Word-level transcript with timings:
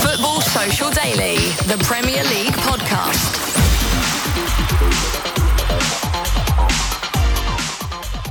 Football 0.00 0.40
Social 0.40 0.90
Daily, 0.90 1.36
the 1.66 1.82
Premier 1.84 2.22
League 2.24 2.54
podcast. 2.54 3.40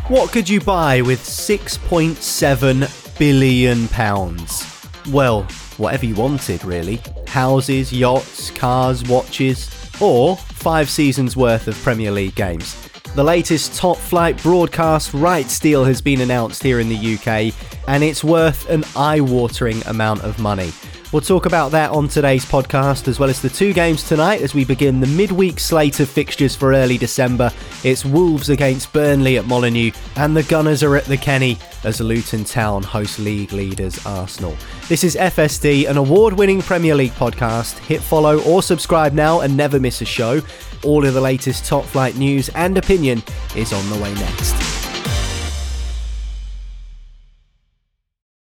What 0.09 0.31
could 0.31 0.49
you 0.49 0.59
buy 0.59 1.01
with 1.01 1.21
6.7 1.21 3.17
billion 3.17 3.87
pounds? 3.89 4.67
Well, 5.09 5.43
whatever 5.77 6.05
you 6.05 6.15
wanted, 6.15 6.65
really. 6.65 7.01
Houses, 7.27 7.93
yachts, 7.93 8.51
cars, 8.51 9.03
watches, 9.07 9.69
or 10.01 10.35
five 10.35 10.89
seasons 10.89 11.37
worth 11.37 11.67
of 11.67 11.75
Premier 11.75 12.11
League 12.11 12.35
games. 12.35 12.90
The 13.13 13.23
latest 13.25 13.75
top 13.75 13.97
flight 13.97 14.41
broadcast 14.41 15.13
rights 15.13 15.59
deal 15.59 15.83
has 15.83 16.01
been 16.01 16.21
announced 16.21 16.63
here 16.63 16.79
in 16.79 16.87
the 16.87 17.15
UK, 17.15 17.53
and 17.89 18.05
it's 18.05 18.23
worth 18.23 18.69
an 18.69 18.85
eye 18.95 19.19
watering 19.19 19.83
amount 19.87 20.21
of 20.21 20.39
money. 20.39 20.71
We'll 21.11 21.21
talk 21.21 21.45
about 21.45 21.71
that 21.71 21.91
on 21.91 22.07
today's 22.07 22.45
podcast, 22.45 23.09
as 23.09 23.19
well 23.19 23.29
as 23.29 23.41
the 23.41 23.49
two 23.49 23.73
games 23.73 24.07
tonight 24.07 24.41
as 24.41 24.53
we 24.53 24.63
begin 24.63 25.01
the 25.01 25.07
midweek 25.07 25.59
slate 25.59 25.99
of 25.99 26.09
fixtures 26.09 26.55
for 26.55 26.73
early 26.73 26.97
December. 26.97 27.51
It's 27.83 28.05
Wolves 28.05 28.49
against 28.49 28.93
Burnley 28.93 29.37
at 29.37 29.45
Molineux, 29.45 29.91
and 30.15 30.37
the 30.37 30.43
Gunners 30.43 30.83
are 30.83 30.95
at 30.95 31.03
the 31.03 31.17
Kenny 31.17 31.57
as 31.83 31.99
Luton 31.99 32.45
Town 32.45 32.81
host 32.81 33.19
league 33.19 33.51
leaders 33.51 34.05
Arsenal. 34.05 34.55
This 34.87 35.03
is 35.03 35.17
FSD, 35.17 35.89
an 35.89 35.97
award 35.97 36.33
winning 36.33 36.61
Premier 36.61 36.95
League 36.95 37.11
podcast. 37.11 37.77
Hit 37.79 37.99
follow 38.01 38.41
or 38.43 38.63
subscribe 38.63 39.11
now 39.11 39.41
and 39.41 39.57
never 39.57 39.81
miss 39.81 40.01
a 40.01 40.05
show. 40.05 40.39
All 40.81 41.05
of 41.05 41.13
the 41.13 41.21
latest 41.21 41.65
top 41.65 41.83
flight 41.83 42.15
news 42.15 42.47
and 42.55 42.77
opinion 42.77 43.21
is 43.53 43.73
on 43.73 43.89
the 43.89 44.01
way 44.01 44.13
next. 44.13 44.80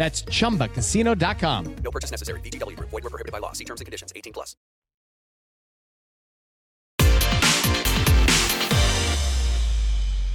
That's 0.00 0.22
chumbacasino.com. 0.22 1.76
No 1.84 1.90
purchase 1.90 2.10
necessary. 2.10 2.40
VGW 2.40 2.74
Group. 2.74 2.88
Void 2.88 3.04
were 3.04 3.10
prohibited 3.10 3.32
by 3.32 3.38
law. 3.38 3.52
See 3.52 3.66
terms 3.66 3.82
and 3.82 3.86
conditions. 3.86 4.14
18 4.16 4.32
plus. 4.32 4.56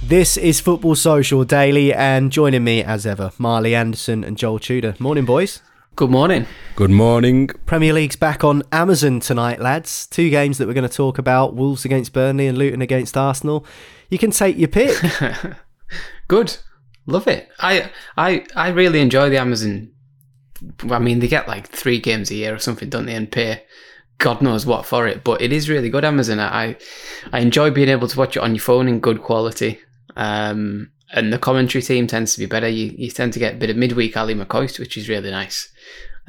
This 0.04 0.36
is 0.36 0.60
Football 0.60 0.94
Social 0.94 1.44
Daily, 1.44 1.92
and 1.92 2.30
joining 2.30 2.62
me 2.62 2.84
as 2.84 3.04
ever, 3.04 3.32
Marley 3.38 3.74
Anderson 3.74 4.22
and 4.22 4.38
Joel 4.38 4.60
Tudor. 4.60 4.94
Morning, 5.00 5.24
boys. 5.24 5.62
Good 5.96 6.10
morning. 6.10 6.46
Good 6.76 6.92
morning. 6.92 7.48
Premier 7.66 7.92
League's 7.92 8.14
back 8.14 8.44
on 8.44 8.62
Amazon 8.70 9.18
tonight, 9.18 9.60
lads. 9.60 10.06
Two 10.06 10.30
games 10.30 10.58
that 10.58 10.68
we're 10.68 10.74
going 10.74 10.88
to 10.88 10.96
talk 10.96 11.18
about 11.18 11.56
Wolves 11.56 11.84
against 11.84 12.12
Burnley 12.12 12.46
and 12.46 12.56
Luton 12.56 12.82
against 12.82 13.16
Arsenal. 13.16 13.66
You 14.10 14.18
can 14.18 14.30
take 14.30 14.56
your 14.56 14.68
pick. 14.68 14.96
Good. 16.28 16.58
Love 17.06 17.28
it. 17.28 17.48
I 17.60 17.90
I 18.16 18.46
I 18.54 18.68
really 18.68 19.00
enjoy 19.00 19.30
the 19.30 19.38
Amazon. 19.38 19.92
I 20.90 20.98
mean, 20.98 21.20
they 21.20 21.28
get 21.28 21.48
like 21.48 21.68
three 21.68 22.00
games 22.00 22.30
a 22.30 22.34
year 22.34 22.54
or 22.54 22.58
something, 22.58 22.88
don't 22.88 23.06
they, 23.06 23.14
and 23.14 23.30
pay 23.30 23.62
God 24.18 24.40
knows 24.40 24.64
what 24.64 24.86
for 24.86 25.06
it. 25.06 25.22
But 25.24 25.42
it 25.42 25.52
is 25.52 25.68
really 25.68 25.90
good 25.90 26.04
Amazon. 26.04 26.40
I 26.40 26.76
I 27.32 27.40
enjoy 27.40 27.70
being 27.70 27.88
able 27.88 28.08
to 28.08 28.18
watch 28.18 28.36
it 28.36 28.42
on 28.42 28.54
your 28.54 28.62
phone 28.62 28.88
in 28.88 29.00
good 29.00 29.22
quality. 29.22 29.80
Um, 30.16 30.90
and 31.12 31.32
the 31.32 31.38
commentary 31.38 31.82
team 31.82 32.06
tends 32.06 32.34
to 32.34 32.40
be 32.40 32.46
better. 32.46 32.68
You 32.68 32.94
you 32.96 33.10
tend 33.10 33.32
to 33.34 33.38
get 33.38 33.54
a 33.54 33.58
bit 33.58 33.70
of 33.70 33.76
midweek 33.76 34.16
Ally 34.16 34.34
McCoist, 34.34 34.78
which 34.78 34.96
is 34.96 35.08
really 35.08 35.30
nice. 35.30 35.68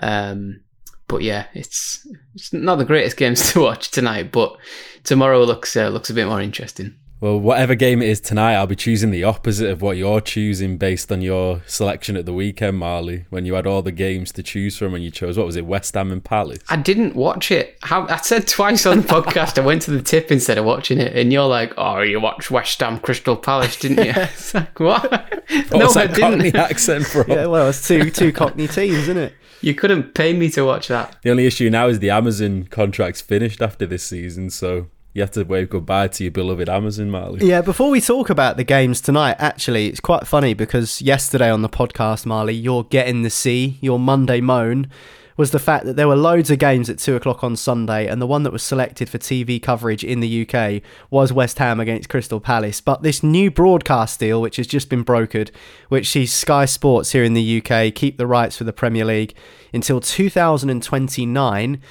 Um, 0.03 0.61
but 1.07 1.23
yeah, 1.23 1.47
it's 1.53 2.05
it's 2.35 2.53
not 2.53 2.75
the 2.75 2.85
greatest 2.85 3.17
games 3.17 3.51
to 3.53 3.61
watch 3.61 3.89
tonight, 3.91 4.31
but 4.31 4.57
tomorrow 5.03 5.43
looks 5.43 5.75
uh, 5.75 5.89
looks 5.89 6.09
a 6.09 6.13
bit 6.13 6.27
more 6.27 6.41
interesting. 6.41 6.95
Well, 7.19 7.39
whatever 7.39 7.73
game 7.73 8.03
it 8.03 8.09
is 8.09 8.21
tonight, 8.21 8.53
I'll 8.53 8.67
be 8.67 8.75
choosing 8.75 9.09
the 9.09 9.23
opposite 9.23 9.71
of 9.71 9.81
what 9.81 9.97
you're 9.97 10.21
choosing 10.21 10.77
based 10.77 11.11
on 11.11 11.21
your 11.21 11.63
selection 11.65 12.15
at 12.15 12.27
the 12.27 12.33
weekend, 12.33 12.77
Marley. 12.77 13.25
When 13.31 13.43
you 13.43 13.55
had 13.55 13.65
all 13.65 13.81
the 13.81 13.91
games 13.91 14.31
to 14.33 14.43
choose 14.43 14.77
from, 14.77 14.93
and 14.93 15.03
you 15.03 15.09
chose 15.09 15.35
what 15.35 15.47
was 15.47 15.55
it, 15.55 15.65
West 15.65 15.95
Ham 15.95 16.11
and 16.11 16.23
Palace? 16.23 16.59
I 16.69 16.75
didn't 16.75 17.15
watch 17.15 17.49
it. 17.49 17.75
I 17.81 18.17
said 18.17 18.47
twice 18.47 18.85
on 18.85 19.01
the 19.01 19.03
podcast. 19.07 19.57
I 19.57 19.65
went 19.65 19.81
to 19.83 19.91
the 19.91 20.01
tip 20.01 20.31
instead 20.31 20.59
of 20.59 20.65
watching 20.65 20.99
it, 20.99 21.15
and 21.15 21.33
you're 21.33 21.47
like, 21.47 21.73
"Oh, 21.75 22.01
you 22.01 22.19
watched 22.19 22.51
West 22.51 22.79
Ham 22.81 22.99
Crystal 22.99 23.35
Palace, 23.35 23.77
didn't 23.79 24.05
you?" 24.05 24.13
it's 24.15 24.53
like 24.53 24.79
what? 24.79 25.11
no, 25.71 25.89
I 25.89 26.05
didn't. 26.05 26.19
Cockney 26.19 26.53
accent 26.53 27.07
from? 27.07 27.25
Yeah, 27.29 27.47
well, 27.47 27.69
it's 27.69 27.87
two 27.87 28.11
two 28.11 28.31
Cockney 28.31 28.67
teams, 28.67 28.95
isn't 28.95 29.17
it? 29.17 29.33
You 29.61 29.73
couldn't 29.73 30.13
pay 30.13 30.33
me 30.33 30.51
to 30.51 30.61
watch 30.61 30.87
that. 30.89 31.17
The 31.23 31.31
only 31.31 31.47
issue 31.47 31.71
now 31.71 31.87
is 31.87 31.97
the 31.97 32.11
Amazon 32.11 32.65
contract's 32.65 33.21
finished 33.21 33.59
after 33.59 33.87
this 33.87 34.03
season, 34.03 34.51
so 34.51 34.89
you 35.17 35.23
have 35.23 35.31
to 35.31 35.43
wave 35.43 35.71
goodbye 35.71 36.07
to 36.07 36.25
your 36.25 36.31
beloved 36.31 36.69
Amazon, 36.69 37.09
Marley. 37.09 37.43
Yeah, 37.43 37.61
before 37.61 37.89
we 37.89 37.99
talk 37.99 38.29
about 38.29 38.55
the 38.55 38.63
games 38.63 39.01
tonight, 39.01 39.35
actually, 39.39 39.87
it's 39.87 39.99
quite 39.99 40.27
funny 40.27 40.53
because 40.53 41.01
yesterday 41.01 41.49
on 41.49 41.63
the 41.63 41.69
podcast, 41.69 42.27
Marley, 42.27 42.53
your 42.53 42.83
getting 42.83 43.23
the 43.23 43.31
sea, 43.31 43.79
your 43.81 43.97
Monday 43.97 44.41
moan, 44.41 44.91
was 45.35 45.49
the 45.49 45.57
fact 45.57 45.85
that 45.85 45.95
there 45.95 46.07
were 46.07 46.15
loads 46.15 46.51
of 46.51 46.59
games 46.59 46.87
at 46.87 46.99
two 46.99 47.15
o'clock 47.15 47.43
on 47.43 47.55
Sunday, 47.55 48.05
and 48.05 48.21
the 48.21 48.27
one 48.27 48.43
that 48.43 48.53
was 48.53 48.61
selected 48.61 49.09
for 49.09 49.17
TV 49.17 49.59
coverage 49.59 50.03
in 50.03 50.19
the 50.19 50.47
UK 50.47 50.83
was 51.09 51.33
West 51.33 51.57
Ham 51.57 51.79
against 51.79 52.09
Crystal 52.09 52.39
Palace. 52.39 52.79
But 52.79 53.01
this 53.01 53.23
new 53.23 53.49
broadcast 53.49 54.19
deal, 54.19 54.39
which 54.39 54.57
has 54.57 54.67
just 54.67 54.87
been 54.87 55.03
brokered, 55.03 55.49
which 55.89 56.09
sees 56.09 56.31
Sky 56.31 56.65
Sports 56.65 57.13
here 57.13 57.23
in 57.23 57.33
the 57.33 57.57
UK 57.59 57.91
keep 57.95 58.17
the 58.17 58.27
rights 58.27 58.55
for 58.55 58.65
the 58.65 58.73
Premier 58.73 59.05
League 59.05 59.33
until 59.73 59.99
2029, 59.99 61.81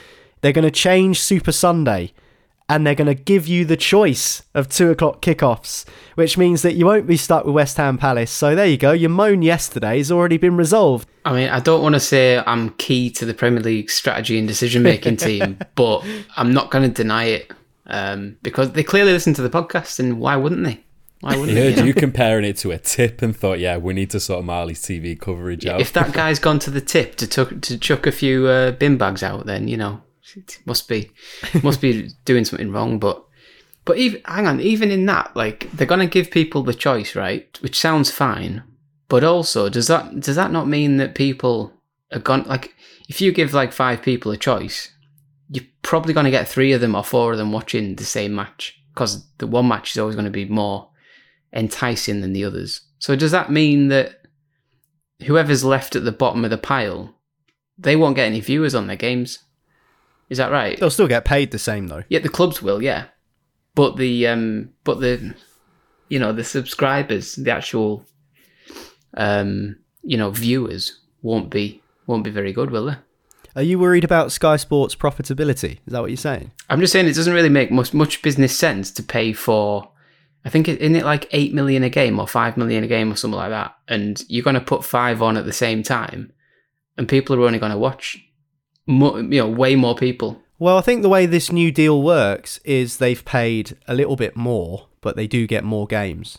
they're 0.42 0.52
going 0.52 0.62
to 0.62 0.70
change 0.70 1.20
Super 1.20 1.50
Sunday 1.50 2.12
and 2.68 2.86
they're 2.86 2.94
going 2.94 3.06
to 3.06 3.14
give 3.14 3.46
you 3.46 3.64
the 3.64 3.76
choice 3.76 4.42
of 4.54 4.68
two 4.68 4.90
o'clock 4.90 5.22
kickoffs, 5.22 5.84
which 6.16 6.36
means 6.36 6.62
that 6.62 6.74
you 6.74 6.84
won't 6.84 7.06
be 7.06 7.16
stuck 7.16 7.44
with 7.44 7.54
West 7.54 7.76
Ham 7.76 7.96
Palace. 7.96 8.30
So 8.30 8.54
there 8.54 8.66
you 8.66 8.76
go. 8.76 8.92
Your 8.92 9.10
moan 9.10 9.42
yesterday 9.42 9.98
has 9.98 10.10
already 10.10 10.36
been 10.36 10.56
resolved. 10.56 11.08
I 11.24 11.32
mean, 11.32 11.48
I 11.48 11.60
don't 11.60 11.82
want 11.82 11.94
to 11.94 12.00
say 12.00 12.38
I'm 12.38 12.70
key 12.70 13.10
to 13.10 13.24
the 13.24 13.34
Premier 13.34 13.60
League 13.60 13.90
strategy 13.90 14.38
and 14.38 14.48
decision 14.48 14.82
making 14.82 15.16
team, 15.18 15.58
but 15.74 16.04
I'm 16.36 16.52
not 16.52 16.70
going 16.70 16.88
to 16.88 16.94
deny 16.94 17.24
it 17.24 17.52
um, 17.86 18.36
because 18.42 18.72
they 18.72 18.82
clearly 18.82 19.12
listen 19.12 19.34
to 19.34 19.42
the 19.42 19.50
podcast, 19.50 20.00
and 20.00 20.18
why 20.18 20.36
wouldn't 20.36 20.64
they? 20.64 20.82
Why 21.20 21.36
wouldn't 21.36 21.56
he 21.56 21.64
heard 21.64 21.76
they? 21.76 21.86
you 21.86 21.94
comparing 21.94 22.44
it 22.44 22.56
to 22.58 22.72
a 22.72 22.78
tip 22.78 23.22
and 23.22 23.34
thought, 23.34 23.58
yeah, 23.58 23.78
we 23.78 23.94
need 23.94 24.10
to 24.10 24.20
sort 24.20 24.40
of 24.40 24.44
Marley's 24.44 24.82
TV 24.82 25.18
coverage 25.18 25.66
out. 25.66 25.80
If 25.80 25.92
that 25.94 26.12
guy's 26.12 26.38
gone 26.38 26.58
to 26.60 26.70
the 26.70 26.80
tip 26.80 27.14
to, 27.16 27.26
tuck, 27.26 27.60
to 27.62 27.78
chuck 27.78 28.06
a 28.06 28.12
few 28.12 28.46
uh, 28.46 28.72
bin 28.72 28.98
bags 28.98 29.22
out, 29.22 29.46
then 29.46 29.68
you 29.68 29.76
know 29.76 30.02
must 30.64 30.88
be 30.88 31.10
must 31.62 31.80
be 31.80 32.10
doing 32.24 32.44
something 32.44 32.72
wrong. 32.72 32.98
But 32.98 33.24
but 33.84 33.98
even 33.98 34.20
hang 34.24 34.46
on, 34.46 34.60
even 34.60 34.90
in 34.90 35.06
that, 35.06 35.34
like 35.36 35.70
they're 35.72 35.86
gonna 35.86 36.06
give 36.06 36.30
people 36.30 36.62
the 36.62 36.74
choice, 36.74 37.14
right? 37.14 37.58
Which 37.62 37.78
sounds 37.78 38.10
fine, 38.10 38.62
but 39.08 39.24
also 39.24 39.68
does 39.68 39.86
that 39.88 40.20
does 40.20 40.36
that 40.36 40.52
not 40.52 40.68
mean 40.68 40.96
that 40.96 41.14
people 41.14 41.72
are 42.12 42.20
gone? 42.20 42.44
Like 42.44 42.74
if 43.08 43.20
you 43.20 43.32
give 43.32 43.54
like 43.54 43.72
five 43.72 44.02
people 44.02 44.32
a 44.32 44.36
choice, 44.36 44.92
you're 45.48 45.64
probably 45.82 46.14
gonna 46.14 46.30
get 46.30 46.48
three 46.48 46.72
of 46.72 46.80
them 46.80 46.94
or 46.94 47.04
four 47.04 47.32
of 47.32 47.38
them 47.38 47.52
watching 47.52 47.96
the 47.96 48.04
same 48.04 48.34
match 48.34 48.76
because 48.96 49.26
the 49.36 49.46
one 49.46 49.68
match 49.68 49.90
is 49.90 49.98
always 49.98 50.16
going 50.16 50.24
to 50.24 50.30
be 50.30 50.46
more 50.46 50.88
enticing 51.52 52.22
than 52.22 52.32
the 52.32 52.44
others. 52.44 52.80
So 52.98 53.14
does 53.14 53.30
that 53.30 53.52
mean 53.52 53.88
that 53.88 54.22
whoever's 55.26 55.62
left 55.62 55.94
at 55.94 56.04
the 56.04 56.12
bottom 56.12 56.44
of 56.44 56.50
the 56.50 56.56
pile, 56.58 57.14
they 57.76 57.94
won't 57.94 58.16
get 58.16 58.26
any 58.26 58.40
viewers 58.40 58.74
on 58.74 58.86
their 58.86 58.96
games? 58.96 59.40
Is 60.28 60.38
that 60.38 60.50
right? 60.50 60.78
They'll 60.78 60.90
still 60.90 61.08
get 61.08 61.24
paid 61.24 61.50
the 61.50 61.58
same 61.58 61.86
though. 61.88 62.02
Yeah, 62.08 62.18
the 62.18 62.28
clubs 62.28 62.62
will, 62.62 62.82
yeah. 62.82 63.06
But 63.74 63.96
the 63.96 64.26
um 64.26 64.70
but 64.84 65.00
the 65.00 65.34
you 66.08 66.18
know, 66.18 66.32
the 66.32 66.44
subscribers, 66.44 67.34
the 67.36 67.52
actual 67.52 68.04
um 69.16 69.76
you 70.02 70.16
know, 70.16 70.30
viewers 70.30 71.00
won't 71.22 71.50
be 71.50 71.82
won't 72.06 72.24
be 72.24 72.30
very 72.30 72.52
good, 72.52 72.70
will 72.70 72.86
they? 72.86 72.96
Are 73.54 73.62
you 73.62 73.78
worried 73.78 74.04
about 74.04 74.32
Sky 74.32 74.56
Sports 74.56 74.94
profitability? 74.94 75.78
Is 75.86 75.92
that 75.92 76.00
what 76.00 76.10
you're 76.10 76.18
saying? 76.18 76.52
I'm 76.68 76.80
just 76.80 76.92
saying 76.92 77.06
it 77.06 77.14
doesn't 77.14 77.32
really 77.32 77.48
make 77.48 77.70
much 77.70 77.94
much 77.94 78.22
business 78.22 78.56
sense 78.56 78.90
to 78.92 79.02
pay 79.02 79.32
for 79.32 79.90
I 80.46 80.48
think 80.48 80.68
isn't 80.68 80.94
it 80.94 81.04
like 81.04 81.28
eight 81.32 81.52
million 81.52 81.82
a 81.82 81.90
game 81.90 82.20
or 82.20 82.28
five 82.28 82.56
million 82.56 82.84
a 82.84 82.86
game 82.86 83.12
or 83.12 83.16
something 83.16 83.36
like 83.36 83.50
that, 83.50 83.74
and 83.88 84.22
you're 84.28 84.44
going 84.44 84.54
to 84.54 84.60
put 84.60 84.84
five 84.84 85.20
on 85.20 85.36
at 85.36 85.44
the 85.44 85.52
same 85.52 85.82
time, 85.82 86.32
and 86.96 87.08
people 87.08 87.34
are 87.34 87.44
only 87.44 87.58
going 87.58 87.72
to 87.72 87.78
watch 87.78 88.24
more, 88.86 89.20
you 89.20 89.40
know, 89.40 89.48
way 89.48 89.74
more 89.76 89.94
people. 89.94 90.42
Well, 90.58 90.78
I 90.78 90.80
think 90.80 91.02
the 91.02 91.08
way 91.08 91.26
this 91.26 91.52
new 91.52 91.70
deal 91.70 92.02
works 92.02 92.58
is 92.64 92.96
they've 92.96 93.24
paid 93.24 93.76
a 93.86 93.94
little 93.94 94.16
bit 94.16 94.36
more, 94.36 94.86
but 95.00 95.16
they 95.16 95.26
do 95.26 95.46
get 95.46 95.64
more 95.64 95.86
games. 95.86 96.38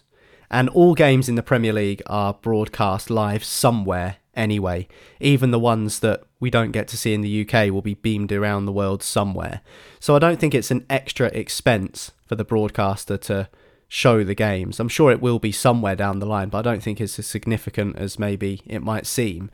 And 0.50 0.70
all 0.70 0.96
games 0.96 1.30
in 1.30 1.36
the 1.36 1.44
Premier 1.44 1.74
League 1.74 2.02
are 2.08 2.34
broadcast 2.34 3.10
live 3.10 3.44
somewhere 3.44 4.18
anyway. 4.34 4.88
Even 5.20 5.52
the 5.52 5.60
ones 5.60 6.00
that 6.00 6.24
we 6.40 6.50
don't 6.50 6.72
get 6.72 6.88
to 6.88 6.98
see 6.98 7.14
in 7.14 7.22
the 7.22 7.48
UK 7.48 7.72
will 7.72 7.82
be 7.82 7.96
beamed 7.96 8.32
around 8.32 8.66
the 8.66 8.72
world 8.72 9.04
somewhere. 9.04 9.62
So 10.00 10.16
I 10.16 10.20
don't 10.20 10.40
think 10.40 10.56
it's 10.56 10.72
an 10.72 10.86
extra 10.90 11.28
expense 11.28 12.12
for 12.26 12.36
the 12.36 12.46
broadcaster 12.46 13.18
to 13.18 13.50
show 13.88 14.24
the 14.24 14.36
games. 14.36 14.80
I'm 14.80 14.90
sure 14.90 15.12
it 15.12 15.22
will 15.22 15.40
be 15.40 15.52
somewhere 15.52 15.96
down 15.96 16.20
the 16.20 16.26
line, 16.26 16.50
but 16.50 16.60
I 16.60 16.72
don't 16.72 16.84
think 16.84 17.02
it's 17.02 17.20
as 17.20 17.28
significant 17.28 17.98
as 17.98 18.20
maybe 18.20 18.62
it 18.66 18.82
might 18.82 19.06
seem 19.06 19.50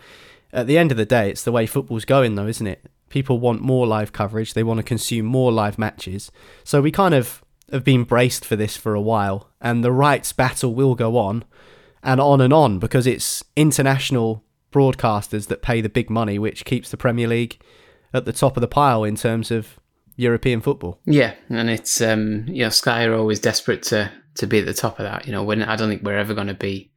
at 0.54 0.68
the 0.68 0.78
end 0.78 0.92
of 0.92 0.98
the 0.98 1.06
day, 1.06 1.30
it's 1.30 1.44
the 1.44 1.52
way 1.52 1.66
football's 1.66 2.06
going, 2.06 2.36
though, 2.36 2.48
isn't 2.48 2.68
it? 2.68 2.86
People 3.10 3.40
want 3.40 3.62
more 3.62 3.86
live 3.86 4.14
coverage. 4.14 4.54
They 4.54 4.64
want 4.64 4.78
to 4.78 4.84
consume 4.84 5.26
more 5.26 5.52
live 5.52 5.78
matches. 5.78 6.32
So 6.64 6.82
we 6.82 6.92
kind 6.92 7.14
of 7.14 7.44
have 7.72 7.84
been 7.84 8.04
braced 8.04 8.46
for 8.46 8.56
this 8.56 8.78
for 8.78 8.94
a 8.94 9.02
while, 9.02 9.50
and 9.60 9.84
the 9.84 9.92
rights 9.92 10.32
battle 10.32 10.74
will 10.74 10.96
go 10.96 11.18
on 11.18 11.44
and 12.04 12.22
on 12.22 12.40
and 12.40 12.54
on 12.54 12.80
because 12.80 13.08
it's 13.08 13.44
international 13.56 14.44
broadcasters 14.72 15.48
that 15.48 15.62
pay 15.62 15.82
the 15.82 15.90
big 15.90 16.10
money, 16.10 16.38
which 16.38 16.66
keeps 16.66 16.90
the 16.90 16.98
Premier 16.98 17.28
League 17.28 17.60
at 18.14 18.26
the 18.26 18.34
top 18.34 18.56
of 18.56 18.62
the 18.62 18.68
pile 18.68 19.04
in 19.04 19.16
terms 19.16 19.50
of 19.50 19.80
European 20.16 20.62
football. 20.62 21.00
Yeah, 21.06 21.34
and 21.50 21.70
it's 21.70 22.02
um, 22.02 22.46
you 22.48 22.64
know 22.64 22.70
Sky 22.70 23.06
are 23.06 23.16
always 23.16 23.40
desperate 23.40 23.84
to 23.84 24.12
to 24.36 24.48
be 24.48 24.60
at 24.60 24.66
the 24.66 24.74
top 24.74 25.00
of 25.00 25.06
that. 25.06 25.26
You 25.26 25.32
know, 25.32 25.44
when 25.44 25.64
I 25.64 25.76
don't 25.76 25.90
think 25.90 26.04
we're 26.04 26.18
ever 26.18 26.34
going 26.34 26.48
to 26.48 26.54
be 26.54 26.92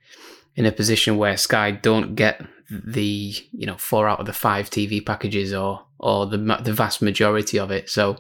in 0.54 0.66
a 0.66 0.72
position 0.72 1.16
where 1.16 1.36
Sky 1.36 1.70
don't 1.70 2.14
get 2.14 2.42
the 2.70 3.34
you 3.52 3.66
know 3.66 3.76
four 3.76 4.08
out 4.08 4.20
of 4.20 4.26
the 4.26 4.32
five 4.32 4.70
TV 4.70 5.04
packages 5.04 5.52
or 5.52 5.84
or 5.98 6.26
the 6.26 6.38
the 6.62 6.72
vast 6.72 7.02
majority 7.02 7.58
of 7.58 7.70
it. 7.70 7.88
So 7.88 8.18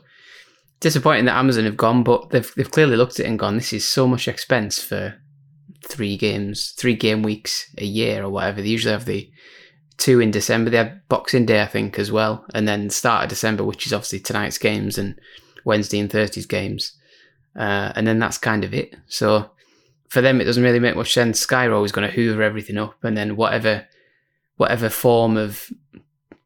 disappointing 0.80 1.24
that 1.26 1.36
Amazon 1.36 1.64
have 1.64 1.76
gone, 1.76 2.02
but 2.02 2.30
they've 2.30 2.52
they've 2.54 2.70
clearly 2.70 2.96
looked 2.96 3.18
at 3.18 3.26
it 3.26 3.28
and 3.28 3.38
gone, 3.38 3.56
this 3.56 3.72
is 3.72 3.86
so 3.86 4.06
much 4.06 4.28
expense 4.28 4.80
for 4.80 5.14
three 5.84 6.16
games, 6.16 6.72
three 6.76 6.94
game 6.94 7.22
weeks 7.22 7.72
a 7.78 7.84
year 7.84 8.22
or 8.22 8.30
whatever. 8.30 8.60
They 8.60 8.68
usually 8.68 8.92
have 8.92 9.04
the 9.04 9.30
two 9.96 10.20
in 10.20 10.30
December. 10.30 10.70
They 10.70 10.76
have 10.78 11.08
Boxing 11.08 11.46
Day, 11.46 11.62
I 11.62 11.66
think, 11.66 11.98
as 11.98 12.12
well, 12.12 12.44
and 12.54 12.66
then 12.66 12.90
start 12.90 13.24
of 13.24 13.30
December, 13.30 13.64
which 13.64 13.86
is 13.86 13.92
obviously 13.92 14.20
tonight's 14.20 14.58
games 14.58 14.98
and 14.98 15.18
Wednesday 15.64 15.98
and 15.98 16.10
Thursday's 16.10 16.46
games, 16.46 16.92
uh, 17.56 17.92
and 17.94 18.06
then 18.06 18.18
that's 18.18 18.38
kind 18.38 18.64
of 18.64 18.74
it. 18.74 18.94
So 19.08 19.50
for 20.08 20.20
them, 20.20 20.40
it 20.40 20.44
doesn't 20.44 20.62
really 20.62 20.78
make 20.78 20.96
much 20.96 21.12
sense. 21.12 21.40
Sky 21.40 21.66
are 21.66 21.72
always 21.72 21.92
going 21.92 22.08
to 22.08 22.14
hoover 22.14 22.42
everything 22.42 22.78
up, 22.78 23.02
and 23.02 23.16
then 23.16 23.36
whatever 23.36 23.86
whatever 24.56 24.88
form 24.88 25.36
of 25.36 25.70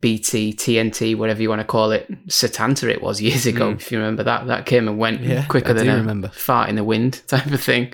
BT, 0.01 0.55
TNT, 0.55 1.17
whatever 1.17 1.43
you 1.43 1.49
want 1.49 1.61
to 1.61 1.67
call 1.67 1.93
it, 1.93 2.11
Setanta 2.29 2.89
it 2.89 3.03
was 3.03 3.21
years 3.23 3.47
ago. 3.47 3.73
Mm. 3.73 3.77
If 3.77 3.93
you 3.93 3.99
remember 3.99 4.23
that, 4.25 4.47
that 4.47 4.67
came 4.67 4.89
and 4.89 4.99
went 4.99 5.23
yeah, 5.23 5.45
quicker 5.47 5.71
I 5.71 5.75
than 5.75 5.89
a 5.89 5.97
remember. 5.97 6.29
fart 6.29 6.69
in 6.69 6.77
the 6.77 6.85
wind 6.85 7.23
type 7.29 7.47
of 7.47 7.63
thing. 7.63 7.93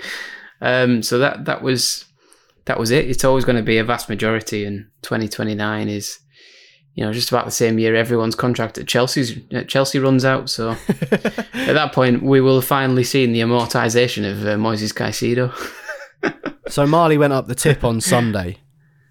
Um, 0.60 1.02
so 1.02 1.18
that 1.18 1.44
that 1.44 1.62
was 1.62 2.04
that 2.64 2.78
was 2.78 2.90
it. 2.90 3.08
It's 3.08 3.24
always 3.24 3.44
going 3.44 3.56
to 3.56 3.62
be 3.62 3.78
a 3.78 3.84
vast 3.84 4.08
majority, 4.08 4.64
and 4.64 4.86
2029 5.02 5.88
is 5.88 6.18
you 6.94 7.04
know 7.04 7.12
just 7.12 7.28
about 7.30 7.44
the 7.44 7.50
same 7.50 7.78
year 7.78 7.94
everyone's 7.94 8.34
contract 8.34 8.78
at 8.78 8.86
Chelsea's 8.86 9.36
at 9.52 9.68
Chelsea 9.68 9.98
runs 9.98 10.24
out. 10.24 10.48
So 10.48 10.70
at 10.88 11.50
that 11.52 11.92
point, 11.92 12.22
we 12.22 12.40
will 12.40 12.62
finally 12.62 13.04
see 13.04 13.26
the 13.26 13.40
amortization 13.40 14.30
of 14.30 14.46
uh, 14.46 14.56
Moises 14.56 14.94
Caicedo. 14.94 15.52
So 16.68 16.86
Marley 16.86 17.18
went 17.18 17.32
up 17.32 17.46
the 17.46 17.54
tip 17.54 17.84
on 17.84 18.00
Sunday, 18.00 18.58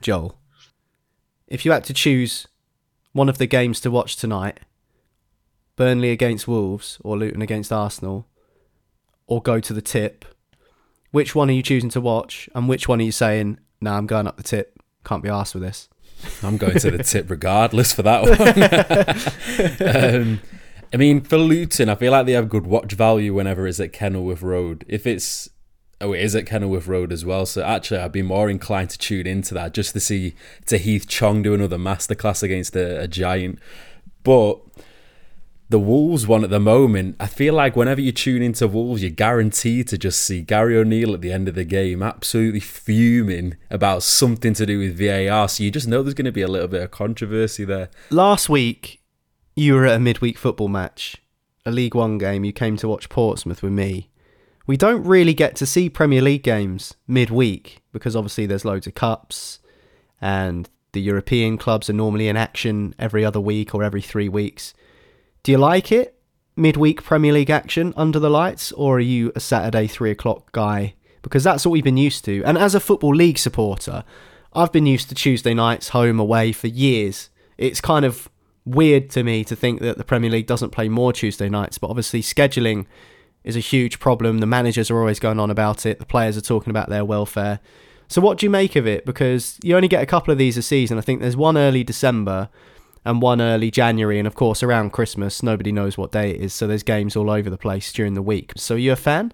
Joel. 0.02 0.38
If 1.48 1.66
you 1.66 1.72
had 1.72 1.84
to 1.86 1.94
choose 1.94 2.48
one 3.14 3.30
of 3.30 3.38
the 3.38 3.48
games 3.48 3.80
to 3.82 3.92
watch 3.92 4.16
tonight, 4.16 4.60
Burnley 5.76 6.12
against 6.12 6.48
Wolves 6.48 7.00
or 7.04 7.18
Luton 7.18 7.42
against 7.42 7.72
Arsenal, 7.72 8.28
or 9.28 9.42
go 9.42 9.60
to 9.60 9.74
the 9.74 9.82
tip, 9.82 10.26
which 11.12 11.36
one 11.36 11.50
are 11.50 11.54
you 11.54 11.64
choosing 11.64 11.90
to 11.92 12.02
watch, 12.02 12.50
and 12.56 12.68
which 12.68 12.88
one 12.88 13.00
are 13.00 13.04
you 13.04 13.12
saying, 13.12 13.60
"No, 13.82 13.92
nah, 13.92 13.98
I'm 13.98 14.08
going 14.08 14.28
up 14.28 14.38
the 14.38 14.44
tip. 14.44 14.80
Can't 15.04 15.24
be 15.24 15.30
asked 15.30 15.54
with 15.54 15.64
this." 15.64 15.90
I'm 16.44 16.58
going 16.58 16.80
to 16.80 16.92
the 16.92 17.04
tip 17.04 17.30
regardless 17.30 17.94
for 17.94 18.04
that 18.04 18.24
one. 18.24 20.22
um, 20.22 20.42
I 20.94 20.98
mean, 20.98 21.22
for 21.22 21.38
Luton, 21.38 21.90
I 21.90 21.96
feel 21.96 22.12
like 22.12 22.26
they 22.26 22.32
have 22.34 22.50
good 22.50 22.66
watch 22.66 22.94
value 22.94 23.34
whenever 23.34 23.68
it's 23.68 23.80
at 23.80 23.92
Kenilworth 23.94 24.42
Road. 24.42 24.86
If 24.88 25.06
it's 25.06 25.50
oh, 26.02 26.14
it 26.14 26.22
is 26.22 26.36
at 26.36 26.46
Kenilworth 26.46 26.88
Road 26.88 27.12
as 27.12 27.26
well. 27.26 27.46
So 27.46 27.64
actually, 27.64 28.00
I'd 28.00 28.12
be 28.12 28.22
more 28.22 28.50
inclined 28.50 28.90
to 28.92 28.98
tune 28.98 29.28
into 29.28 29.54
that 29.54 29.74
just 29.74 29.94
to 29.94 30.00
see 30.00 30.36
Tahith 30.66 31.08
Chong 31.08 31.42
do 31.42 31.54
another 31.54 31.78
masterclass 31.78 32.44
against 32.44 32.76
a, 32.76 33.02
a 33.02 33.08
giant. 33.08 33.60
But 34.24 34.60
the 35.70 35.80
Wolves 35.80 36.28
one 36.28 36.44
at 36.44 36.50
the 36.50 36.60
moment, 36.60 37.16
I 37.20 37.28
feel 37.28 37.54
like 37.54 37.76
whenever 37.76 38.00
you 38.00 38.12
tune 38.12 38.42
into 38.42 38.68
Wolves, 38.68 39.02
you're 39.02 39.12
guaranteed 39.12 39.88
to 39.88 39.98
just 39.98 40.22
see 40.22 40.42
Gary 40.42 40.78
O'Neill 40.78 41.14
at 41.14 41.22
the 41.22 41.32
end 41.32 41.48
of 41.48 41.56
the 41.56 41.64
game 41.64 42.04
absolutely 42.04 42.60
fuming 42.60 43.56
about 43.72 44.04
something 44.04 44.54
to 44.54 44.66
do 44.66 44.80
with 44.80 44.98
VAR. 44.98 45.50
So 45.50 45.64
you 45.64 45.72
just 45.72 45.88
know 45.88 46.04
there's 46.04 46.14
going 46.14 46.26
to 46.26 46.32
be 46.32 46.44
a 46.44 46.48
little 46.48 46.68
bit 46.68 46.84
of 46.84 46.92
controversy 46.92 47.66
there. 47.66 47.90
Last 48.12 48.48
week, 48.48 49.02
you 49.56 49.74
were 49.74 49.86
at 49.86 49.96
a 49.96 50.00
midweek 50.00 50.38
football 50.38 50.68
match, 50.68 51.18
a 51.66 51.72
League 51.72 51.96
One 51.96 52.18
game. 52.18 52.44
You 52.44 52.54
came 52.54 52.78
to 52.78 52.88
watch 52.88 53.10
Portsmouth 53.10 53.64
with 53.64 53.74
me. 53.74 54.10
We 54.68 54.78
don't 54.78 55.04
really 55.04 55.34
get 55.34 55.56
to 55.58 55.66
see 55.66 55.90
Premier 55.90 56.22
League 56.22 56.44
games 56.44 56.96
midweek 57.08 57.84
because 57.92 58.16
obviously 58.16 58.46
there's 58.46 58.66
loads 58.66 58.88
of 58.88 58.96
cups 58.96 59.60
and 60.20 60.70
the 60.94 61.02
European 61.02 61.58
clubs 61.58 61.90
are 61.90 61.94
normally 61.94 62.28
in 62.28 62.38
action 62.38 62.96
every 62.98 63.24
other 63.24 63.40
week 63.40 63.76
or 63.76 63.84
every 63.84 64.02
three 64.02 64.30
weeks. 64.30 64.74
Do 65.44 65.52
you 65.52 65.58
like 65.58 65.92
it? 65.92 66.20
Midweek 66.56 67.04
Premier 67.04 67.34
League 67.34 67.50
action 67.50 67.94
under 67.98 68.18
the 68.18 68.30
lights, 68.30 68.72
or 68.72 68.98
are 68.98 69.02
you 69.02 69.32
a 69.36 69.42
Saturday 69.42 69.88
three 69.88 70.10
o'clock 70.10 70.54
guy? 70.54 70.96
Because 71.22 71.44
that's 71.44 71.66
what 71.66 71.74
we've 71.74 71.84
been 71.84 71.98
used 71.98 72.24
to. 72.26 72.42
And 72.46 72.58
as 72.58 72.74
a 72.74 72.80
Football 72.80 73.14
League 73.14 73.38
supporter, 73.38 74.06
I've 74.54 74.72
been 74.72 74.86
used 74.86 75.10
to 75.10 75.16
Tuesday 75.16 75.54
nights 75.54 75.90
home 75.90 76.18
away 76.20 76.54
for 76.54 76.68
years. 76.68 77.30
It's 77.58 77.82
kind 77.82 78.06
of 78.06 78.30
weird 78.64 79.10
to 79.12 79.24
me 79.24 79.44
to 79.44 79.56
think 79.56 79.82
that 79.82 79.98
the 79.98 80.06
Premier 80.06 80.30
League 80.30 80.48
doesn't 80.48 80.70
play 80.70 80.88
more 80.88 81.12
Tuesday 81.12 81.50
nights, 81.50 81.78
but 81.78 81.90
obviously 81.90 82.22
scheduling 82.22 82.86
is 83.46 83.56
a 83.56 83.62
huge 83.62 84.00
problem. 84.00 84.40
The 84.40 84.46
managers 84.46 84.92
are 84.92 85.00
always 85.00 85.20
going 85.20 85.40
on 85.40 85.50
about 85.50 85.86
it, 85.86 86.00
the 86.00 86.06
players 86.06 86.36
are 86.36 86.42
talking 86.42 86.72
about 86.72 86.90
their 86.90 87.06
welfare. 87.06 87.62
So, 88.08 88.22
what 88.22 88.38
do 88.38 88.46
you 88.46 88.50
make 88.50 88.76
of 88.76 88.86
it? 88.86 89.06
Because 89.06 89.58
you 89.64 89.76
only 89.76 89.88
get 89.88 90.04
a 90.04 90.06
couple 90.06 90.32
of 90.32 90.38
these 90.38 90.58
a 90.58 90.62
season. 90.62 90.98
I 90.98 91.02
think 91.02 91.22
there's 91.22 91.38
one 91.38 91.58
early 91.58 91.84
December 91.84 92.50
and 93.06 93.22
one 93.22 93.40
early 93.40 93.72
January, 93.72 94.20
and 94.20 94.28
of 94.28 94.36
course 94.36 94.62
around 94.62 94.92
Christmas, 94.92 95.42
nobody 95.42 95.72
knows 95.72 95.98
what 95.98 96.12
day 96.12 96.32
it 96.32 96.42
is, 96.42 96.54
so 96.54 96.68
there's 96.68 96.84
games 96.84 97.16
all 97.16 97.30
over 97.30 97.50
the 97.50 97.58
place 97.58 97.94
during 97.94 98.16
the 98.16 98.22
week. 98.22 98.52
So 98.58 98.76
you 98.76 98.92
a 98.92 98.96
fan? 98.96 99.32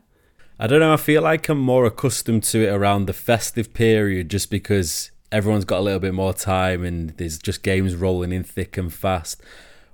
I 0.60 0.68
don't 0.68 0.80
know. 0.80 0.94
I 0.94 0.98
feel 0.98 1.24
like 1.24 1.50
I'm 1.50 1.60
more 1.60 1.86
accustomed 1.86 2.44
to 2.44 2.68
it 2.68 2.70
around 2.70 3.06
the 3.06 3.13
festive 3.13 3.74
period, 3.74 4.30
just 4.30 4.51
because 4.51 5.12
everyone's 5.32 5.65
got 5.65 5.80
a 5.80 5.82
little 5.82 6.00
bit 6.00 6.13
more 6.13 6.34
time 6.34 6.84
and 6.84 7.12
there's 7.12 7.39
just 7.39 7.63
games 7.63 7.96
rolling 7.96 8.32
in 8.32 8.44
thick 8.44 8.77
and 8.77 8.94
fast. 8.94 9.41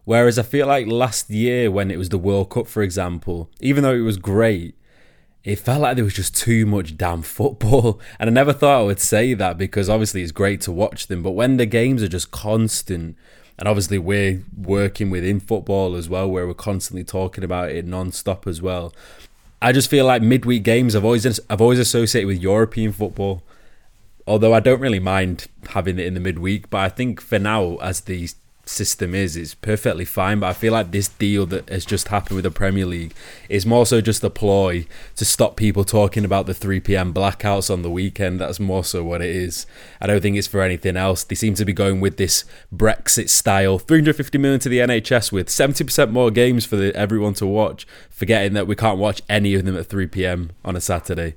Whereas 0.08 0.40
I 0.40 0.44
feel 0.44 0.68
like 0.68 0.88
last 0.88 1.30
year 1.30 1.70
when 1.70 1.92
it 1.92 1.98
was 1.98 2.08
the 2.08 2.18
World 2.18 2.50
Cup, 2.50 2.68
for 2.68 2.82
example, 2.82 3.50
even 3.60 3.84
though 3.84 3.94
it 3.94 4.00
was 4.00 4.16
great, 4.16 4.74
it 5.44 5.58
felt 5.60 5.82
like 5.82 5.98
there 5.98 6.06
was 6.06 6.14
just 6.14 6.34
too 6.34 6.66
much 6.66 6.96
damn 6.96 7.22
football. 7.24 8.00
And 8.18 8.30
I 8.30 8.32
never 8.32 8.54
thought 8.54 8.80
I 8.80 8.84
would 8.84 9.02
say 9.02 9.34
that 9.34 9.58
because 9.58 9.90
obviously 9.90 10.24
it's 10.24 10.32
great 10.32 10.62
to 10.62 10.72
watch 10.72 11.08
them. 11.08 11.24
But 11.24 11.32
when 11.32 11.58
the 11.58 11.66
games 11.66 12.02
are 12.02 12.08
just 12.08 12.32
constant 12.32 13.18
and 13.60 13.68
obviously 13.68 13.98
we're 13.98 14.46
working 14.58 15.10
within 15.10 15.42
football 15.42 15.98
as 15.98 16.08
well, 16.08 16.32
where 16.32 16.48
we're 16.48 16.54
constantly 16.54 17.04
talking 17.04 17.44
about 17.44 17.72
it 17.72 17.86
non-stop 17.86 18.48
as 18.48 18.62
well. 18.62 18.94
I 19.62 19.74
just 19.74 19.90
feel 19.90 20.06
like 20.06 20.22
midweek 20.22 20.64
games 20.64 20.96
I've 20.96 21.04
always 21.04 21.26
I've 21.50 21.60
always 21.60 21.80
associated 21.80 22.28
with 22.28 22.42
European 22.42 22.94
football, 22.94 23.44
although 24.26 24.54
I 24.54 24.62
don't 24.62 24.80
really 24.80 25.00
mind 25.00 25.48
having 25.72 26.00
it 26.00 26.06
in 26.06 26.14
the 26.14 26.22
midweek. 26.22 26.70
But 26.70 26.78
I 26.78 26.88
think 26.88 27.20
for 27.20 27.40
now, 27.40 27.76
as 27.82 28.00
these 28.00 28.36
system 28.70 29.16
is 29.16 29.36
is 29.36 29.56
perfectly 29.56 30.06
fine. 30.06 30.40
But 30.40 30.48
I 30.48 30.54
feel 30.54 30.74
like 30.74 30.92
this 30.92 31.08
deal 31.08 31.46
that 31.48 31.70
has 31.70 31.86
just 31.86 32.10
happened 32.10 32.36
with 32.36 32.44
the 32.44 32.52
Premier 32.52 32.86
League 32.86 33.14
is 33.50 33.66
more 33.66 33.86
so 33.86 34.02
just 34.02 34.24
a 34.24 34.30
ploy 34.30 34.86
to 35.16 35.26
stop 35.26 35.56
people 35.56 35.84
talking 35.84 36.26
about 36.26 36.46
the 36.46 36.54
3 36.54 36.80
p.m. 36.80 37.14
blackouts 37.14 37.72
on 37.72 37.82
the 37.82 37.90
weekend. 37.90 38.40
That's 38.40 38.60
more 38.60 38.84
so 38.84 39.04
what 39.04 39.22
it 39.22 39.36
is. 39.36 39.66
I 40.02 40.08
don't 40.08 40.22
think 40.22 40.38
it's 40.38 40.48
for 40.48 40.62
anything 40.62 40.98
else. 40.98 41.24
They 41.24 41.36
seem 41.36 41.56
to 41.56 41.66
be 41.66 41.74
going 41.74 42.00
with 42.00 42.18
this 42.18 42.46
Brexit 42.74 43.30
style 43.30 43.80
350 43.80 44.38
million 44.38 44.60
to 44.62 44.70
the 44.70 44.80
NHS 44.80 45.32
with 45.32 45.48
70% 45.48 46.12
more 46.12 46.32
games 46.32 46.66
for 46.66 46.76
the, 46.76 46.96
everyone 46.96 47.34
to 47.36 47.46
watch, 47.46 47.88
forgetting 48.10 48.54
that 48.54 48.68
we 48.68 48.76
can't 48.76 49.00
watch 49.00 49.22
any 49.30 49.54
of 49.56 49.66
them 49.66 49.78
at 49.78 49.88
3 49.88 50.08
p.m. 50.08 50.52
on 50.64 50.76
a 50.76 50.82
Saturday. 50.82 51.36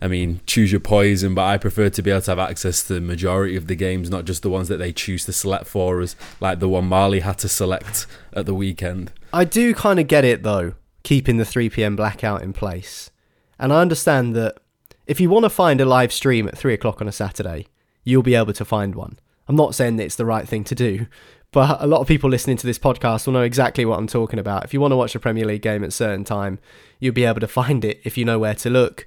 I 0.00 0.06
mean, 0.06 0.40
choose 0.46 0.70
your 0.70 0.80
poison, 0.80 1.34
but 1.34 1.44
I 1.44 1.58
prefer 1.58 1.90
to 1.90 2.02
be 2.02 2.10
able 2.10 2.20
to 2.22 2.30
have 2.30 2.38
access 2.38 2.84
to 2.84 2.94
the 2.94 3.00
majority 3.00 3.56
of 3.56 3.66
the 3.66 3.74
games, 3.74 4.10
not 4.10 4.24
just 4.24 4.42
the 4.42 4.50
ones 4.50 4.68
that 4.68 4.76
they 4.76 4.92
choose 4.92 5.24
to 5.24 5.32
select 5.32 5.66
for 5.66 6.00
us, 6.00 6.14
like 6.40 6.60
the 6.60 6.68
one 6.68 6.86
Marley 6.86 7.20
had 7.20 7.38
to 7.38 7.48
select 7.48 8.06
at 8.32 8.46
the 8.46 8.54
weekend. 8.54 9.12
I 9.32 9.44
do 9.44 9.74
kind 9.74 9.98
of 9.98 10.06
get 10.06 10.24
it 10.24 10.42
though, 10.42 10.74
keeping 11.02 11.36
the 11.36 11.44
3 11.44 11.68
pm 11.68 11.96
blackout 11.96 12.42
in 12.42 12.52
place. 12.52 13.10
And 13.58 13.72
I 13.72 13.80
understand 13.80 14.36
that 14.36 14.58
if 15.06 15.20
you 15.20 15.30
want 15.30 15.44
to 15.44 15.50
find 15.50 15.80
a 15.80 15.84
live 15.84 16.12
stream 16.12 16.46
at 16.46 16.56
3 16.56 16.74
o'clock 16.74 17.00
on 17.00 17.08
a 17.08 17.12
Saturday, 17.12 17.66
you'll 18.04 18.22
be 18.22 18.36
able 18.36 18.52
to 18.52 18.64
find 18.64 18.94
one. 18.94 19.18
I'm 19.48 19.56
not 19.56 19.74
saying 19.74 19.96
that 19.96 20.04
it's 20.04 20.16
the 20.16 20.26
right 20.26 20.46
thing 20.46 20.62
to 20.64 20.74
do, 20.74 21.06
but 21.50 21.82
a 21.82 21.86
lot 21.86 22.00
of 22.00 22.06
people 22.06 22.30
listening 22.30 22.58
to 22.58 22.66
this 22.66 22.78
podcast 22.78 23.26
will 23.26 23.32
know 23.32 23.42
exactly 23.42 23.84
what 23.84 23.98
I'm 23.98 24.06
talking 24.06 24.38
about. 24.38 24.64
If 24.64 24.72
you 24.72 24.80
want 24.80 24.92
to 24.92 24.96
watch 24.96 25.14
a 25.14 25.20
Premier 25.20 25.46
League 25.46 25.62
game 25.62 25.82
at 25.82 25.88
a 25.88 25.92
certain 25.92 26.24
time, 26.24 26.58
you'll 27.00 27.14
be 27.14 27.24
able 27.24 27.40
to 27.40 27.48
find 27.48 27.84
it 27.84 28.00
if 28.04 28.16
you 28.16 28.24
know 28.24 28.38
where 28.38 28.54
to 28.54 28.70
look. 28.70 29.06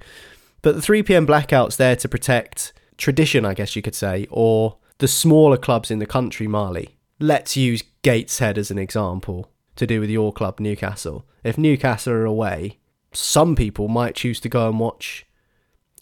But 0.62 0.76
the 0.76 0.82
3 0.82 1.04
pm 1.04 1.26
blackout's 1.26 1.76
there 1.76 1.96
to 1.96 2.10
protect 2.10 2.74
tradition, 2.98 3.46
I 3.46 3.54
guess 3.54 3.76
you 3.76 3.82
could 3.82 3.96
say, 3.96 4.28
or 4.30 4.78
the 5.00 5.08
smaller 5.08 5.58
clubs 5.58 5.90
in 5.90 6.00
the 6.00 6.06
country, 6.06 6.48
Marley. 6.48 6.98
Let's 7.20 7.58
use 7.58 7.84
Gateshead 8.04 8.58
as 8.58 8.70
an 8.72 8.78
example 8.78 9.52
to 9.76 9.88
do 9.88 10.00
with 10.00 10.10
your 10.10 10.32
club, 10.32 10.60
Newcastle. 10.60 11.26
If 11.44 11.58
Newcastle 11.58 12.14
are 12.14 12.26
away, 12.26 12.80
some 13.12 13.56
people 13.56 13.88
might 13.88 14.16
choose 14.16 14.40
to 14.42 14.50
go 14.50 14.70
and 14.70 14.80
watch 14.80 15.26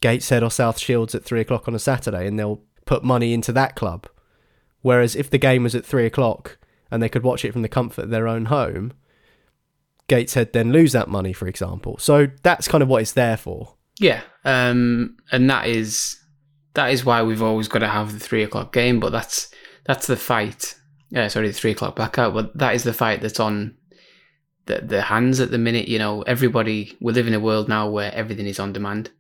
Gateshead 0.02 0.44
or 0.44 0.52
South 0.52 0.78
Shields 0.78 1.16
at 1.16 1.24
three 1.24 1.42
o'clock 1.42 1.68
on 1.68 1.76
a 1.76 1.80
Saturday 1.80 2.28
and 2.28 2.38
they'll 2.38 2.62
put 2.86 3.04
money 3.04 3.34
into 3.34 3.52
that 3.54 3.76
club. 3.76 4.08
Whereas 4.82 5.16
if 5.16 5.30
the 5.30 5.38
game 5.38 5.64
was 5.64 5.76
at 5.76 5.86
three 5.86 6.06
o'clock 6.06 6.58
and 6.92 7.02
they 7.02 7.10
could 7.10 7.24
watch 7.24 7.46
it 7.46 7.52
from 7.52 7.62
the 7.62 7.70
comfort 7.70 8.06
of 8.06 8.10
their 8.10 8.28
own 8.28 8.46
home, 8.46 8.94
Gateshead 10.08 10.54
then 10.54 10.72
lose 10.72 10.92
that 10.94 11.08
money, 11.08 11.34
for 11.34 11.48
example. 11.48 11.98
So 12.00 12.28
that's 12.44 12.68
kind 12.68 12.82
of 12.82 12.90
what 12.90 13.02
it's 13.02 13.12
there 13.12 13.38
for. 13.38 13.76
Yeah, 14.00 14.22
um, 14.46 15.18
and 15.32 15.50
that 15.50 15.68
is 15.68 16.18
that 16.74 16.92
is 16.92 17.04
why 17.04 17.22
we've 17.22 17.44
always 17.44 17.68
got 17.68 17.80
to 17.80 17.88
have 17.88 18.14
the 18.14 18.20
three 18.20 18.44
o'clock 18.44 18.72
game. 18.74 19.00
But 19.00 19.12
that's 19.12 19.52
that's 19.86 20.08
the 20.08 20.16
fight. 20.16 20.76
Uh, 21.16 21.28
sorry, 21.28 21.48
the 21.48 21.54
three 21.54 21.72
o'clock 21.72 21.98
blackout. 21.98 22.34
But 22.34 22.58
that 22.58 22.76
is 22.76 22.84
the 22.84 22.94
fight 22.94 23.22
that's 23.22 23.40
on 23.40 23.76
the 24.66 24.80
the 24.80 25.02
hands 25.02 25.42
at 25.42 25.52
the 25.52 25.58
minute. 25.58 25.90
You 25.90 26.00
know, 26.00 26.22
everybody 26.22 26.98
we 27.02 27.12
live 27.12 27.28
in 27.28 27.34
a 27.34 27.40
world 27.40 27.68
now 27.68 27.90
where 27.90 28.14
everything 28.14 28.48
is 28.48 28.60
on 28.60 28.74
demand 28.74 29.12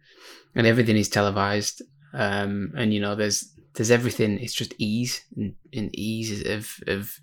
and 0.55 0.65
everything 0.65 0.95
is 0.95 1.09
televised. 1.09 1.81
Um, 2.13 2.73
and 2.77 2.93
you 2.93 3.01
know, 3.01 3.15
there's 3.15 3.53
there's 3.73 3.91
everything. 3.91 4.39
It's 4.39 4.53
just 4.53 4.73
ease 4.77 5.25
and, 5.35 5.55
and 5.73 5.93
ease 5.93 6.47
of 6.47 6.73
of 6.87 7.19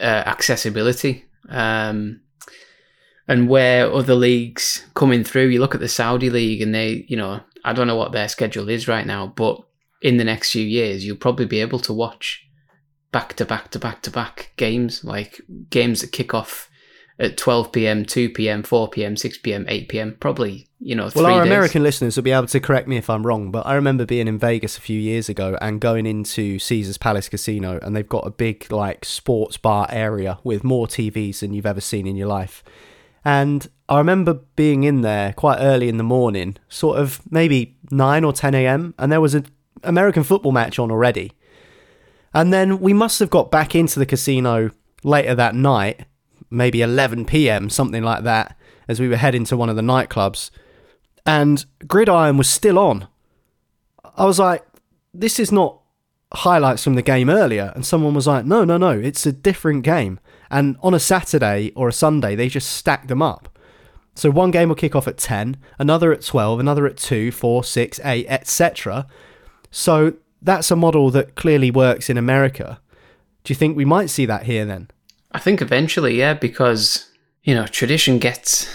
uh, 0.00 0.22
accessibility. 0.26 1.24
Um, 1.48 2.20
and 3.30 3.48
where 3.48 3.90
other 3.92 4.16
leagues 4.16 4.84
coming 4.94 5.22
through, 5.22 5.46
you 5.46 5.60
look 5.60 5.76
at 5.76 5.80
the 5.80 5.86
Saudi 5.86 6.28
league 6.28 6.60
and 6.60 6.74
they, 6.74 7.06
you 7.06 7.16
know, 7.16 7.40
I 7.64 7.72
don't 7.72 7.86
know 7.86 7.94
what 7.94 8.10
their 8.10 8.28
schedule 8.28 8.68
is 8.68 8.88
right 8.88 9.06
now, 9.06 9.28
but 9.28 9.62
in 10.02 10.16
the 10.16 10.24
next 10.24 10.50
few 10.50 10.64
years, 10.64 11.06
you'll 11.06 11.16
probably 11.16 11.46
be 11.46 11.60
able 11.60 11.78
to 11.78 11.92
watch 11.92 12.44
back 13.12 13.34
to 13.36 13.44
back 13.44 13.70
to 13.70 13.78
back 13.78 14.02
to 14.02 14.10
back 14.10 14.50
games, 14.56 15.04
like 15.04 15.40
games 15.70 16.00
that 16.00 16.10
kick 16.10 16.34
off 16.34 16.68
at 17.20 17.36
12 17.36 17.70
p.m., 17.70 18.04
2 18.04 18.30
p.m., 18.30 18.64
4 18.64 18.88
p.m., 18.88 19.16
6 19.16 19.38
p.m., 19.38 19.64
8 19.68 19.88
p.m. 19.88 20.16
Probably, 20.18 20.68
you 20.80 20.96
know, 20.96 21.08
well, 21.14 21.26
our 21.26 21.44
days. 21.44 21.52
American 21.52 21.84
listeners 21.84 22.16
will 22.16 22.24
be 22.24 22.32
able 22.32 22.48
to 22.48 22.58
correct 22.58 22.88
me 22.88 22.96
if 22.96 23.08
I'm 23.08 23.24
wrong, 23.24 23.52
but 23.52 23.64
I 23.64 23.74
remember 23.74 24.04
being 24.04 24.26
in 24.26 24.40
Vegas 24.40 24.76
a 24.76 24.80
few 24.80 24.98
years 24.98 25.28
ago 25.28 25.56
and 25.60 25.80
going 25.80 26.04
into 26.04 26.58
Caesar's 26.58 26.98
Palace 26.98 27.28
Casino, 27.28 27.78
and 27.80 27.94
they've 27.94 28.08
got 28.08 28.26
a 28.26 28.30
big 28.30 28.72
like 28.72 29.04
sports 29.04 29.56
bar 29.56 29.86
area 29.88 30.40
with 30.42 30.64
more 30.64 30.88
TVs 30.88 31.38
than 31.38 31.54
you've 31.54 31.64
ever 31.64 31.80
seen 31.80 32.08
in 32.08 32.16
your 32.16 32.26
life. 32.26 32.64
And 33.24 33.68
I 33.88 33.98
remember 33.98 34.34
being 34.56 34.84
in 34.84 35.02
there 35.02 35.32
quite 35.32 35.58
early 35.60 35.88
in 35.88 35.96
the 35.96 36.04
morning, 36.04 36.56
sort 36.68 36.98
of 36.98 37.20
maybe 37.30 37.76
9 37.90 38.24
or 38.24 38.32
10 38.32 38.54
a.m., 38.54 38.94
and 38.98 39.10
there 39.10 39.20
was 39.20 39.34
an 39.34 39.46
American 39.82 40.22
football 40.22 40.52
match 40.52 40.78
on 40.78 40.90
already. 40.90 41.32
And 42.32 42.52
then 42.52 42.80
we 42.80 42.92
must 42.92 43.18
have 43.18 43.30
got 43.30 43.50
back 43.50 43.74
into 43.74 43.98
the 43.98 44.06
casino 44.06 44.70
later 45.02 45.34
that 45.34 45.54
night, 45.54 46.06
maybe 46.50 46.82
11 46.82 47.26
p.m., 47.26 47.68
something 47.68 48.02
like 48.02 48.22
that, 48.24 48.56
as 48.88 49.00
we 49.00 49.08
were 49.08 49.16
heading 49.16 49.44
to 49.46 49.56
one 49.56 49.68
of 49.68 49.76
the 49.76 49.82
nightclubs. 49.82 50.50
And 51.26 51.64
Gridiron 51.86 52.36
was 52.36 52.48
still 52.48 52.78
on. 52.78 53.08
I 54.16 54.24
was 54.24 54.38
like, 54.38 54.64
this 55.12 55.38
is 55.38 55.50
not 55.52 55.79
highlights 56.32 56.84
from 56.84 56.94
the 56.94 57.02
game 57.02 57.28
earlier. 57.28 57.72
And 57.74 57.84
someone 57.84 58.14
was 58.14 58.26
like, 58.26 58.44
no, 58.44 58.64
no, 58.64 58.76
no, 58.76 58.90
it's 58.90 59.26
a 59.26 59.32
different 59.32 59.82
game. 59.82 60.20
And 60.50 60.76
on 60.82 60.94
a 60.94 61.00
Saturday 61.00 61.72
or 61.74 61.88
a 61.88 61.92
Sunday, 61.92 62.34
they 62.34 62.48
just 62.48 62.70
stack 62.70 63.08
them 63.08 63.22
up. 63.22 63.48
So 64.14 64.30
one 64.30 64.50
game 64.50 64.68
will 64.68 64.76
kick 64.76 64.96
off 64.96 65.08
at 65.08 65.18
10, 65.18 65.56
another 65.78 66.12
at 66.12 66.22
12, 66.22 66.60
another 66.60 66.86
at 66.86 66.96
2, 66.96 67.30
4, 67.30 67.64
6, 67.64 68.00
8, 68.04 68.26
etc. 68.28 69.06
So 69.70 70.14
that's 70.42 70.70
a 70.70 70.76
model 70.76 71.10
that 71.10 71.36
clearly 71.36 71.70
works 71.70 72.10
in 72.10 72.18
America. 72.18 72.80
Do 73.44 73.52
you 73.52 73.56
think 73.56 73.76
we 73.76 73.84
might 73.84 74.10
see 74.10 74.26
that 74.26 74.44
here 74.44 74.64
then? 74.64 74.90
I 75.32 75.38
think 75.38 75.62
eventually, 75.62 76.18
yeah, 76.18 76.34
because 76.34 77.10
you 77.42 77.54
know 77.54 77.66
tradition 77.66 78.18
gets 78.18 78.68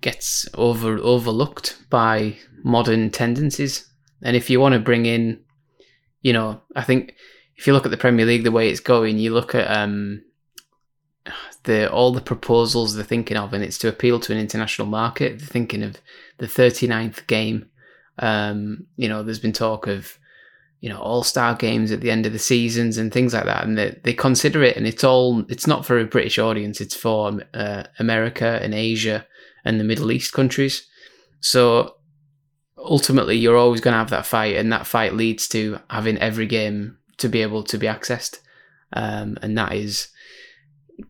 gets 0.00 0.46
over 0.54 0.98
overlooked 0.98 1.78
by 1.88 2.36
modern 2.62 3.10
tendencies, 3.10 3.88
and 4.22 4.36
if 4.36 4.50
you 4.50 4.60
want 4.60 4.74
to 4.74 4.80
bring 4.80 5.06
in, 5.06 5.40
you 6.24 6.32
know, 6.32 6.60
I 6.74 6.82
think 6.82 7.14
if 7.56 7.66
you 7.66 7.72
look 7.74 7.84
at 7.84 7.92
the 7.92 7.96
Premier 7.96 8.26
League 8.26 8.42
the 8.42 8.50
way 8.50 8.68
it's 8.68 8.80
going, 8.80 9.18
you 9.18 9.32
look 9.32 9.54
at 9.54 9.70
um 9.70 10.24
the 11.64 11.88
all 11.90 12.12
the 12.12 12.20
proposals 12.20 12.94
they're 12.94 13.04
thinking 13.04 13.36
of, 13.36 13.52
and 13.52 13.62
it's 13.62 13.78
to 13.78 13.88
appeal 13.88 14.18
to 14.20 14.32
an 14.32 14.38
international 14.38 14.88
market. 14.88 15.38
They're 15.38 15.46
thinking 15.46 15.82
of 15.82 15.98
the 16.38 16.46
39th 16.46 17.26
game. 17.28 17.66
Um, 18.18 18.86
you 18.96 19.08
know, 19.08 19.22
there's 19.22 19.38
been 19.38 19.52
talk 19.52 19.86
of 19.86 20.18
you 20.80 20.88
know 20.88 20.98
all 20.98 21.22
star 21.22 21.54
games 21.54 21.92
at 21.92 22.00
the 22.00 22.10
end 22.10 22.26
of 22.26 22.32
the 22.32 22.38
seasons 22.38 22.96
and 22.96 23.12
things 23.12 23.34
like 23.34 23.44
that, 23.44 23.64
and 23.64 23.76
they 23.76 24.00
they 24.02 24.14
consider 24.14 24.62
it, 24.62 24.78
and 24.78 24.86
it's 24.86 25.04
all 25.04 25.44
it's 25.50 25.66
not 25.66 25.84
for 25.84 25.98
a 25.98 26.06
British 26.06 26.38
audience. 26.38 26.80
It's 26.80 26.96
for 26.96 27.38
uh, 27.52 27.84
America 27.98 28.58
and 28.62 28.72
Asia 28.72 29.26
and 29.62 29.78
the 29.78 29.84
Middle 29.84 30.10
East 30.10 30.32
countries. 30.32 30.86
So 31.40 31.93
ultimately, 32.84 33.36
you're 33.36 33.56
always 33.56 33.80
going 33.80 33.92
to 33.92 33.98
have 33.98 34.10
that 34.10 34.26
fight, 34.26 34.56
and 34.56 34.72
that 34.72 34.86
fight 34.86 35.14
leads 35.14 35.48
to 35.48 35.78
having 35.90 36.18
every 36.18 36.46
game 36.46 36.98
to 37.18 37.28
be 37.28 37.42
able 37.42 37.62
to 37.64 37.78
be 37.78 37.86
accessed, 37.86 38.40
um, 38.92 39.38
and 39.42 39.56
that 39.56 39.72
is 39.72 40.08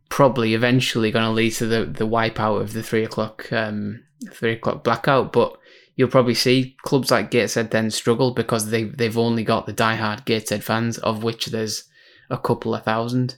probably 0.09 0.54
eventually 0.54 1.11
going 1.11 1.25
to 1.25 1.31
lead 1.31 1.50
to 1.50 1.66
the 1.66 1.85
the 1.85 2.07
wipeout 2.07 2.61
of 2.61 2.73
the 2.73 2.83
three 2.83 3.04
o'clock 3.04 3.52
um, 3.52 4.02
three 4.31 4.52
o'clock 4.52 4.85
blackout. 4.85 5.33
But 5.33 5.59
you'll 5.97 6.09
probably 6.09 6.35
see 6.35 6.76
clubs 6.83 7.11
like 7.11 7.31
Gateshead 7.31 7.71
then 7.71 7.90
struggle 7.90 8.33
because 8.33 8.71
they 8.71 8.85
they've 8.85 9.19
only 9.19 9.45
got 9.45 9.66
the 9.66 9.75
diehard 9.75 10.25
Gateshead 10.25 10.64
fans, 10.64 10.99
of 10.99 11.23
which 11.23 11.47
there's 11.47 11.85
a 12.31 12.38
couple 12.38 12.75
of 12.75 12.85
thousand. 12.85 13.37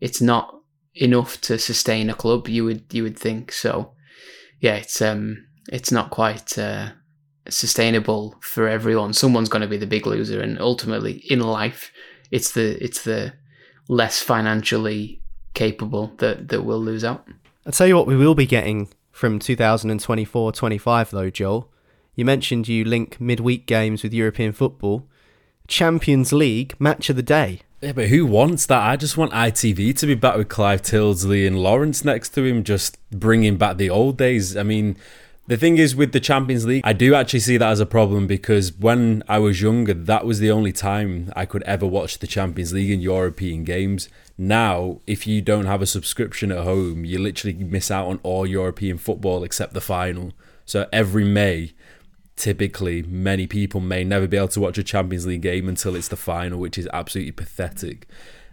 It's 0.00 0.20
not 0.20 0.54
enough 0.94 1.40
to 1.42 1.58
sustain 1.58 2.10
a 2.10 2.14
club. 2.14 2.48
You 2.48 2.64
would 2.64 2.84
you 2.92 3.02
would 3.02 3.18
think 3.18 3.52
so. 3.52 3.92
Yeah, 4.60 4.76
it's 4.76 5.00
um 5.00 5.46
it's 5.70 5.92
not 5.92 6.10
quite 6.10 6.58
uh, 6.58 6.90
sustainable 7.48 8.36
for 8.40 8.68
everyone. 8.68 9.12
Someone's 9.12 9.48
going 9.48 9.62
to 9.62 9.68
be 9.68 9.76
the 9.76 9.86
big 9.86 10.06
loser, 10.06 10.40
and 10.40 10.60
ultimately 10.60 11.24
in 11.28 11.40
life, 11.40 11.90
it's 12.30 12.52
the 12.52 12.82
it's 12.82 13.02
the 13.02 13.32
less 13.88 14.20
financially 14.22 15.20
capable 15.54 16.12
that 16.18 16.48
that 16.48 16.62
will 16.62 16.80
lose 16.80 17.04
out. 17.04 17.26
I'll 17.66 17.72
tell 17.72 17.86
you 17.86 17.96
what 17.96 18.06
we 18.06 18.16
will 18.16 18.34
be 18.34 18.46
getting 18.46 18.88
from 19.10 19.40
2024-25 19.40 21.10
though, 21.10 21.30
Joel. 21.30 21.70
You 22.14 22.24
mentioned 22.24 22.68
you 22.68 22.84
link 22.84 23.20
midweek 23.20 23.66
games 23.66 24.02
with 24.02 24.12
European 24.12 24.52
football. 24.52 25.06
Champions 25.66 26.32
League 26.32 26.74
match 26.80 27.10
of 27.10 27.16
the 27.16 27.22
day. 27.22 27.60
Yeah, 27.80 27.92
but 27.92 28.08
who 28.08 28.26
wants 28.26 28.66
that? 28.66 28.82
I 28.82 28.96
just 28.96 29.16
want 29.16 29.32
ITV 29.32 29.96
to 29.98 30.06
be 30.06 30.14
back 30.16 30.36
with 30.36 30.48
Clive 30.48 30.82
Tyldesley 30.82 31.46
and 31.46 31.58
Lawrence 31.58 32.04
next 32.04 32.30
to 32.30 32.44
him, 32.44 32.64
just 32.64 32.98
bringing 33.10 33.56
back 33.56 33.76
the 33.76 33.88
old 33.88 34.16
days. 34.16 34.56
I 34.56 34.64
mean, 34.64 34.96
the 35.48 35.56
thing 35.56 35.78
is 35.78 35.96
with 35.96 36.12
the 36.12 36.20
Champions 36.20 36.66
League, 36.66 36.82
I 36.84 36.92
do 36.92 37.14
actually 37.14 37.40
see 37.40 37.56
that 37.56 37.70
as 37.70 37.80
a 37.80 37.86
problem 37.86 38.26
because 38.26 38.72
when 38.74 39.22
I 39.26 39.38
was 39.38 39.62
younger, 39.62 39.94
that 39.94 40.26
was 40.26 40.40
the 40.40 40.50
only 40.50 40.72
time 40.72 41.32
I 41.34 41.46
could 41.46 41.62
ever 41.62 41.86
watch 41.86 42.18
the 42.18 42.26
Champions 42.26 42.74
League 42.74 42.90
and 42.90 43.02
European 43.02 43.64
games. 43.64 44.10
Now, 44.36 45.00
if 45.06 45.26
you 45.26 45.40
don't 45.40 45.64
have 45.64 45.80
a 45.80 45.86
subscription 45.86 46.52
at 46.52 46.64
home, 46.64 47.06
you 47.06 47.18
literally 47.18 47.54
miss 47.54 47.90
out 47.90 48.06
on 48.06 48.20
all 48.22 48.46
European 48.46 48.98
football 48.98 49.42
except 49.42 49.72
the 49.72 49.80
final. 49.80 50.34
So 50.66 50.86
every 50.92 51.24
May, 51.24 51.72
typically, 52.36 53.02
many 53.02 53.46
people 53.46 53.80
may 53.80 54.04
never 54.04 54.26
be 54.26 54.36
able 54.36 54.48
to 54.48 54.60
watch 54.60 54.76
a 54.76 54.82
Champions 54.82 55.26
League 55.26 55.40
game 55.40 55.66
until 55.66 55.96
it's 55.96 56.08
the 56.08 56.16
final, 56.16 56.60
which 56.60 56.76
is 56.76 56.86
absolutely 56.92 57.32
pathetic. 57.32 58.06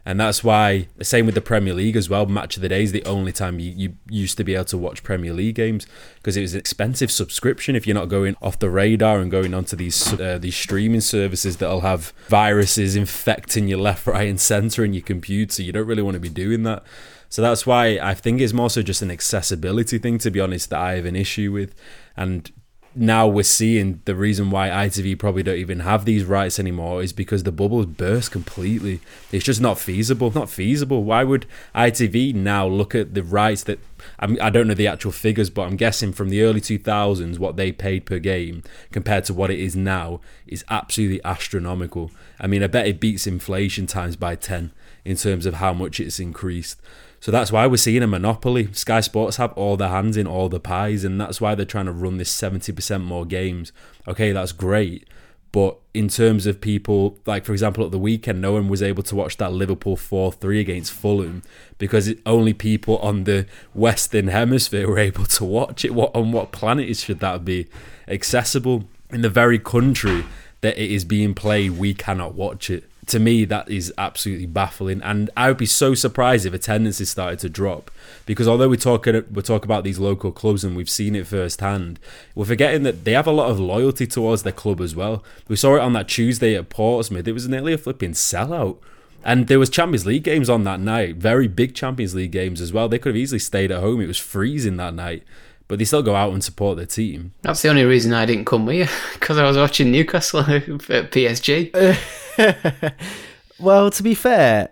And 0.07 0.19
that's 0.19 0.43
why, 0.43 0.87
the 0.97 1.03
same 1.03 1.25
with 1.25 1.33
the 1.33 1.41
Premier 1.41 1.73
League 1.73 1.95
as 1.95 2.09
well. 2.09 2.27
Match 2.27 2.57
of 2.57 2.61
the 2.61 2.69
Day 2.69 2.83
is 2.83 2.91
the 2.91 3.03
only 3.05 3.31
time 3.31 3.59
you, 3.59 3.71
you 3.75 3.95
used 4.07 4.37
to 4.37 4.43
be 4.43 4.53
able 4.53 4.65
to 4.65 4.77
watch 4.77 5.01
Premier 5.01 5.33
League 5.33 5.55
games 5.55 5.87
because 6.17 6.37
it 6.37 6.41
was 6.41 6.53
an 6.53 6.59
expensive 6.59 7.11
subscription 7.11 7.75
if 7.75 7.87
you're 7.87 7.95
not 7.95 8.07
going 8.07 8.35
off 8.39 8.59
the 8.59 8.69
radar 8.69 9.19
and 9.19 9.31
going 9.31 9.55
onto 9.55 9.75
these 9.75 10.13
uh, 10.19 10.37
these 10.37 10.55
streaming 10.55 11.01
services 11.01 11.57
that'll 11.57 11.81
have 11.81 12.13
viruses 12.27 12.95
infecting 12.95 13.67
your 13.67 13.79
left, 13.79 14.05
right, 14.07 14.29
and 14.29 14.39
centre 14.39 14.85
in 14.85 14.93
your 14.93 15.01
computer. 15.01 15.63
You 15.63 15.71
don't 15.71 15.87
really 15.87 16.03
want 16.03 16.13
to 16.13 16.21
be 16.21 16.29
doing 16.29 16.61
that. 16.63 16.83
So 17.27 17.41
that's 17.41 17.65
why 17.65 17.99
I 18.01 18.13
think 18.13 18.41
it's 18.41 18.53
more 18.53 18.69
so 18.69 18.83
just 18.83 19.01
an 19.01 19.09
accessibility 19.09 19.97
thing, 19.97 20.19
to 20.19 20.29
be 20.29 20.39
honest, 20.39 20.69
that 20.69 20.79
I 20.79 20.95
have 20.97 21.05
an 21.05 21.15
issue 21.15 21.51
with. 21.51 21.73
And 22.15 22.51
now 22.95 23.27
we're 23.27 23.43
seeing 23.43 24.01
the 24.05 24.15
reason 24.15 24.49
why 24.49 24.69
ITV 24.69 25.19
probably 25.19 25.43
don't 25.43 25.57
even 25.57 25.81
have 25.81 26.05
these 26.05 26.23
rights 26.23 26.59
anymore 26.59 27.03
is 27.03 27.11
because 27.11 27.43
the 27.43 27.51
bubbles 27.51 27.85
burst 27.85 28.31
completely. 28.31 29.01
It's 29.31 29.45
just 29.45 29.61
not 29.61 29.77
feasible. 29.77 30.31
Not 30.31 30.49
feasible. 30.49 31.03
Why 31.03 31.23
would 31.23 31.45
ITV 31.73 32.33
now 32.35 32.67
look 32.67 32.95
at 32.95 33.13
the 33.13 33.23
rights 33.23 33.63
that 33.63 33.79
I'm, 34.19 34.37
I 34.41 34.49
don't 34.49 34.67
know 34.67 34.73
the 34.73 34.87
actual 34.87 35.11
figures, 35.11 35.49
but 35.49 35.63
I'm 35.63 35.75
guessing 35.75 36.13
from 36.13 36.29
the 36.29 36.41
early 36.43 36.61
2000s 36.61 37.39
what 37.39 37.57
they 37.57 37.71
paid 37.71 38.05
per 38.05 38.19
game 38.19 38.63
compared 38.91 39.25
to 39.25 39.33
what 39.33 39.51
it 39.51 39.59
is 39.59 39.75
now 39.75 40.21
is 40.47 40.63
absolutely 40.69 41.23
astronomical. 41.23 42.11
I 42.39 42.47
mean, 42.47 42.63
I 42.63 42.67
bet 42.67 42.87
it 42.87 42.99
beats 42.99 43.27
inflation 43.27 43.87
times 43.87 44.15
by 44.15 44.35
10 44.35 44.71
in 45.03 45.15
terms 45.15 45.45
of 45.45 45.55
how 45.55 45.73
much 45.73 45.99
it's 45.99 46.19
increased. 46.19 46.81
So 47.25 47.31
that's 47.31 47.51
why 47.51 47.65
we're 47.65 47.77
seeing 47.77 48.03
a 48.03 48.07
monopoly. 48.07 48.71
Sky 48.73 48.99
Sports 48.99 49.37
have 49.37 49.51
all 49.53 49.77
their 49.77 49.89
hands 49.89 50.15
in 50.15 50.27
all 50.27 50.47
the 50.47 50.59
pies, 50.59 51.03
and 51.03 51.19
that's 51.19 51.41
why 51.41 51.55
they're 51.55 51.65
trying 51.65 51.87
to 51.87 51.91
run 51.91 52.17
this 52.17 52.31
70% 52.31 53.03
more 53.03 53.25
games. 53.25 53.71
Okay, 54.07 54.31
that's 54.31 54.51
great. 54.51 55.09
But 55.51 55.79
in 55.95 56.07
terms 56.07 56.45
of 56.45 56.61
people, 56.61 57.17
like 57.25 57.43
for 57.43 57.53
example, 57.53 57.83
at 57.83 57.89
the 57.89 57.97
weekend, 57.97 58.41
no 58.41 58.51
one 58.51 58.69
was 58.69 58.83
able 58.83 59.01
to 59.01 59.15
watch 59.15 59.37
that 59.37 59.51
Liverpool 59.53 59.95
4 59.95 60.33
3 60.33 60.59
against 60.59 60.91
Fulham 60.91 61.41
because 61.79 62.13
only 62.27 62.53
people 62.53 62.99
on 62.99 63.23
the 63.23 63.47
Western 63.73 64.27
Hemisphere 64.27 64.87
were 64.87 64.99
able 64.99 65.25
to 65.25 65.45
watch 65.45 65.83
it. 65.83 65.95
What 65.95 66.15
On 66.15 66.31
what 66.31 66.51
planet 66.51 66.95
should 66.95 67.21
that 67.21 67.43
be 67.43 67.65
accessible? 68.07 68.83
In 69.09 69.21
the 69.21 69.31
very 69.31 69.57
country 69.57 70.25
that 70.61 70.77
it 70.77 70.91
is 70.91 71.03
being 71.03 71.33
played, 71.33 71.71
we 71.71 71.95
cannot 71.95 72.35
watch 72.35 72.69
it 72.69 72.83
to 73.07 73.19
me 73.19 73.45
that 73.45 73.69
is 73.69 73.93
absolutely 73.97 74.45
baffling. 74.45 75.01
And 75.01 75.29
i 75.35 75.47
would 75.47 75.57
be 75.57 75.65
so 75.65 75.93
surprised 75.93 76.45
if 76.45 76.53
attendances 76.53 77.09
started 77.09 77.39
to 77.39 77.49
drop. 77.49 77.91
Because 78.25 78.47
although 78.47 78.69
we 78.69 78.77
talk 78.77 79.05
we 79.05 79.41
talk 79.41 79.65
about 79.65 79.83
these 79.83 79.99
local 79.99 80.31
clubs 80.31 80.63
and 80.63 80.75
we've 80.75 80.89
seen 80.89 81.15
it 81.15 81.27
firsthand 81.27 81.99
we're 82.33 82.45
forgetting 82.45 82.83
that 82.83 83.05
they 83.05 83.13
have 83.13 83.27
a 83.27 83.31
lot 83.31 83.49
of 83.49 83.59
loyalty 83.59 84.07
towards 84.07 84.43
their 84.43 84.53
club 84.53 84.81
as 84.81 84.95
well. 84.95 85.23
We 85.47 85.55
saw 85.55 85.75
it 85.75 85.81
on 85.81 85.93
that 85.93 86.07
tuesday 86.07 86.55
at 86.55 86.69
portsmouth. 86.69 87.27
It 87.27 87.33
was 87.33 87.47
nearly 87.47 87.73
a 87.73 87.77
flipping 87.77 88.11
sellout. 88.11 88.77
And 89.23 89.47
there 89.47 89.57
was 89.57 89.71
Champions 89.71 90.05
League 90.05 90.23
games 90.23 90.51
on 90.51 90.65
that 90.65 90.79
night, 90.79 91.15
very 91.15 91.47
big 91.47 91.73
Champions 91.73 92.13
League 92.13 92.31
games 92.31 92.61
as 92.61 92.71
well. 92.71 92.87
They 92.87 92.99
could 92.99 93.15
have 93.15 93.21
easily 93.21 93.39
stayed 93.39 93.71
at 93.71 93.81
home. 93.81 93.99
It 93.99 94.07
was 94.07 94.19
freezing 94.19 94.77
that 94.77 94.93
night, 94.93 95.23
but 95.67 95.79
they 95.79 95.85
still 95.85 96.03
go 96.03 96.15
out 96.15 96.33
and 96.33 96.43
support 96.43 96.77
their 96.77 96.85
team. 96.85 97.33
That's 97.41 97.61
the 97.61 97.69
only 97.69 97.83
reason 97.83 98.13
I 98.13 98.25
didn't 98.25 98.45
come 98.45 98.65
with 98.65 98.75
you 98.75 98.87
because 99.13 99.37
I 99.37 99.43
was 99.43 99.57
watching 99.57 99.91
Newcastle 99.91 100.39
at 100.41 100.65
PSG. 101.11 101.97
well, 103.59 103.89
to 103.91 104.03
be 104.03 104.13
fair, 104.13 104.69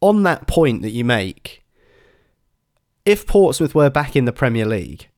on 0.00 0.22
that 0.22 0.46
point 0.46 0.82
that 0.82 0.90
you 0.90 1.04
make, 1.04 1.64
if 3.04 3.26
Portsmouth 3.26 3.74
were 3.74 3.90
back 3.90 4.16
in 4.16 4.24
the 4.24 4.32
Premier 4.32 4.66
League, 4.66 5.08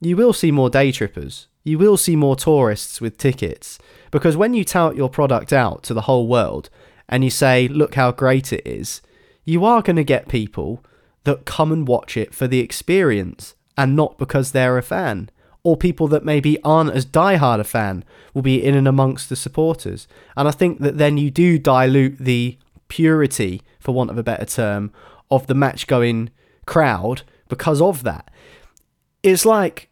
you 0.00 0.16
will 0.16 0.32
see 0.32 0.50
more 0.50 0.70
day 0.70 0.92
trippers. 0.92 1.48
You 1.64 1.78
will 1.78 1.96
see 1.96 2.16
more 2.16 2.36
tourists 2.36 3.00
with 3.00 3.18
tickets. 3.18 3.78
Because 4.12 4.36
when 4.36 4.54
you 4.54 4.64
tout 4.64 4.94
your 4.94 5.08
product 5.08 5.52
out 5.52 5.82
to 5.84 5.94
the 5.94 6.02
whole 6.02 6.28
world 6.28 6.70
and 7.08 7.24
you 7.24 7.30
say, 7.30 7.66
look 7.66 7.94
how 7.94 8.12
great 8.12 8.52
it 8.52 8.66
is, 8.66 9.02
you 9.44 9.64
are 9.64 9.82
going 9.82 9.96
to 9.96 10.04
get 10.04 10.28
people 10.28 10.84
that 11.24 11.44
come 11.44 11.72
and 11.72 11.88
watch 11.88 12.16
it 12.16 12.32
for 12.32 12.46
the 12.46 12.60
experience 12.60 13.55
and 13.76 13.96
not 13.96 14.18
because 14.18 14.52
they're 14.52 14.78
a 14.78 14.82
fan 14.82 15.30
or 15.66 15.76
people 15.76 16.06
that 16.06 16.24
maybe 16.24 16.62
aren't 16.62 16.92
as 16.92 17.04
diehard 17.04 17.58
a 17.58 17.64
fan 17.64 18.04
will 18.32 18.40
be 18.40 18.62
in 18.62 18.76
and 18.76 18.86
amongst 18.86 19.28
the 19.28 19.34
supporters. 19.34 20.06
And 20.36 20.46
I 20.46 20.52
think 20.52 20.78
that 20.78 20.96
then 20.96 21.18
you 21.18 21.28
do 21.28 21.58
dilute 21.58 22.18
the 22.18 22.56
purity, 22.86 23.62
for 23.80 23.92
want 23.92 24.10
of 24.10 24.16
a 24.16 24.22
better 24.22 24.44
term, 24.44 24.92
of 25.28 25.48
the 25.48 25.56
match 25.56 25.88
going 25.88 26.30
crowd 26.66 27.22
because 27.48 27.80
of 27.80 28.04
that. 28.04 28.30
It's 29.24 29.44
like 29.44 29.88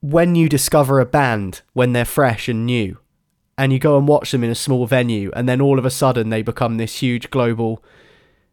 when 0.00 0.34
you 0.34 0.50
discover 0.50 1.00
a 1.00 1.06
band 1.06 1.62
when 1.72 1.94
they're 1.94 2.04
fresh 2.04 2.46
and 2.46 2.66
new 2.66 2.98
and 3.56 3.72
you 3.72 3.78
go 3.78 3.96
and 3.96 4.06
watch 4.06 4.32
them 4.32 4.44
in 4.44 4.50
a 4.50 4.54
small 4.54 4.86
venue 4.86 5.30
and 5.34 5.48
then 5.48 5.62
all 5.62 5.78
of 5.78 5.86
a 5.86 5.90
sudden 5.90 6.28
they 6.28 6.42
become 6.42 6.76
this 6.76 7.00
huge 7.00 7.30
global 7.30 7.82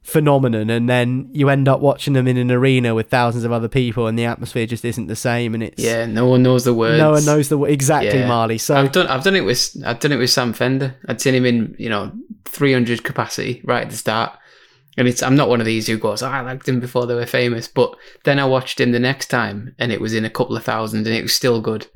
phenomenon 0.04 0.70
and 0.70 0.90
then 0.90 1.30
you 1.32 1.48
end 1.50 1.68
up 1.68 1.80
watching 1.80 2.14
them 2.14 2.28
in 2.28 2.36
an 2.38 2.52
arena 2.52 2.94
with 2.94 3.10
thousands 3.10 3.46
of 3.46 3.52
other 3.54 3.70
people 3.70 4.06
and 4.06 4.20
the 4.20 4.26
atmosphere 4.26 4.66
just 4.66 4.84
isn't 4.84 5.08
the 5.08 5.16
same 5.16 5.54
and 5.54 5.64
it's 5.64 5.82
Yeah, 5.82 6.06
no 6.06 6.28
one 6.28 6.44
knows 6.44 6.66
the 6.66 6.74
words. 6.74 6.98
no 7.00 7.12
one 7.12 7.24
knows 7.26 7.48
the 7.48 7.58
exactly 7.64 8.20
Yeah. 8.20 8.28
Marley 8.28 8.58
so 8.58 8.76
I've 8.76 8.92
done 8.92 9.08
I've 9.08 9.24
done 9.24 9.36
it 9.38 9.46
with 9.46 9.76
I've 9.86 10.00
done 10.02 10.12
it 10.12 10.18
with 10.18 10.30
Sam 10.30 10.52
Fender. 10.54 10.96
I'd 11.08 11.22
seen 11.22 11.34
him 11.34 11.46
in 11.46 11.76
you 11.80 11.88
know 11.90 12.12
300 12.46 13.04
capacity 13.04 13.62
right 13.64 13.84
at 13.84 13.90
the 13.90 13.96
start, 13.98 14.38
and 14.98 15.08
it's 15.08 15.24
I'm 15.24 15.36
not 15.38 15.48
one 15.50 15.62
of 15.62 15.66
these 15.66 15.88
who 15.88 15.98
goes 15.98 16.22
oh, 16.22 16.28
I 16.28 16.42
liked 16.42 16.68
him 16.68 16.80
before 16.82 17.06
they 17.08 17.16
were 17.16 17.26
famous, 17.26 17.68
but 17.70 17.96
then 18.26 18.40
I 18.40 18.46
watched 18.46 18.80
him 18.82 18.92
the 18.92 19.00
next 19.00 19.28
time 19.28 19.74
and 19.80 19.92
it 19.92 20.02
was 20.02 20.14
in 20.14 20.26
a 20.26 20.30
couple 20.30 20.58
of 20.58 20.64
thousand 20.66 21.08
and 21.08 21.16
it 21.16 21.24
was 21.24 21.34
still 21.34 21.62
good. 21.62 21.88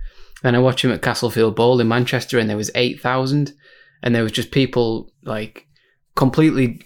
Then 0.43 0.55
I 0.55 0.59
watched 0.59 0.83
him 0.85 0.91
at 0.91 1.01
Castlefield 1.01 1.55
Bowl 1.57 1.79
in 1.81 1.87
Manchester 1.89 2.39
and 2.39 2.49
there 2.49 2.55
was 2.57 2.71
eight 2.73 3.01
thousand, 3.01 3.51
and 4.01 4.15
there 4.15 4.23
was 4.23 4.31
just 4.31 4.51
people 4.51 5.11
like 5.23 5.67
completely. 6.15 6.81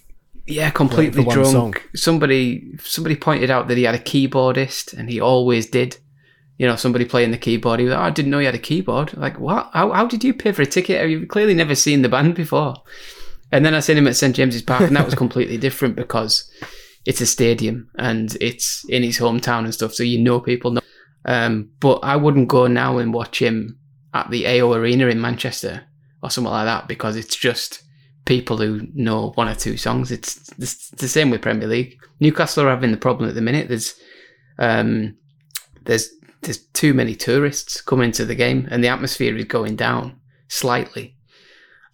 Yeah, 0.52 0.70
completely 0.70 1.24
drunk. 1.24 1.48
song. 1.48 1.76
Somebody 1.96 2.78
somebody 2.84 3.16
pointed 3.16 3.50
out 3.50 3.68
that 3.68 3.78
he 3.78 3.84
had 3.84 3.96
a 3.96 4.00
keyboardist, 4.00 4.94
and 4.94 5.10
he 5.10 5.20
always 5.20 5.68
did 5.70 5.98
you 6.62 6.68
know, 6.68 6.76
somebody 6.76 7.06
playing 7.06 7.32
the 7.32 7.40
keyboard. 7.40 7.80
He 7.80 7.86
was 7.86 7.94
like, 7.94 8.00
oh, 8.00 8.06
I 8.06 8.12
didn't 8.12 8.30
know 8.30 8.38
you 8.38 8.46
had 8.46 8.54
a 8.54 8.60
keyboard. 8.60 9.18
Like, 9.18 9.40
what? 9.40 9.72
How, 9.74 9.92
how 9.94 10.06
did 10.06 10.24
you 10.24 10.32
pay 10.32 10.52
for 10.52 10.62
a 10.62 10.66
ticket? 10.68 11.10
You've 11.10 11.28
clearly 11.28 11.56
never 11.56 11.74
seen 11.74 12.04
the 12.04 12.08
band 12.08 12.36
before. 12.36 12.76
And 13.52 13.66
then 13.66 13.74
I 13.74 13.80
seen 13.80 13.98
him 13.98 14.08
at 14.08 14.16
St 14.16 14.36
James's 14.36 14.62
Park, 14.62 14.82
and 14.82 14.96
that 14.96 15.06
was 15.06 15.16
completely 15.16 15.58
different 15.68 15.96
because 15.96 16.48
it's 17.04 17.20
a 17.20 17.26
stadium 17.26 17.90
and 17.98 18.38
it's 18.40 18.86
in 18.90 19.02
his 19.02 19.18
hometown 19.18 19.64
and 19.64 19.74
stuff. 19.74 19.96
So 19.96 20.04
you 20.04 20.20
know 20.20 20.40
people 20.40 20.70
know. 20.70 20.82
Um, 21.26 21.72
but 21.80 22.00
I 22.04 22.16
wouldn't 22.16 22.48
go 22.48 22.68
now 22.68 23.00
and 23.00 23.12
watch 23.12 23.42
him 23.42 23.80
at 24.14 24.30
the 24.30 24.46
AO 24.46 24.74
Arena 24.74 25.08
in 25.08 25.20
Manchester 25.20 25.86
or 26.22 26.30
something 26.30 26.52
like 26.52 26.66
that 26.66 26.88
because 26.88 27.16
it's 27.16 27.36
just 27.36 27.82
people 28.26 28.58
who 28.58 28.88
know 28.94 29.32
one 29.32 29.48
or 29.48 29.56
two 29.56 29.78
songs. 29.78 30.12
It's, 30.12 30.50
the 30.58 31.08
same 31.08 31.30
with 31.30 31.42
Premier 31.42 31.68
League. 31.68 31.98
Newcastle 32.20 32.66
are 32.66 32.70
having 32.70 32.92
the 32.92 32.98
problem 32.98 33.30
at 33.30 33.36
the 33.36 33.42
minute. 33.42 33.68
There's 33.68 33.96
um, 34.60 35.18
there's 35.86 36.10
there's 36.42 36.60
too 36.74 36.94
many 36.94 37.16
tourists 37.16 37.82
coming 37.82 38.12
to 38.14 38.26
the 38.26 38.36
game, 38.36 38.68
and 38.72 38.84
the 38.84 38.90
atmosphere 38.90 39.36
is 39.36 39.46
going 39.46 39.76
down 39.76 40.20
slightly 40.48 41.16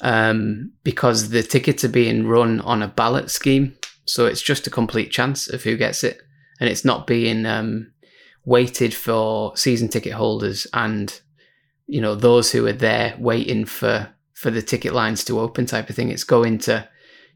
um, 0.02 0.74
because 0.84 1.30
the 1.30 1.44
tickets 1.44 1.84
are 1.84 1.90
being 1.90 2.28
run 2.28 2.62
on 2.62 2.82
a 2.82 2.88
ballot 2.88 3.30
scheme. 3.30 3.76
So 4.06 4.26
it's 4.26 4.42
just 4.42 4.68
a 4.68 4.72
complete 4.72 5.12
chance 5.12 5.50
of 5.50 5.63
who 5.63 5.78
gets 5.78 6.04
it, 6.04 6.22
and 6.60 6.70
it's 6.70 6.86
not 6.86 7.08
being 7.08 7.46
um, 7.46 7.92
weighted 8.46 8.94
for 8.94 9.56
season 9.58 9.90
ticket 9.90 10.13
holders 10.13 10.66
and 10.74 11.20
you 11.88 12.00
know 12.00 12.16
those 12.16 12.52
who 12.52 12.66
are 12.66 12.74
there 12.74 13.16
waiting 13.20 13.66
for 13.66 14.10
for 14.38 14.52
the 14.52 14.62
ticket 14.62 14.93
lines 14.93 15.23
to 15.23 15.39
open 15.39 15.65
type 15.65 15.89
of 15.89 15.95
thing. 15.95 16.12
It's 16.12 16.23
going 16.23 16.60
to 16.60 16.88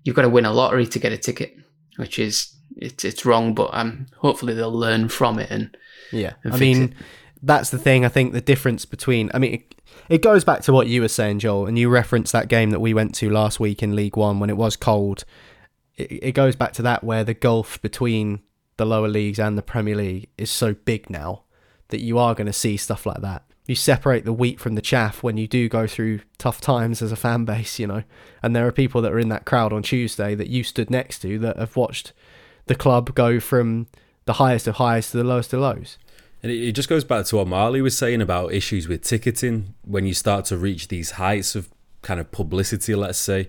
you've 0.03 0.15
got 0.15 0.21
to 0.21 0.29
win 0.29 0.45
a 0.45 0.53
lottery 0.53 0.85
to 0.85 0.99
get 0.99 1.11
a 1.11 1.17
ticket, 1.17 1.55
which 1.95 2.19
is 2.19 2.55
it's 2.77 3.03
it's 3.03 3.25
wrong, 3.25 3.55
but 3.55 3.71
um 3.73 4.05
hopefully 4.17 4.53
they'll 4.53 4.71
learn 4.71 5.09
from 5.09 5.39
it 5.39 5.49
and 5.49 5.75
Yeah, 6.11 6.33
and 6.43 6.53
I 6.53 6.57
mean, 6.57 6.83
it. 6.83 6.93
that's 7.41 7.71
the 7.71 7.79
thing. 7.79 8.05
I 8.05 8.09
think 8.09 8.33
the 8.33 8.41
difference 8.41 8.85
between, 8.85 9.31
I 9.33 9.39
mean, 9.39 9.55
it, 9.55 9.75
it 10.09 10.21
goes 10.21 10.43
back 10.43 10.61
to 10.61 10.73
what 10.73 10.85
you 10.87 11.01
were 11.01 11.07
saying, 11.07 11.39
Joel, 11.39 11.65
and 11.65 11.77
you 11.79 11.89
referenced 11.89 12.33
that 12.33 12.49
game 12.49 12.69
that 12.69 12.79
we 12.79 12.93
went 12.93 13.15
to 13.15 13.31
last 13.31 13.59
week 13.59 13.81
in 13.81 13.95
League 13.95 14.15
One 14.15 14.39
when 14.39 14.51
it 14.51 14.57
was 14.57 14.75
cold. 14.75 15.25
It, 15.95 16.11
it 16.11 16.31
goes 16.33 16.55
back 16.55 16.73
to 16.73 16.83
that 16.83 17.03
where 17.03 17.23
the 17.23 17.33
gulf 17.33 17.81
between 17.81 18.41
the 18.77 18.85
lower 18.85 19.07
leagues 19.07 19.39
and 19.39 19.57
the 19.57 19.63
Premier 19.63 19.95
League 19.95 20.29
is 20.37 20.51
so 20.51 20.75
big 20.75 21.09
now 21.09 21.45
that 21.89 22.01
you 22.01 22.19
are 22.19 22.35
going 22.35 22.47
to 22.47 22.53
see 22.53 22.77
stuff 22.77 23.07
like 23.07 23.21
that. 23.21 23.43
You 23.67 23.75
separate 23.75 24.25
the 24.25 24.33
wheat 24.33 24.59
from 24.59 24.75
the 24.75 24.81
chaff 24.81 25.23
when 25.23 25.37
you 25.37 25.47
do 25.47 25.69
go 25.69 25.87
through 25.87 26.21
tough 26.37 26.59
times 26.59 27.01
as 27.01 27.11
a 27.11 27.15
fan 27.15 27.45
base, 27.45 27.79
you 27.79 27.87
know. 27.87 28.03
And 28.41 28.55
there 28.55 28.67
are 28.67 28.71
people 28.71 29.01
that 29.01 29.11
are 29.11 29.19
in 29.19 29.29
that 29.29 29.45
crowd 29.45 29.71
on 29.71 29.83
Tuesday 29.83 30.35
that 30.35 30.47
you 30.47 30.63
stood 30.63 30.89
next 30.89 31.19
to 31.19 31.37
that 31.39 31.57
have 31.57 31.75
watched 31.75 32.11
the 32.65 32.75
club 32.75 33.13
go 33.13 33.39
from 33.39 33.87
the 34.25 34.33
highest 34.33 34.67
of 34.67 34.75
highs 34.75 35.11
to 35.11 35.17
the 35.17 35.23
lowest 35.23 35.53
of 35.53 35.61
lows. 35.61 35.97
And 36.43 36.51
it, 36.51 36.71
just 36.71 36.89
goes 36.89 37.03
back 37.03 37.25
to 37.27 37.37
what 37.37 37.47
Marley 37.47 37.81
was 37.81 37.95
saying 37.95 38.21
about 38.21 38.51
issues 38.51 38.87
with 38.87 39.03
ticketing. 39.03 39.75
When 39.83 40.05
you 40.05 40.13
start 40.13 40.45
to 40.45 40.57
reach 40.57 40.87
these 40.87 41.11
heights 41.11 41.55
of 41.55 41.69
kind 42.01 42.19
of 42.19 42.31
publicity, 42.31 42.95
let's 42.95 43.19
say, 43.19 43.47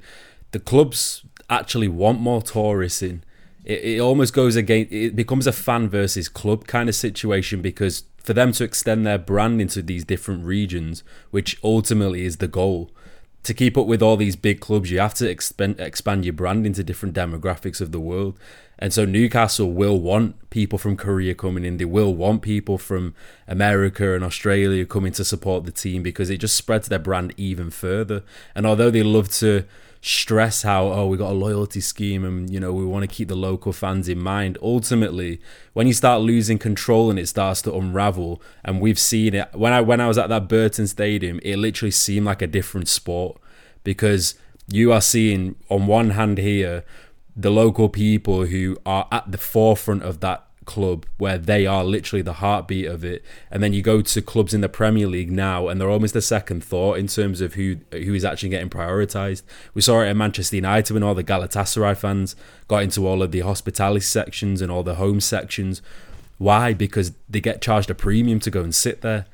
the 0.51 0.61
clubs 0.61 1.25
actually 1.49 1.89
want 1.89 2.21
more 2.21 2.43
tourists 2.43 3.03
in. 3.03 3.25
It, 3.65 3.85
it 3.85 4.01
almost 4.01 4.35
goes 4.35 4.57
against, 4.57 4.93
it 4.93 5.17
becomes 5.17 5.47
a 5.47 5.53
fan 5.53 5.89
versus 5.89 6.29
club 6.29 6.67
kind 6.67 6.89
of 6.89 6.95
situation 6.95 7.63
because 7.63 8.05
for 8.25 8.33
them 8.33 8.53
to 8.53 8.65
extend 8.65 9.07
their 9.07 9.19
brand 9.19 9.61
into 9.61 9.83
these 9.83 10.05
different 10.05 10.45
regions, 10.45 11.03
which 11.31 11.59
ultimately 11.63 12.25
is 12.25 12.37
the 12.39 12.49
goal, 12.49 12.91
to 13.43 13.55
keep 13.55 13.77
up 13.77 13.87
with 13.87 14.03
all 14.03 14.17
these 14.17 14.37
big 14.37 14.61
clubs, 14.61 14.91
you 14.91 15.01
have 15.01 15.15
to 15.15 15.29
expand, 15.29 15.81
expand 15.81 16.25
your 16.25 16.33
brand 16.33 16.65
into 16.65 16.85
different 16.85 17.15
demographics 17.15 17.81
of 17.81 17.91
the 17.91 17.99
world. 17.99 18.39
And 18.79 18.93
so 18.93 19.05
Newcastle 19.05 19.73
will 19.73 20.01
want 20.01 20.51
people 20.51 20.79
from 20.79 20.97
Korea 20.97 21.35
coming 21.35 21.65
in. 21.65 21.77
They 21.77 21.85
will 21.85 22.15
want 22.15 22.43
people 22.43 22.79
from 22.79 23.15
America 23.49 24.15
and 24.15 24.25
Australia 24.25 24.87
coming 24.87 25.13
to 25.13 25.25
support 25.25 25.65
the 25.65 25.73
team 25.73 26.03
because 26.03 26.31
it 26.31 26.39
just 26.39 26.57
spreads 26.57 26.89
their 26.89 26.99
brand 26.99 27.35
even 27.37 27.71
further. 27.71 28.23
And 28.55 28.67
although 28.67 28.91
they 28.91 29.03
love 29.03 29.29
to 29.35 29.65
stress 30.05 30.63
how 30.63 30.89
oh 30.89 31.07
we 31.07 31.17
got 31.17 31.31
a 31.31 31.33
loyalty 31.33 31.81
scheme 31.81 32.25
and 32.25 32.53
you 32.53 32.59
know 32.59 32.73
we 32.73 32.85
want 32.85 33.05
to 33.05 33.07
keep 33.07 33.29
the 33.29 33.37
local 33.37 33.73
fans 33.73 34.09
in 34.09 34.19
mind. 34.19 34.59
Ultimately 34.61 35.41
when 35.75 35.87
you 35.87 35.93
start 35.93 36.21
losing 36.21 36.59
control 36.59 37.09
and 37.09 37.21
it 37.21 37.29
starts 37.29 37.63
to 37.63 37.73
unravel 37.73 38.43
and 38.65 38.81
we've 38.81 38.99
seen 38.99 39.33
it 39.35 39.49
when 39.55 39.73
i 39.73 39.81
when 39.81 40.01
i 40.01 40.09
was 40.09 40.19
at 40.19 40.29
that 40.29 40.49
burton 40.49 40.89
stadium 40.89 41.39
it 41.45 41.57
literally 41.57 41.93
seemed 41.93 42.27
like 42.27 42.43
a 42.43 42.47
different 42.49 42.89
sport 42.89 43.41
because 43.85 44.35
you 44.67 44.93
are 44.93 45.01
seeing 45.01 45.55
on 45.69 45.87
one 45.87 46.11
hand 46.11 46.39
here 46.39 46.85
the 47.37 47.51
local 47.51 47.89
people 47.89 48.47
who 48.47 48.77
are 48.85 49.07
at 49.13 49.31
the 49.31 49.39
forefront 49.39 50.03
of 50.03 50.19
that 50.19 50.47
club 50.65 51.07
where 51.19 51.39
they 51.39 51.67
are 51.67 51.85
literally 51.85 52.23
the 52.23 52.35
heartbeat 52.35 52.87
of 52.87 53.05
it. 53.05 53.25
And 53.51 53.63
then 53.63 53.73
you 53.73 53.83
go 53.83 54.01
to 54.01 54.23
clubs 54.23 54.55
in 54.55 54.61
the 54.61 54.69
Premier 54.69 55.07
League 55.07 55.31
now 55.31 55.69
and 55.69 55.81
they're 55.81 55.91
almost 55.91 56.17
a 56.17 56.23
second 56.23 56.65
thought 56.65 56.99
in 56.99 57.07
terms 57.07 57.41
of 57.41 57.55
who 57.55 57.77
who 57.91 58.15
is 58.15 58.25
actually 58.25 58.51
getting 58.51 58.71
prioritized. 58.71 59.43
We 59.75 59.83
saw 59.83 60.01
it 60.01 60.09
at 60.09 60.17
Manchester 60.17 60.57
United 60.57 60.93
when 60.95 61.03
all 61.03 61.15
the 61.15 61.25
Galatasaray 61.25 61.97
fans 61.97 62.37
got 62.69 62.83
into 62.83 63.07
all 63.07 63.23
of 63.23 63.33
the 63.33 63.41
hospitality 63.41 64.01
sections 64.01 64.61
and 64.61 64.71
all 64.71 64.83
the 64.83 64.97
home 64.97 65.21
sections. 65.21 65.83
Why? 66.39 66.73
Because 66.73 67.13
they 67.29 67.41
get 67.41 67.63
charged 67.63 67.91
a 67.91 67.95
premium 67.95 68.41
to 68.41 68.51
go 68.51 68.63
and 68.63 68.75
sit 68.75 69.01
there. 69.03 69.27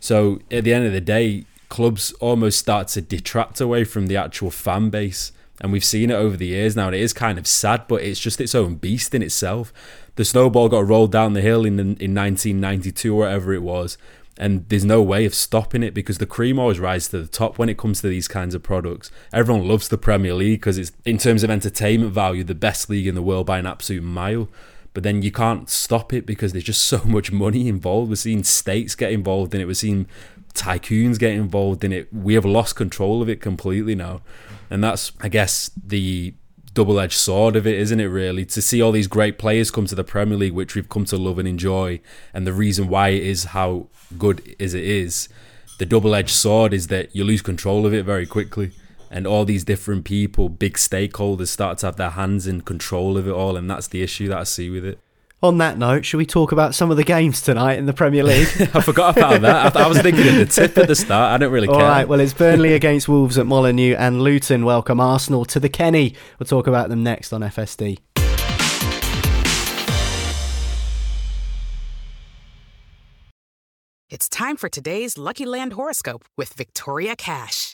So 0.00 0.40
at 0.50 0.64
the 0.64 0.72
end 0.74 0.86
of 0.86 0.92
the 0.92 1.00
day 1.00 1.46
clubs 1.68 2.12
almost 2.20 2.58
start 2.58 2.88
to 2.88 3.00
detract 3.00 3.60
away 3.60 3.84
from 3.84 4.06
the 4.06 4.16
actual 4.16 4.50
fan 4.50 4.90
base 4.90 5.32
and 5.60 5.72
we've 5.72 5.84
seen 5.84 6.10
it 6.10 6.14
over 6.14 6.36
the 6.36 6.46
years 6.46 6.74
now 6.74 6.86
and 6.86 6.96
it 6.96 7.00
is 7.00 7.12
kind 7.12 7.38
of 7.38 7.46
sad 7.46 7.86
but 7.88 8.02
it's 8.02 8.20
just 8.20 8.40
its 8.40 8.54
own 8.54 8.76
beast 8.76 9.14
in 9.14 9.22
itself. 9.22 9.72
The 10.16 10.24
snowball 10.24 10.68
got 10.68 10.86
rolled 10.86 11.12
down 11.12 11.32
the 11.32 11.40
hill 11.40 11.64
in 11.64 11.78
in 11.78 12.14
1992 12.14 13.14
or 13.14 13.20
whatever 13.20 13.52
it 13.52 13.62
was 13.62 13.96
and 14.36 14.68
there's 14.68 14.84
no 14.84 15.00
way 15.00 15.24
of 15.24 15.34
stopping 15.34 15.82
it 15.82 15.94
because 15.94 16.18
the 16.18 16.26
cream 16.26 16.58
always 16.58 16.80
rises 16.80 17.08
to 17.08 17.20
the 17.20 17.28
top 17.28 17.56
when 17.56 17.68
it 17.68 17.78
comes 17.78 18.00
to 18.00 18.08
these 18.08 18.26
kinds 18.26 18.54
of 18.54 18.62
products. 18.62 19.10
Everyone 19.32 19.68
loves 19.68 19.88
the 19.88 19.98
Premier 19.98 20.34
League 20.34 20.60
because 20.60 20.76
it's 20.76 20.92
in 21.04 21.18
terms 21.18 21.44
of 21.44 21.50
entertainment 21.50 22.12
value 22.12 22.42
the 22.42 22.54
best 22.54 22.90
league 22.90 23.06
in 23.06 23.14
the 23.14 23.22
world 23.22 23.46
by 23.46 23.58
an 23.58 23.66
absolute 23.66 24.02
mile. 24.02 24.48
But 24.92 25.02
then 25.02 25.22
you 25.22 25.30
can't 25.30 25.70
stop 25.70 26.12
it 26.12 26.26
because 26.26 26.52
there's 26.52 26.64
just 26.64 26.84
so 26.86 27.02
much 27.04 27.30
money 27.30 27.68
involved. 27.68 28.10
We're 28.10 28.16
seeing 28.16 28.42
states 28.42 28.96
get 28.96 29.12
involved 29.12 29.54
in 29.54 29.60
it. 29.60 29.66
We're 29.66 29.74
seeing 29.74 30.08
tycoons 30.52 31.18
get 31.18 31.32
involved 31.32 31.84
in 31.84 31.92
it. 31.92 32.12
We 32.12 32.34
have 32.34 32.44
lost 32.44 32.74
control 32.74 33.22
of 33.22 33.28
it 33.28 33.40
completely 33.40 33.94
now 33.94 34.20
and 34.70 34.82
that's 34.82 35.12
i 35.20 35.28
guess 35.28 35.70
the 35.84 36.34
double-edged 36.74 37.16
sword 37.16 37.54
of 37.54 37.68
it 37.68 37.78
isn't 37.78 38.00
it 38.00 38.06
really? 38.06 38.44
To 38.44 38.60
see 38.60 38.82
all 38.82 38.90
these 38.90 39.06
great 39.06 39.38
players 39.38 39.70
come 39.70 39.86
to 39.86 39.94
the 39.94 40.02
premier 40.02 40.36
league 40.36 40.54
which 40.54 40.74
we've 40.74 40.88
come 40.88 41.04
to 41.04 41.16
love 41.16 41.38
and 41.38 41.46
enjoy 41.46 42.00
and 42.34 42.46
the 42.46 42.52
reason 42.52 42.88
why 42.88 43.10
it 43.10 43.22
is 43.22 43.44
how 43.44 43.86
good 44.18 44.56
as 44.58 44.74
it 44.74 44.82
is 44.82 45.28
the 45.78 45.86
double-edged 45.86 46.30
sword 46.30 46.74
is 46.74 46.88
that 46.88 47.14
you 47.14 47.24
lose 47.24 47.42
control 47.42 47.86
of 47.86 47.94
it 47.94 48.04
very 48.04 48.26
quickly 48.26 48.72
and 49.10 49.26
all 49.26 49.44
these 49.44 49.62
different 49.62 50.04
people 50.04 50.48
big 50.48 50.74
stakeholders 50.74 51.48
start 51.48 51.78
to 51.78 51.86
have 51.86 51.96
their 51.96 52.10
hands 52.10 52.46
in 52.46 52.60
control 52.60 53.16
of 53.16 53.28
it 53.28 53.32
all 53.32 53.56
and 53.56 53.70
that's 53.70 53.88
the 53.88 54.02
issue 54.02 54.26
that 54.26 54.38
i 54.38 54.44
see 54.44 54.68
with 54.68 54.84
it 54.84 54.98
On 55.44 55.58
that 55.58 55.76
note, 55.76 56.06
should 56.06 56.16
we 56.16 56.24
talk 56.24 56.52
about 56.52 56.74
some 56.74 56.90
of 56.90 56.96
the 56.96 57.04
games 57.04 57.42
tonight 57.42 57.78
in 57.78 57.84
the 57.84 57.92
Premier 57.92 58.24
League? 58.24 58.48
I 58.72 58.80
forgot 58.80 59.14
about 59.14 59.42
that. 59.42 59.76
I, 59.76 59.84
I 59.84 59.86
was 59.86 60.00
thinking 60.00 60.26
of 60.26 60.36
the 60.36 60.46
tip 60.46 60.78
at 60.78 60.88
the 60.88 60.96
start. 60.96 61.34
I 61.34 61.36
don't 61.36 61.52
really 61.52 61.66
care. 61.66 61.76
All 61.76 61.82
right, 61.82 62.08
well, 62.08 62.18
it's 62.18 62.32
Burnley 62.32 62.72
against 62.72 63.10
Wolves 63.10 63.36
at 63.36 63.44
Molineux 63.44 63.94
and 63.94 64.22
Luton 64.22 64.64
welcome 64.64 65.00
Arsenal 65.00 65.44
to 65.44 65.60
the 65.60 65.68
Kenny. 65.68 66.14
We'll 66.38 66.46
talk 66.46 66.66
about 66.66 66.88
them 66.88 67.02
next 67.02 67.30
on 67.34 67.42
FSD. 67.42 67.98
It's 74.08 74.30
time 74.30 74.56
for 74.56 74.70
today's 74.70 75.18
Lucky 75.18 75.44
Land 75.44 75.74
horoscope 75.74 76.24
with 76.38 76.54
Victoria 76.54 77.16
Cash. 77.16 77.73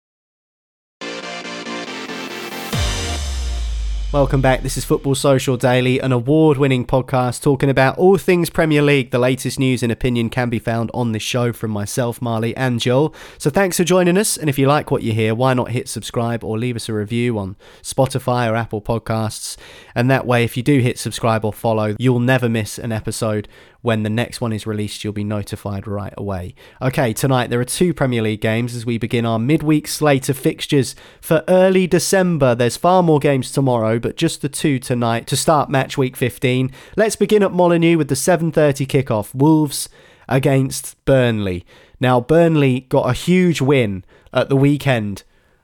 Welcome 4.13 4.41
back. 4.41 4.61
This 4.61 4.75
is 4.75 4.83
Football 4.83 5.15
Social 5.15 5.55
Daily, 5.55 5.99
an 5.99 6.11
award 6.11 6.57
winning 6.57 6.85
podcast 6.85 7.41
talking 7.41 7.69
about 7.69 7.97
all 7.97 8.17
things 8.17 8.49
Premier 8.49 8.81
League. 8.81 9.09
The 9.09 9.17
latest 9.17 9.57
news 9.57 9.83
and 9.83 9.89
opinion 9.89 10.29
can 10.29 10.49
be 10.49 10.59
found 10.59 10.91
on 10.93 11.13
this 11.13 11.23
show 11.23 11.53
from 11.53 11.71
myself, 11.71 12.21
Marley, 12.21 12.53
and 12.57 12.81
Joel. 12.81 13.15
So 13.37 13.49
thanks 13.49 13.77
for 13.77 13.85
joining 13.85 14.17
us. 14.17 14.35
And 14.35 14.49
if 14.49 14.59
you 14.59 14.67
like 14.67 14.91
what 14.91 15.01
you 15.01 15.13
hear, 15.13 15.33
why 15.33 15.53
not 15.53 15.71
hit 15.71 15.87
subscribe 15.87 16.43
or 16.43 16.59
leave 16.59 16.75
us 16.75 16.89
a 16.89 16.93
review 16.93 17.39
on 17.39 17.55
Spotify 17.81 18.51
or 18.51 18.55
Apple 18.57 18.81
Podcasts? 18.81 19.55
And 19.95 20.11
that 20.11 20.27
way, 20.27 20.43
if 20.43 20.57
you 20.57 20.63
do 20.63 20.79
hit 20.79 20.99
subscribe 20.99 21.45
or 21.45 21.53
follow, 21.53 21.95
you'll 21.97 22.19
never 22.19 22.49
miss 22.49 22.77
an 22.77 22.91
episode 22.91 23.47
when 23.81 24.03
the 24.03 24.09
next 24.09 24.41
one 24.41 24.53
is 24.53 24.67
released, 24.67 25.03
you'll 25.03 25.13
be 25.13 25.23
notified 25.23 25.87
right 25.87 26.13
away. 26.17 26.53
Okay, 26.81 27.13
tonight 27.13 27.49
there 27.49 27.59
are 27.59 27.65
two 27.65 27.93
Premier 27.93 28.21
League 28.21 28.41
games 28.41 28.75
as 28.75 28.85
we 28.85 28.97
begin 28.97 29.25
our 29.25 29.39
midweek 29.39 29.87
slate 29.87 30.29
of 30.29 30.37
fixtures 30.37 30.95
for 31.19 31.43
early 31.47 31.87
December. 31.87 32.53
There's 32.53 32.77
far 32.77 33.01
more 33.01 33.19
games 33.19 33.51
tomorrow, 33.51 33.99
but 33.99 34.17
just 34.17 34.41
the 34.41 34.49
two 34.49 34.79
tonight 34.79 35.27
to 35.27 35.37
start 35.37 35.69
match 35.69 35.97
week 35.97 36.15
15. 36.15 36.71
Let's 36.95 37.15
begin 37.15 37.43
at 37.43 37.51
Molineux 37.51 37.97
with 37.97 38.09
the 38.09 38.15
7:30 38.15 38.85
kickoff. 38.85 39.33
Wolves 39.33 39.89
against 40.29 41.03
Burnley. 41.05 41.65
Now 41.99 42.21
Burnley 42.21 42.81
got 42.81 43.09
a 43.09 43.13
huge 43.13 43.61
win 43.61 44.03
at 44.33 44.49
the 44.49 44.55
weekend 44.55 45.23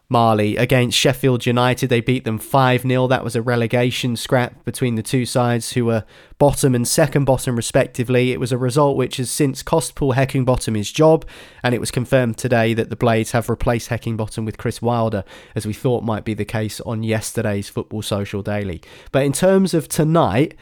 Marley 0.09 0.55
against 0.55 0.97
Sheffield 0.97 1.45
United. 1.45 1.89
They 1.89 1.99
beat 1.99 2.23
them 2.23 2.37
5 2.37 2.81
0. 2.83 3.07
That 3.07 3.23
was 3.23 3.35
a 3.35 3.41
relegation 3.41 4.15
scrap 4.15 4.63
between 4.63 4.95
the 4.95 5.03
two 5.03 5.25
sides, 5.25 5.73
who 5.73 5.85
were 5.85 6.05
bottom 6.37 6.73
and 6.73 6.87
second 6.87 7.25
bottom, 7.25 7.55
respectively. 7.55 8.31
It 8.31 8.39
was 8.39 8.51
a 8.53 8.57
result 8.57 8.95
which 8.95 9.17
has 9.17 9.29
since 9.29 9.61
cost 9.61 9.95
Paul 9.95 10.13
Heckingbottom 10.13 10.77
his 10.77 10.91
job, 10.91 11.25
and 11.61 11.75
it 11.75 11.79
was 11.79 11.91
confirmed 11.91 12.37
today 12.37 12.73
that 12.73 12.89
the 12.89 12.95
Blades 12.95 13.31
have 13.31 13.49
replaced 13.49 13.89
Heckingbottom 13.89 14.45
with 14.45 14.57
Chris 14.57 14.81
Wilder, 14.81 15.25
as 15.55 15.65
we 15.65 15.73
thought 15.73 16.03
might 16.03 16.23
be 16.23 16.33
the 16.33 16.45
case 16.45 16.79
on 16.81 17.03
yesterday's 17.03 17.67
Football 17.67 18.01
Social 18.01 18.41
Daily. 18.41 18.81
But 19.11 19.25
in 19.25 19.33
terms 19.33 19.73
of 19.73 19.89
tonight, 19.89 20.55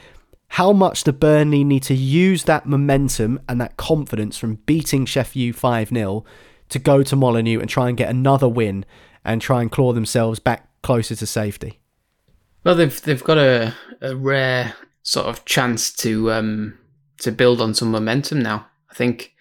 how 0.49 0.71
much 0.71 1.03
do 1.03 1.11
Burnley 1.11 1.63
need 1.63 1.83
to 1.83 1.93
use 1.93 2.45
that 2.45 2.65
momentum 2.65 3.39
and 3.47 3.61
that 3.61 3.77
confidence 3.77 4.37
from 4.37 4.55
beating 4.65 5.05
Sheffield 5.05 5.55
5 5.55 5.89
0 5.89 6.25
to 6.69 6.79
go 6.79 7.03
to 7.03 7.15
Molineux 7.15 7.59
and 7.59 7.69
try 7.69 7.89
and 7.89 7.97
get 7.97 8.09
another 8.09 8.49
win 8.49 8.85
and 9.25 9.41
try 9.41 9.61
and 9.61 9.71
claw 9.71 9.91
themselves 9.91 10.39
back 10.39 10.69
closer 10.83 11.15
to 11.15 11.25
safety? 11.25 11.79
Well, 12.63 12.75
they've 12.75 13.01
they've 13.01 13.23
got 13.23 13.37
a, 13.37 13.73
a 14.01 14.15
rare 14.15 14.75
sort 15.01 15.25
of 15.27 15.43
chance 15.45 15.91
to 15.97 16.31
um, 16.31 16.77
to 17.19 17.31
build 17.31 17.59
on 17.59 17.73
some 17.73 17.91
momentum 17.91 18.41
now. 18.41 18.67
I 18.89 18.93
think 18.93 19.33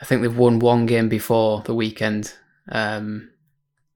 I 0.00 0.04
think 0.04 0.22
they've 0.22 0.36
won 0.36 0.58
one 0.58 0.86
game 0.86 1.08
before 1.08 1.62
the 1.62 1.74
weekend, 1.74 2.34
um, 2.70 3.30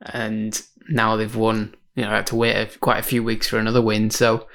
and 0.03 0.61
now 0.89 1.17
they've 1.17 1.37
won. 1.37 1.75
You 1.97 2.05
know, 2.05 2.11
had 2.11 2.29
to 2.29 2.37
wait 2.37 2.81
quite 2.81 2.99
a 2.99 3.03
few 3.03 3.23
weeks 3.23 3.49
for 3.49 3.59
another 3.59 3.83
win. 3.83 4.11
So, 4.11 4.47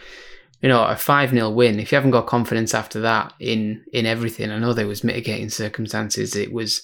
you 0.62 0.70
know, 0.70 0.84
a 0.86 0.96
five 0.96 1.32
0 1.32 1.50
win. 1.52 1.80
If 1.80 1.92
you 1.92 1.98
haven't 1.98 2.12
got 2.12 2.28
confidence 2.28 2.74
after 2.74 3.02
that 3.02 3.34
in 3.40 3.84
in 3.92 4.06
everything, 4.06 4.52
I 4.52 4.58
know 4.58 4.74
there 4.74 4.88
was 4.88 5.04
mitigating 5.04 5.50
circumstances. 5.50 6.36
It 6.36 6.54
was, 6.54 6.84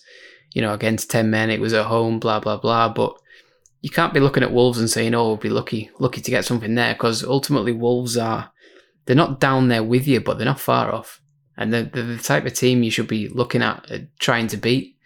you 0.54 0.62
know, 0.62 0.74
against 0.74 1.10
ten 1.10 1.32
men. 1.32 1.50
It 1.50 1.62
was 1.62 1.74
at 1.74 1.86
home. 1.86 2.20
Blah 2.20 2.42
blah 2.42 2.58
blah. 2.58 2.90
But 2.90 3.18
you 3.82 3.90
can't 3.90 4.14
be 4.14 4.20
looking 4.20 4.44
at 4.44 4.54
Wolves 4.54 4.80
and 4.80 4.90
saying, 4.90 5.14
"Oh, 5.16 5.28
we'll 5.28 5.38
be 5.38 5.50
lucky, 5.50 5.90
lucky 6.00 6.22
to 6.22 6.32
get 6.32 6.46
something 6.46 6.76
there," 6.76 6.94
because 6.94 7.24
ultimately 7.24 7.72
Wolves 7.72 8.16
are 8.16 8.52
they're 9.06 9.16
not 9.16 9.40
down 9.40 9.68
there 9.68 9.84
with 9.84 10.08
you, 10.08 10.22
but 10.22 10.38
they're 10.38 10.46
not 10.46 10.60
far 10.60 10.94
off, 10.94 11.22
and 11.58 11.74
they're, 11.74 11.84
they're 11.84 12.04
the 12.04 12.18
type 12.18 12.46
of 12.46 12.54
team 12.54 12.84
you 12.84 12.92
should 12.92 13.08
be 13.08 13.28
looking 13.28 13.64
at 13.64 13.86
uh, 13.92 13.98
trying 14.20 14.48
to 14.48 14.58
beat. 14.58 14.98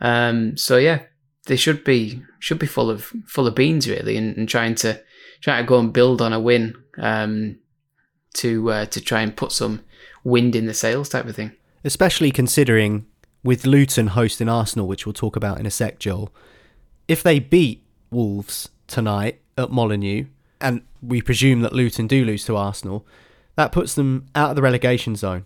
Um, 0.00 0.56
so 0.56 0.76
yeah, 0.76 1.02
they 1.46 1.56
should 1.56 1.84
be 1.84 2.22
should 2.40 2.58
be 2.58 2.66
full 2.66 2.90
of 2.90 3.12
full 3.26 3.46
of 3.46 3.54
beans 3.54 3.88
really, 3.88 4.16
and, 4.16 4.36
and 4.36 4.48
trying 4.48 4.74
to 4.76 5.00
trying 5.40 5.64
to 5.64 5.68
go 5.68 5.78
and 5.78 5.92
build 5.92 6.20
on 6.20 6.32
a 6.32 6.40
win 6.40 6.74
um, 6.98 7.58
to 8.34 8.70
uh, 8.70 8.86
to 8.86 9.00
try 9.00 9.20
and 9.20 9.36
put 9.36 9.52
some 9.52 9.82
wind 10.24 10.56
in 10.56 10.66
the 10.66 10.74
sails 10.74 11.08
type 11.08 11.26
of 11.26 11.36
thing. 11.36 11.52
Especially 11.84 12.32
considering 12.32 13.06
with 13.44 13.64
Luton 13.64 14.08
hosting 14.08 14.48
Arsenal, 14.48 14.88
which 14.88 15.06
we'll 15.06 15.12
talk 15.12 15.36
about 15.36 15.60
in 15.60 15.66
a 15.66 15.70
sec, 15.70 16.00
Joel. 16.00 16.34
If 17.06 17.22
they 17.22 17.38
beat 17.38 17.87
Wolves 18.10 18.68
tonight 18.86 19.40
at 19.56 19.70
Molineux, 19.70 20.26
and 20.60 20.82
we 21.02 21.22
presume 21.22 21.60
that 21.62 21.72
Luton 21.72 22.06
do 22.06 22.24
lose 22.24 22.44
to 22.46 22.56
Arsenal, 22.56 23.06
that 23.56 23.72
puts 23.72 23.94
them 23.94 24.26
out 24.34 24.50
of 24.50 24.56
the 24.56 24.62
relegation 24.62 25.16
zone. 25.16 25.44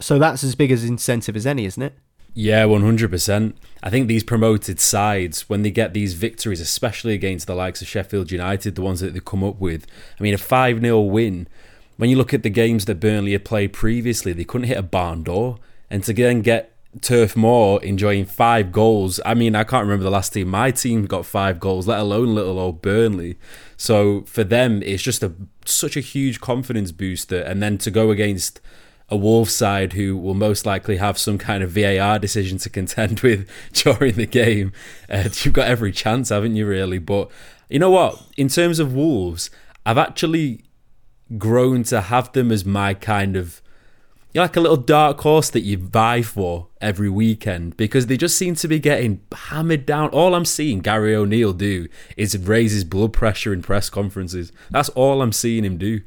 So 0.00 0.18
that's 0.18 0.44
as 0.44 0.54
big 0.54 0.70
as 0.70 0.84
incentive 0.84 1.36
as 1.36 1.46
any, 1.46 1.64
isn't 1.64 1.82
it? 1.82 1.94
Yeah, 2.34 2.64
100%. 2.64 3.54
I 3.82 3.90
think 3.90 4.06
these 4.06 4.22
promoted 4.22 4.78
sides, 4.78 5.48
when 5.48 5.62
they 5.62 5.72
get 5.72 5.92
these 5.92 6.14
victories, 6.14 6.60
especially 6.60 7.14
against 7.14 7.48
the 7.48 7.54
likes 7.54 7.82
of 7.82 7.88
Sheffield 7.88 8.30
United, 8.30 8.76
the 8.76 8.82
ones 8.82 9.00
that 9.00 9.14
they 9.14 9.20
come 9.20 9.42
up 9.42 9.58
with, 9.58 9.86
I 10.18 10.22
mean, 10.22 10.34
a 10.34 10.38
5 10.38 10.80
0 10.80 11.00
win, 11.00 11.48
when 11.96 12.10
you 12.10 12.16
look 12.16 12.32
at 12.32 12.44
the 12.44 12.50
games 12.50 12.84
that 12.84 13.00
Burnley 13.00 13.32
had 13.32 13.44
played 13.44 13.72
previously, 13.72 14.32
they 14.32 14.44
couldn't 14.44 14.68
hit 14.68 14.78
a 14.78 14.82
barn 14.82 15.24
door. 15.24 15.58
And 15.90 16.04
to 16.04 16.12
then 16.12 16.42
get 16.42 16.77
Turf 17.00 17.36
Moor 17.36 17.82
enjoying 17.82 18.24
five 18.24 18.72
goals. 18.72 19.20
I 19.24 19.34
mean, 19.34 19.54
I 19.54 19.64
can't 19.64 19.84
remember 19.84 20.04
the 20.04 20.10
last 20.10 20.32
team 20.32 20.48
my 20.48 20.70
team 20.70 21.06
got 21.06 21.26
five 21.26 21.60
goals, 21.60 21.86
let 21.86 22.00
alone 22.00 22.34
little 22.34 22.58
old 22.58 22.82
Burnley. 22.82 23.38
So 23.76 24.22
for 24.22 24.44
them, 24.44 24.82
it's 24.82 25.02
just 25.02 25.22
a 25.22 25.32
such 25.64 25.96
a 25.96 26.00
huge 26.00 26.40
confidence 26.40 26.92
booster. 26.92 27.40
And 27.40 27.62
then 27.62 27.78
to 27.78 27.90
go 27.90 28.10
against 28.10 28.60
a 29.08 29.16
Wolves 29.16 29.54
side 29.54 29.94
who 29.94 30.16
will 30.16 30.34
most 30.34 30.66
likely 30.66 30.98
have 30.98 31.18
some 31.18 31.38
kind 31.38 31.62
of 31.62 31.70
VAR 31.70 32.18
decision 32.18 32.58
to 32.58 32.70
contend 32.70 33.20
with 33.22 33.48
during 33.72 34.14
the 34.14 34.26
game, 34.26 34.72
uh, 35.08 35.28
you've 35.32 35.54
got 35.54 35.68
every 35.68 35.92
chance, 35.92 36.28
haven't 36.28 36.56
you? 36.56 36.66
Really, 36.66 36.98
but 36.98 37.30
you 37.68 37.78
know 37.78 37.90
what? 37.90 38.22
In 38.36 38.48
terms 38.48 38.78
of 38.78 38.94
Wolves, 38.94 39.50
I've 39.84 39.98
actually 39.98 40.64
grown 41.36 41.82
to 41.84 42.00
have 42.00 42.32
them 42.32 42.50
as 42.50 42.64
my 42.64 42.94
kind 42.94 43.36
of 43.36 43.60
you're 44.32 44.44
like 44.44 44.56
a 44.56 44.60
little 44.60 44.76
dark 44.76 45.20
horse 45.20 45.50
that 45.50 45.60
you 45.60 45.78
vie 45.78 46.22
for 46.22 46.68
every 46.80 47.08
weekend 47.08 47.76
because 47.76 48.06
they 48.06 48.16
just 48.16 48.36
seem 48.36 48.54
to 48.56 48.68
be 48.68 48.78
getting 48.78 49.20
hammered 49.32 49.86
down. 49.86 50.10
All 50.10 50.34
I'm 50.34 50.44
seeing 50.44 50.80
Gary 50.80 51.14
O'Neill 51.14 51.54
do 51.54 51.88
is 52.16 52.36
raise 52.36 52.72
his 52.72 52.84
blood 52.84 53.12
pressure 53.12 53.52
in 53.52 53.62
press 53.62 53.88
conferences. 53.88 54.52
That's 54.70 54.90
all 54.90 55.22
I'm 55.22 55.32
seeing 55.32 55.64
him 55.64 55.78
do. 55.78 56.02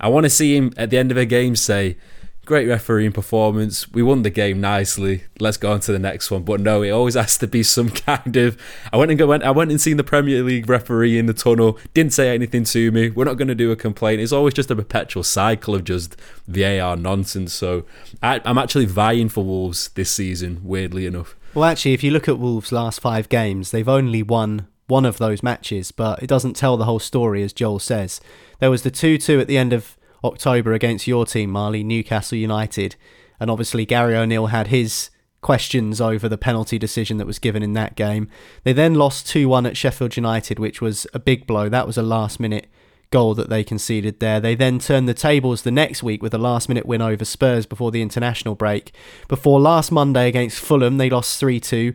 I 0.00 0.08
want 0.08 0.24
to 0.24 0.30
see 0.30 0.56
him 0.56 0.72
at 0.76 0.90
the 0.90 0.98
end 0.98 1.10
of 1.10 1.16
a 1.16 1.26
game 1.26 1.56
say, 1.56 1.96
great 2.44 2.68
refereeing 2.68 3.12
performance. 3.12 3.90
We 3.90 4.02
won 4.02 4.22
the 4.22 4.30
game 4.30 4.60
nicely. 4.60 5.24
Let's 5.40 5.56
go 5.56 5.72
on 5.72 5.80
to 5.80 5.92
the 5.92 5.98
next 5.98 6.30
one. 6.30 6.42
But 6.42 6.60
no, 6.60 6.82
it 6.82 6.90
always 6.90 7.14
has 7.24 7.38
to 7.38 7.46
be 7.46 7.62
some 7.62 7.90
kind 7.90 8.36
of. 8.36 8.60
I 8.92 8.96
went 8.96 9.10
and 9.10 9.18
go, 9.18 9.26
went. 9.26 9.42
I 9.42 9.50
went 9.50 9.70
and 9.70 9.80
seen 9.80 9.96
the 9.96 10.04
Premier 10.04 10.42
League 10.42 10.68
referee 10.68 11.18
in 11.18 11.26
the 11.26 11.34
tunnel. 11.34 11.78
Didn't 11.92 12.12
say 12.12 12.34
anything 12.34 12.64
to 12.64 12.90
me. 12.90 13.10
We're 13.10 13.24
not 13.24 13.38
going 13.38 13.48
to 13.48 13.54
do 13.54 13.70
a 13.70 13.76
complaint. 13.76 14.20
It's 14.20 14.32
always 14.32 14.54
just 14.54 14.70
a 14.70 14.76
perpetual 14.76 15.22
cycle 15.22 15.74
of 15.74 15.84
just 15.84 16.16
VAR 16.46 16.96
nonsense. 16.96 17.52
So 17.52 17.84
I, 18.22 18.40
I'm 18.44 18.58
actually 18.58 18.86
vying 18.86 19.28
for 19.28 19.44
Wolves 19.44 19.88
this 19.90 20.10
season. 20.10 20.60
Weirdly 20.62 21.06
enough. 21.06 21.36
Well, 21.54 21.64
actually, 21.64 21.92
if 21.92 22.02
you 22.02 22.10
look 22.10 22.28
at 22.28 22.38
Wolves' 22.38 22.72
last 22.72 23.00
five 23.00 23.28
games, 23.28 23.70
they've 23.70 23.88
only 23.88 24.22
won 24.22 24.66
one 24.86 25.06
of 25.06 25.18
those 25.18 25.42
matches, 25.42 25.92
but 25.92 26.22
it 26.22 26.26
doesn't 26.26 26.54
tell 26.54 26.76
the 26.76 26.84
whole 26.84 26.98
story, 26.98 27.42
as 27.42 27.52
Joel 27.52 27.78
says. 27.78 28.20
There 28.58 28.70
was 28.70 28.82
the 28.82 28.90
2 28.90 29.18
2 29.18 29.40
at 29.40 29.46
the 29.46 29.56
end 29.56 29.72
of 29.72 29.96
October 30.24 30.72
against 30.72 31.06
your 31.06 31.26
team, 31.26 31.50
Marley, 31.50 31.84
Newcastle 31.84 32.38
United. 32.38 32.96
And 33.38 33.50
obviously, 33.50 33.84
Gary 33.84 34.16
O'Neill 34.16 34.46
had 34.46 34.68
his 34.68 35.10
questions 35.40 36.00
over 36.00 36.26
the 36.26 36.38
penalty 36.38 36.78
decision 36.78 37.18
that 37.18 37.26
was 37.26 37.38
given 37.38 37.62
in 37.62 37.74
that 37.74 37.94
game. 37.96 38.28
They 38.62 38.72
then 38.72 38.94
lost 38.94 39.28
2 39.28 39.48
1 39.48 39.66
at 39.66 39.76
Sheffield 39.76 40.16
United, 40.16 40.58
which 40.58 40.80
was 40.80 41.06
a 41.12 41.18
big 41.18 41.46
blow. 41.46 41.68
That 41.68 41.86
was 41.86 41.98
a 41.98 42.02
last 42.02 42.40
minute 42.40 42.66
goal 43.10 43.34
that 43.34 43.50
they 43.50 43.62
conceded 43.62 44.18
there. 44.18 44.40
They 44.40 44.54
then 44.54 44.78
turned 44.78 45.08
the 45.08 45.14
tables 45.14 45.62
the 45.62 45.70
next 45.70 46.02
week 46.02 46.22
with 46.22 46.34
a 46.34 46.38
last 46.38 46.68
minute 46.68 46.86
win 46.86 47.02
over 47.02 47.24
Spurs 47.24 47.66
before 47.66 47.90
the 47.90 48.02
international 48.02 48.54
break. 48.54 48.92
Before 49.28 49.60
last 49.60 49.92
Monday 49.92 50.28
against 50.28 50.58
Fulham, 50.58 50.96
they 50.96 51.10
lost 51.10 51.38
3 51.38 51.60
2 51.60 51.92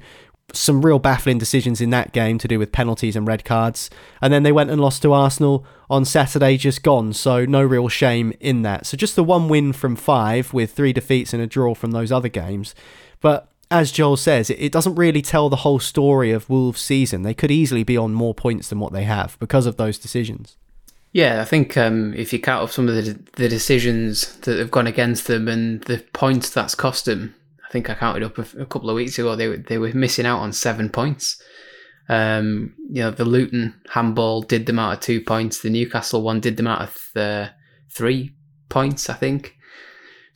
some 0.54 0.86
real 0.86 1.00
baffling 1.00 1.38
decisions 1.38 1.82
in 1.82 1.90
that 1.92 2.12
game 2.12 2.38
to 2.40 2.48
do 2.48 2.60
with 2.60 2.72
penalties 2.72 3.16
and 3.16 3.28
red 3.28 3.46
cards. 3.46 3.90
And 4.22 4.34
then 4.34 4.44
they 4.44 4.52
went 4.52 4.70
and 4.70 4.82
lost 4.82 5.02
to 5.02 5.14
Arsenal 5.14 5.66
on 5.90 6.06
Saturday, 6.06 6.58
just 6.58 6.84
gone. 6.84 7.14
So 7.14 7.46
no 7.46 7.64
real 7.64 7.88
shame 7.88 8.34
in 8.40 8.62
that. 8.64 8.86
So 8.86 8.98
just 8.98 9.16
the 9.16 9.24
one 9.24 9.48
win 9.48 9.74
from 9.74 9.96
five 9.96 10.54
with 10.54 10.72
three 10.72 10.94
defeats 10.94 11.34
and 11.34 11.42
a 11.42 11.48
draw 11.48 11.74
from 11.74 11.92
those 11.92 12.12
other 12.12 12.30
games. 12.30 12.76
But 13.22 13.50
as 13.72 13.92
Joel 13.92 14.18
says, 14.18 14.50
it 14.50 14.72
doesn't 14.72 14.96
really 14.96 15.22
tell 15.22 15.50
the 15.50 15.58
whole 15.58 15.80
story 15.80 16.32
of 16.32 16.50
Wolves' 16.50 16.82
season. 16.82 17.22
They 17.22 17.34
could 17.34 17.52
easily 17.52 17.84
be 17.84 17.98
on 17.98 18.14
more 18.14 18.34
points 18.34 18.70
than 18.70 18.80
what 18.80 18.94
they 18.94 19.04
have 19.04 19.38
because 19.40 19.66
of 19.66 19.78
those 19.78 20.00
decisions. 20.00 20.58
Yeah, 21.12 21.42
I 21.42 21.46
think 21.46 21.76
um, 21.76 22.14
if 22.14 22.32
you 22.34 22.40
count 22.40 22.64
up 22.64 22.70
some 22.70 22.88
of 22.88 22.94
the 22.94 23.18
the 23.34 23.50
decisions 23.50 24.36
that 24.42 24.60
have 24.60 24.70
gone 24.70 24.86
against 24.86 25.26
them 25.26 25.48
and 25.48 25.82
the 25.82 26.00
points 26.14 26.52
that's 26.52 26.76
cost 26.76 27.06
them, 27.06 27.34
I 27.70 27.72
think 27.72 27.90
I 27.90 27.94
counted 27.94 28.24
up 28.24 28.38
a, 28.40 28.62
a 28.62 28.66
couple 28.66 28.90
of 28.90 28.96
weeks 28.96 29.20
ago. 29.20 29.36
They 29.36 29.58
they 29.58 29.78
were 29.78 29.94
missing 29.94 30.26
out 30.26 30.40
on 30.40 30.52
seven 30.54 30.90
points. 30.90 31.42
Um, 32.10 32.74
you 32.90 33.04
know, 33.04 33.12
the 33.12 33.26
Luton 33.26 33.80
handball 33.92 34.42
did 34.42 34.66
them 34.66 34.80
out 34.80 34.94
of 34.94 35.00
two 35.02 35.22
points. 35.22 35.62
The 35.62 35.70
Newcastle 35.70 36.24
one 36.24 36.40
did 36.40 36.58
them 36.58 36.66
out 36.66 36.82
of 36.82 36.98
th- 37.14 37.50
three 37.92 38.34
points, 38.70 39.10
I 39.10 39.14
think. 39.14 39.56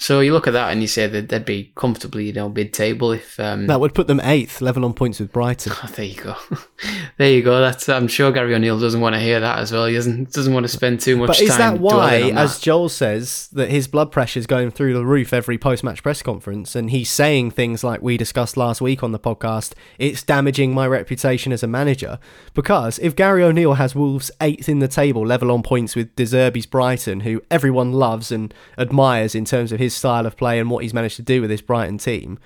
So 0.04 0.20
you 0.20 0.34
look 0.34 0.48
at 0.48 0.52
that 0.52 0.70
and 0.74 0.82
you 0.82 0.88
say 0.90 1.08
that 1.08 1.30
they'd 1.30 1.46
be 1.46 1.72
comfortably, 1.76 2.26
you 2.26 2.34
know, 2.34 2.50
mid-table 2.50 3.14
if 3.14 3.40
um, 3.40 3.68
That 3.68 3.80
would 3.80 3.94
put 3.94 4.08
them 4.08 4.20
eighth, 4.22 4.60
level 4.60 4.84
on 4.84 4.94
points 4.94 5.22
with 5.22 5.32
Brighton. 5.32 5.72
Oh, 5.82 5.90
there 5.96 6.04
you 6.04 6.16
go. 6.22 6.36
there 7.18 7.32
you 7.32 7.42
go. 7.42 7.62
That's 7.62 7.88
I'm 7.88 8.10
sure 8.10 8.30
Gary 8.34 8.54
O'Neill 8.54 8.78
doesn't 8.78 9.00
want 9.00 9.16
to 9.16 9.22
hear 9.22 9.40
that 9.40 9.60
as 9.60 9.72
well. 9.72 9.86
He 9.86 9.96
doesn't 9.96 10.34
doesn't 10.34 10.54
want 10.54 10.66
to 10.66 10.68
spend 10.68 11.00
too 11.00 11.16
much 11.16 11.28
But 11.28 11.38
time. 11.38 11.48
is 11.48 11.58
that 11.58 11.80
why, 11.80 12.32
as 12.36 12.56
that. 12.56 12.62
Joel 12.62 12.90
says, 12.90 13.48
that 13.54 13.70
his 13.70 13.88
blood 13.88 14.12
pressure's 14.12 14.46
going 14.46 14.72
through 14.72 14.94
the 14.94 15.06
roof 15.06 15.32
every 15.32 15.58
post-match 15.58 16.04
press 16.04 16.22
conference, 16.22 16.76
and 16.76 16.90
he's 16.90 17.10
saying 17.10 17.52
things 17.52 17.82
like 17.82 18.02
we 18.02 18.18
discussed 18.18 18.58
last 18.58 18.82
week 18.82 19.04
on 19.04 19.14
the 19.14 19.20
podcast? 19.20 19.72
It's 20.00 20.22
damaging 20.22 20.74
my 20.74 20.86
reputation 20.86 21.54
as 21.54 21.64
a 21.64 21.68
manager 21.68 22.20
because 22.54 23.00
if 23.00 23.16
Gary 23.16 23.42
O'Neill 23.42 23.76
has 23.76 23.96
Wolves 23.96 24.32
eighth 24.42 24.68
in 24.68 24.80
the 24.80 24.90
table, 24.90 25.26
level 25.26 25.50
on 25.50 25.64
points 25.64 25.96
with 25.96 26.14
De 26.18 26.24
Zerbi's 26.24 26.66
Brighton, 26.66 27.22
who 27.22 27.42
everyone 27.50 27.94
loves 27.94 28.34
and 28.34 28.54
admires 28.78 29.34
in 29.34 29.46
terms 29.46 29.72
of 29.72 29.80
his 29.80 29.93
style 29.94 30.26
of 30.26 30.36
play 30.38 30.60
and 30.60 30.70
what 30.70 30.84
he's 30.84 30.94
managed 30.94 31.16
to 31.18 31.22
do 31.22 31.42
with 31.42 31.50
this 31.50 31.62
Brighton 31.62 31.98
team, 31.98 32.40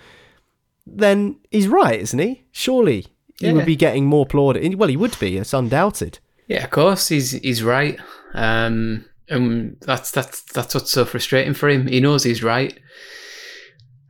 then 0.85 1.39
he's 1.51 1.67
right, 1.67 1.99
isn't 1.99 2.19
he? 2.19 2.43
Surely 2.51 3.07
he 3.39 3.47
Yeah. 3.47 3.53
would 3.53 3.65
be 3.65 3.75
getting 3.75 4.05
more 4.05 4.25
plaudit. 4.25 4.75
Well, 4.75 4.89
he 4.89 4.97
would 4.97 5.17
be. 5.19 5.37
It's 5.37 5.53
undoubted. 5.53 6.19
Yeah, 6.47 6.63
of 6.63 6.69
course, 6.71 7.09
he's 7.09 7.31
he's 7.31 7.61
right. 7.63 7.99
Um, 8.33 9.05
and 9.29 9.75
that's 9.81 10.11
that's 10.11 10.41
that's 10.53 10.73
what's 10.73 10.91
so 10.91 11.03
frustrating 11.05 11.53
for 11.53 11.67
him. 11.69 11.87
He 11.87 11.99
knows 11.99 12.23
he's 12.23 12.41
right. 12.43 12.77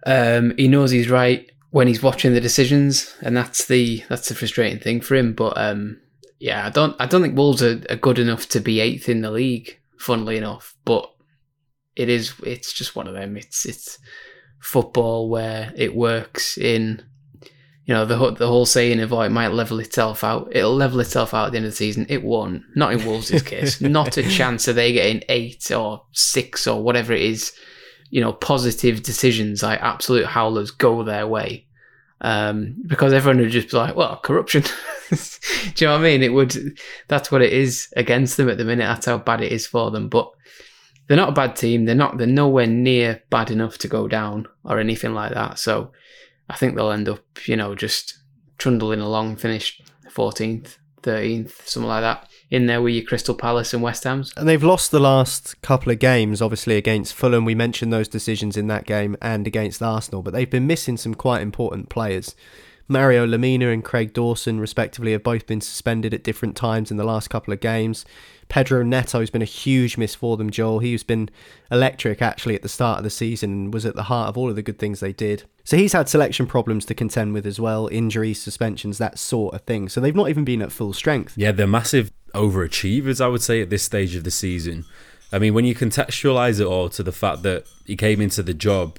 Um, 0.05 0.53
he 0.57 0.67
knows 0.67 0.91
he's 0.91 1.09
right 1.09 1.49
when 1.71 1.87
he's 1.87 2.03
watching 2.03 2.33
the 2.33 2.39
decisions, 2.41 3.13
and 3.21 3.35
that's 3.35 3.65
the 3.65 4.03
that's 4.09 4.29
the 4.29 4.35
frustrating 4.35 4.79
thing 4.79 5.01
for 5.01 5.15
him. 5.15 5.33
But 5.33 5.57
um, 5.57 5.99
yeah, 6.39 6.65
I 6.65 6.69
don't 6.69 6.95
I 6.99 7.05
don't 7.07 7.21
think 7.21 7.35
Wolves 7.35 7.63
are, 7.63 7.81
are 7.89 7.95
good 7.95 8.19
enough 8.19 8.47
to 8.49 8.59
be 8.59 8.79
eighth 8.79 9.09
in 9.09 9.21
the 9.21 9.31
league. 9.31 9.79
Funnily 9.97 10.37
enough, 10.37 10.75
but 10.85 11.11
it 11.97 12.09
is 12.09 12.33
it's 12.45 12.71
just 12.71 12.95
one 12.95 13.07
of 13.07 13.13
them. 13.13 13.35
It's 13.35 13.65
it's 13.65 13.97
football 14.59 15.29
where 15.29 15.73
it 15.75 15.95
works 15.95 16.57
in 16.57 17.03
you 17.85 17.93
know 17.93 18.05
the 18.05 18.17
whole- 18.17 18.31
the 18.31 18.47
whole 18.47 18.65
saying 18.65 18.99
of 18.99 19.13
oh 19.13 19.21
it 19.21 19.29
might 19.31 19.53
level 19.53 19.79
itself 19.79 20.23
out. 20.23 20.49
It'll 20.51 20.75
level 20.75 20.99
itself 20.99 21.33
out 21.33 21.47
at 21.47 21.51
the 21.51 21.57
end 21.57 21.65
of 21.65 21.71
the 21.71 21.77
season. 21.77 22.05
It 22.09 22.23
won't. 22.23 22.63
Not 22.75 22.93
in 22.93 23.05
Wolves' 23.05 23.41
case. 23.43 23.81
Not 23.81 24.17
a 24.17 24.23
chance 24.23 24.67
of 24.67 24.75
they 24.75 24.93
getting 24.93 25.23
eight 25.29 25.71
or 25.71 26.03
six 26.11 26.67
or 26.67 26.83
whatever 26.83 27.13
it 27.13 27.21
is. 27.21 27.53
You 28.09 28.21
know, 28.21 28.33
positive 28.33 29.03
decisions 29.03 29.63
like 29.63 29.81
absolute 29.81 30.25
howlers 30.25 30.71
go 30.71 31.03
their 31.03 31.27
way. 31.27 31.65
Um, 32.19 32.75
because 32.87 33.13
everyone 33.13 33.39
would 33.39 33.51
just 33.51 33.69
be 33.69 33.77
like, 33.77 33.95
well, 33.95 34.17
corruption. 34.17 34.63
Do 35.11 35.15
you 35.77 35.87
know 35.87 35.93
what 35.93 35.99
I 35.99 36.03
mean? 36.03 36.23
It 36.23 36.33
would. 36.33 36.79
That's 37.07 37.31
what 37.31 37.41
it 37.41 37.53
is 37.53 37.87
against 37.95 38.37
them 38.37 38.49
at 38.49 38.57
the 38.57 38.65
minute. 38.65 38.85
That's 38.85 39.05
how 39.05 39.17
bad 39.17 39.41
it 39.41 39.51
is 39.51 39.67
for 39.67 39.91
them. 39.91 40.09
But 40.09 40.31
they're 41.07 41.17
not 41.17 41.29
a 41.29 41.33
bad 41.33 41.55
team. 41.55 41.85
They're 41.85 41.95
not. 41.95 42.17
They're 42.17 42.27
nowhere 42.27 42.67
near 42.67 43.23
bad 43.29 43.49
enough 43.49 43.77
to 43.79 43.87
go 43.87 44.07
down 44.07 44.47
or 44.63 44.79
anything 44.79 45.13
like 45.13 45.33
that. 45.33 45.59
So 45.59 45.91
I 46.49 46.55
think 46.55 46.75
they'll 46.75 46.91
end 46.91 47.09
up, 47.09 47.23
you 47.47 47.55
know, 47.55 47.75
just 47.75 48.17
trundling 48.57 49.01
along, 49.01 49.37
finish 49.37 49.81
14th, 50.09 50.77
13th, 51.03 51.67
something 51.67 51.87
like 51.87 52.01
that, 52.01 52.27
in 52.49 52.65
there 52.65 52.81
with 52.81 52.93
your 52.93 53.05
Crystal 53.05 53.35
Palace 53.35 53.73
and 53.73 53.83
West 53.83 54.03
Ham's. 54.03 54.33
And 54.35 54.47
they've 54.47 54.63
lost 54.63 54.91
the 54.91 54.99
last 54.99 55.61
couple 55.61 55.91
of 55.91 55.99
games, 55.99 56.41
obviously 56.41 56.75
against 56.75 57.13
Fulham. 57.13 57.45
We 57.45 57.55
mentioned 57.55 57.93
those 57.93 58.07
decisions 58.07 58.57
in 58.57 58.67
that 58.67 58.85
game 58.85 59.15
and 59.21 59.47
against 59.47 59.81
Arsenal, 59.81 60.21
but 60.21 60.33
they've 60.33 60.49
been 60.49 60.67
missing 60.67 60.97
some 60.97 61.15
quite 61.15 61.41
important 61.41 61.89
players. 61.89 62.35
Mario 62.87 63.25
Lemina 63.25 63.73
and 63.73 63.83
Craig 63.83 64.13
Dawson, 64.13 64.59
respectively, 64.59 65.11
have 65.11 65.23
both 65.23 65.45
been 65.45 65.59
suspended 65.59 66.13
at 66.13 66.23
different 66.23 66.55
times 66.55 66.89
in 66.89 66.97
the 66.97 67.03
last 67.03 67.29
couple 67.29 67.53
of 67.53 67.59
games. 67.59 68.05
Pedro 68.47 68.81
Neto 68.81 69.19
has 69.19 69.29
been 69.29 69.41
a 69.41 69.45
huge 69.45 69.97
miss 69.97 70.15
for 70.15 70.37
them, 70.37 70.49
Joel. 70.49 70.79
He's 70.79 71.03
been 71.03 71.29
electric 71.69 72.21
actually 72.21 72.55
at 72.55 72.61
the 72.61 72.69
start 72.69 72.99
of 72.99 73.03
the 73.03 73.09
season 73.09 73.51
and 73.51 73.73
was 73.73 73.85
at 73.85 73.95
the 73.95 74.03
heart 74.03 74.29
of 74.29 74.37
all 74.37 74.49
of 74.49 74.55
the 74.55 74.61
good 74.61 74.79
things 74.79 75.01
they 75.01 75.11
did. 75.11 75.43
So 75.65 75.75
he's 75.75 75.91
had 75.91 76.07
selection 76.07 76.47
problems 76.47 76.85
to 76.85 76.93
contend 76.93 77.33
with 77.33 77.45
as 77.45 77.59
well, 77.59 77.89
injuries, 77.91 78.41
suspensions, 78.41 78.99
that 78.99 79.19
sort 79.19 79.53
of 79.53 79.61
thing. 79.61 79.89
So 79.89 79.99
they've 79.99 80.15
not 80.15 80.29
even 80.29 80.45
been 80.45 80.61
at 80.61 80.71
full 80.71 80.93
strength. 80.93 81.33
Yeah, 81.35 81.51
they're 81.51 81.67
massive 81.67 82.11
overachievers, 82.33 83.19
I 83.19 83.27
would 83.27 83.41
say, 83.41 83.61
at 83.61 83.69
this 83.69 83.83
stage 83.83 84.15
of 84.15 84.23
the 84.23 84.31
season. 84.31 84.85
I 85.33 85.39
mean, 85.39 85.53
when 85.53 85.65
you 85.65 85.75
contextualize 85.75 86.61
it 86.61 86.65
all 86.65 86.87
to 86.89 87.03
the 87.03 87.11
fact 87.11 87.43
that 87.43 87.65
he 87.85 87.97
came 87.97 88.21
into 88.21 88.43
the 88.43 88.53
job 88.53 88.97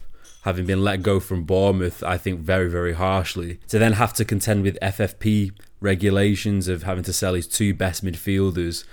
having 0.49 0.65
been 0.65 0.83
let 0.83 1.03
go 1.03 1.21
from 1.21 1.45
Bournemouth, 1.45 2.03
I 2.03 2.17
think 2.17 2.41
very, 2.41 2.71
very 2.71 2.95
harshly, 2.95 3.61
to 3.69 3.79
then 3.79 3.93
have 3.93 4.15
to 4.15 4.25
contend 4.25 4.63
with 4.63 4.79
FFP 4.81 5.53
regulations 5.79 6.69
of 6.69 6.85
having 6.85 7.05
to 7.05 7.13
sell 7.13 7.35
his 7.35 7.47
two 7.47 7.75
best 7.75 8.03
midfielders 8.03 8.85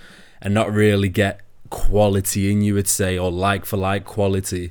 and 0.42 0.52
not 0.52 0.70
really 0.70 1.08
get 1.08 1.40
quality 1.70 2.52
in, 2.52 2.60
you 2.60 2.74
would 2.74 2.86
say, 2.86 3.16
or 3.16 3.32
like 3.32 3.64
for 3.64 3.78
like 3.78 4.04
quality, 4.04 4.70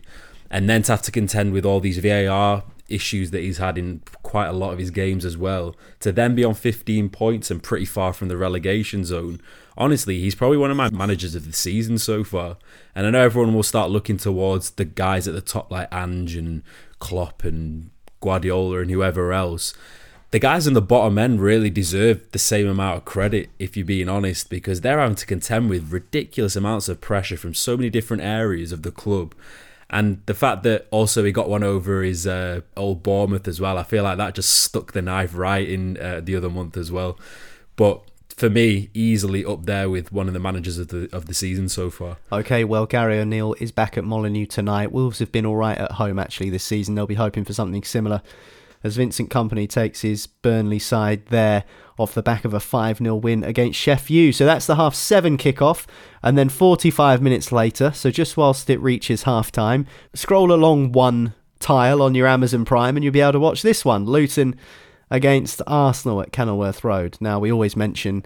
and 0.52 0.70
then 0.70 0.84
to 0.84 0.92
have 0.92 1.02
to 1.02 1.12
contend 1.12 1.54
with 1.54 1.66
all 1.66 1.80
these 1.80 1.98
VAR 1.98 2.64
issues 2.88 3.32
that 3.32 3.42
he's 3.42 3.58
had 3.58 3.80
in 3.80 4.04
quite 4.22 4.46
a 4.46 4.54
lot 4.54 4.72
of 4.72 4.78
his 4.78 4.92
games 4.92 5.26
as 5.26 5.36
well, 5.36 5.76
to 6.02 6.12
then 6.12 6.36
be 6.36 6.44
on 6.44 6.54
15 6.54 7.10
points 7.10 7.50
and 7.50 7.64
pretty 7.64 7.86
far 7.86 8.14
from 8.14 8.28
the 8.28 8.38
relegation 8.38 9.04
zone. 9.04 9.42
Honestly, 9.78 10.20
he's 10.20 10.36
probably 10.36 10.58
one 10.58 10.72
of 10.72 10.78
my 10.78 10.90
managers 10.90 11.36
of 11.36 11.46
the 11.46 11.54
season 11.54 11.98
so 11.98 12.24
far. 12.24 12.58
And 12.94 13.06
I 13.06 13.10
know 13.10 13.24
everyone 13.24 13.54
will 13.54 13.64
start 13.64 13.92
looking 13.92 14.18
towards 14.18 14.72
the 14.72 14.86
guys 14.86 15.28
at 15.28 15.34
the 15.34 15.42
top 15.42 15.70
like 15.72 15.94
Ange 15.94 16.36
and 16.36 16.64
Klopp 17.00 17.44
and 17.44 17.90
Guardiola 18.22 18.80
and 18.80 18.90
whoever 18.90 19.34
else. 19.34 19.74
The 20.32 20.40
guys 20.40 20.68
in 20.68 20.74
the 20.74 20.82
bottom 20.82 21.18
end 21.18 21.42
really 21.42 21.70
deserve 21.70 22.22
the 22.32 22.40
same 22.40 22.68
amount 22.68 22.98
of 22.98 23.06
credit, 23.06 23.50
if 23.60 23.78
you're 23.78 23.86
being 23.86 24.10
honest, 24.10 24.50
because 24.50 24.82
they're 24.82 25.00
having 25.00 25.16
to 25.16 25.26
contend 25.26 25.70
with 25.70 25.92
ridiculous 25.92 26.56
amounts 26.56 26.90
of 26.90 27.00
pressure 27.00 27.38
from 27.38 27.54
so 27.54 27.78
many 27.78 27.90
different 27.90 28.24
areas 28.24 28.72
of 28.72 28.84
the 28.84 28.92
club. 28.92 29.36
And 29.90 30.22
the 30.26 30.34
fact 30.34 30.64
that 30.64 30.88
also 30.90 31.24
he 31.24 31.32
got 31.32 31.48
one 31.48 31.64
over 31.64 32.02
his 32.02 32.26
uh, 32.26 32.62
old 32.76 33.04
Bournemouth 33.04 33.48
as 33.48 33.62
well, 33.62 33.78
I 33.78 33.84
feel 33.84 34.04
like 34.04 34.18
that 34.18 34.36
just 34.36 34.52
stuck 34.52 34.94
the 34.94 35.02
knife 35.02 35.36
right 35.36 35.68
in 35.68 35.98
uh, 35.98 36.22
the 36.22 36.36
other 36.36 36.50
month 36.50 36.76
as 36.76 36.92
well. 36.92 37.20
But 37.76 38.02
for 38.38 38.50
me, 38.50 38.90
easily 38.94 39.46
up 39.46 39.66
there 39.66 39.90
with 39.90 40.12
one 40.12 40.28
of 40.28 40.34
the 40.34 40.40
managers 40.40 40.78
of 40.78 40.90
the 40.90 41.10
of 41.14 41.26
the 41.26 41.34
season 41.34 41.70
so 41.70 41.90
far. 41.90 42.18
Okay, 42.32 42.64
well, 42.64 42.86
Gary 42.86 43.20
O'Neill 43.20 43.56
is 43.60 43.72
back 43.72 43.98
at 43.98 44.04
Molineux 44.04 44.46
tonight. 44.46 44.92
Wolves 44.92 45.20
have 45.20 45.32
been 45.32 45.46
all 45.46 45.56
right 45.56 45.78
at 45.78 45.94
home 45.94 46.20
actually 46.20 46.50
this 46.50 46.64
season. 46.64 46.96
They'll 46.96 47.08
be 47.08 47.16
hoping 47.16 47.46
for 47.46 47.54
something 47.54 47.84
similar 47.84 48.22
as 48.86 48.98
Vincent 48.98 49.32
Kompany 49.32 49.68
takes 49.68 50.02
his 50.02 50.28
Burnley 50.28 50.78
side 50.78 51.26
there 51.28 51.64
off 51.98 52.14
the 52.14 52.22
back 52.22 52.46
of 52.46 52.54
a 52.54 52.60
5 52.60 53.00
0 53.00 53.16
win 53.16 53.44
against 53.44 53.80
Sheff 53.80 54.12
U. 54.12 54.32
So 54.32 54.46
that's 54.46 54.68
the 54.68 54.76
half 54.76 54.94
seven 54.94 55.38
kickoff. 55.38 55.88
And 56.22 56.38
then 56.38 56.50
45 56.50 57.22
minutes 57.22 57.52
later, 57.52 57.92
so 57.94 58.12
just 58.12 58.38
whilst 58.38 58.70
it 58.70 58.80
reaches 58.80 59.24
half 59.24 59.52
time, 59.52 59.88
scroll 60.14 60.52
along 60.52 60.92
one 60.92 61.34
tile 61.60 62.02
on 62.02 62.14
your 62.14 62.28
Amazon 62.28 62.64
Prime 62.64 62.96
and 62.96 63.04
you'll 63.04 63.14
be 63.14 63.22
able 63.22 63.32
to 63.32 63.40
watch 63.40 63.64
this 63.64 63.84
one 63.84 64.06
Luton 64.06 64.56
against 65.10 65.62
Arsenal 65.68 66.22
at 66.22 66.32
Kenilworth 66.32 66.84
Road. 66.84 67.18
Now, 67.20 67.40
we 67.40 67.52
always 67.52 67.76
mention 67.76 68.26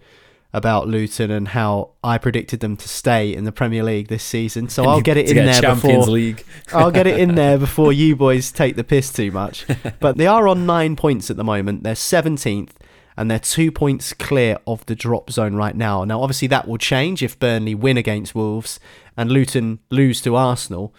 about 0.52 0.88
Luton 0.88 1.30
and 1.30 1.50
how 1.50 1.92
I 2.04 2.18
predicted 2.18 2.60
them 2.60 2.76
to 2.78 2.90
stay 2.90 3.34
in 3.34 3.44
the 3.44 3.52
Premier 3.52 3.84
League 3.84 4.08
this 4.08 4.24
season. 4.24 4.68
So 4.70 4.84
I'll 4.88 5.02
get 5.02 5.18
it 5.18 5.30
in 5.30 5.36
get 5.36 5.46
there 5.46 5.62
Champions 5.62 6.06
before 6.06 6.14
League. 6.14 6.46
I'll 6.74 6.92
get 6.92 7.06
it 7.06 7.20
in 7.20 7.36
there 7.36 7.58
before 7.58 7.94
you 7.94 8.16
boys 8.16 8.52
take 8.52 8.76
the 8.76 8.84
piss 8.84 9.12
too 9.12 9.32
much. 9.32 9.66
But 10.00 10.18
they 10.18 10.26
are 10.26 10.48
on 10.48 10.66
9 10.66 10.96
points 10.96 11.30
at 11.30 11.38
the 11.38 11.44
moment. 11.44 11.84
They're 11.84 11.94
17th 11.94 12.72
and 13.16 13.30
they're 13.30 13.38
2 13.38 13.72
points 13.72 14.14
clear 14.14 14.58
of 14.66 14.86
the 14.88 14.96
drop 14.96 15.30
zone 15.30 15.56
right 15.56 15.76
now. 15.76 16.04
Now 16.04 16.22
obviously 16.22 16.48
that 16.48 16.68
will 16.68 16.80
change 16.80 17.22
if 17.22 17.38
Burnley 17.38 17.76
win 17.76 17.98
against 17.98 18.34
Wolves 18.34 18.80
and 19.16 19.32
Luton 19.32 19.80
lose 19.92 20.20
to 20.24 20.36
Arsenal. 20.36 20.96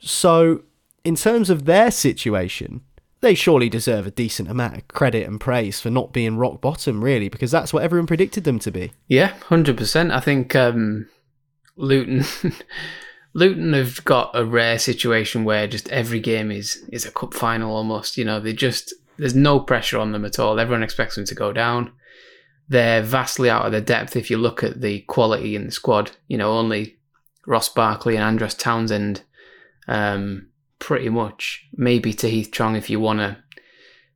So 0.00 0.62
in 1.04 1.14
terms 1.14 1.48
of 1.48 1.64
their 1.66 1.92
situation, 1.92 2.80
they 3.24 3.34
surely 3.34 3.70
deserve 3.70 4.06
a 4.06 4.10
decent 4.10 4.50
amount 4.50 4.76
of 4.76 4.86
credit 4.88 5.26
and 5.26 5.40
praise 5.40 5.80
for 5.80 5.88
not 5.88 6.12
being 6.12 6.36
rock 6.36 6.60
bottom, 6.60 7.02
really, 7.02 7.30
because 7.30 7.50
that's 7.50 7.72
what 7.72 7.82
everyone 7.82 8.06
predicted 8.06 8.44
them 8.44 8.58
to 8.58 8.70
be. 8.70 8.92
Yeah, 9.08 9.28
hundred 9.48 9.78
percent. 9.78 10.12
I 10.12 10.20
think 10.20 10.54
um, 10.54 11.08
Luton, 11.76 12.24
Luton 13.32 13.72
have 13.72 14.04
got 14.04 14.30
a 14.34 14.44
rare 14.44 14.78
situation 14.78 15.44
where 15.44 15.66
just 15.66 15.88
every 15.88 16.20
game 16.20 16.50
is 16.50 16.86
is 16.92 17.06
a 17.06 17.10
cup 17.10 17.32
final 17.32 17.74
almost. 17.74 18.18
You 18.18 18.26
know, 18.26 18.40
they 18.40 18.52
just 18.52 18.92
there's 19.16 19.34
no 19.34 19.58
pressure 19.58 19.98
on 19.98 20.12
them 20.12 20.26
at 20.26 20.38
all. 20.38 20.60
Everyone 20.60 20.82
expects 20.82 21.14
them 21.16 21.24
to 21.24 21.34
go 21.34 21.50
down. 21.50 21.92
They're 22.68 23.02
vastly 23.02 23.48
out 23.48 23.64
of 23.64 23.72
their 23.72 23.80
depth 23.80 24.16
if 24.16 24.30
you 24.30 24.36
look 24.36 24.62
at 24.62 24.82
the 24.82 25.00
quality 25.00 25.56
in 25.56 25.64
the 25.64 25.72
squad. 25.72 26.10
You 26.28 26.36
know, 26.36 26.52
only 26.52 26.98
Ross 27.46 27.70
Barkley 27.70 28.16
and 28.16 28.24
Andros 28.24 28.54
Townsend. 28.54 29.22
Um, 29.88 30.48
pretty 30.78 31.08
much 31.08 31.66
maybe 31.76 32.12
Tahith 32.12 32.52
Chong 32.52 32.76
if 32.76 32.90
you 32.90 33.00
wanna 33.00 33.42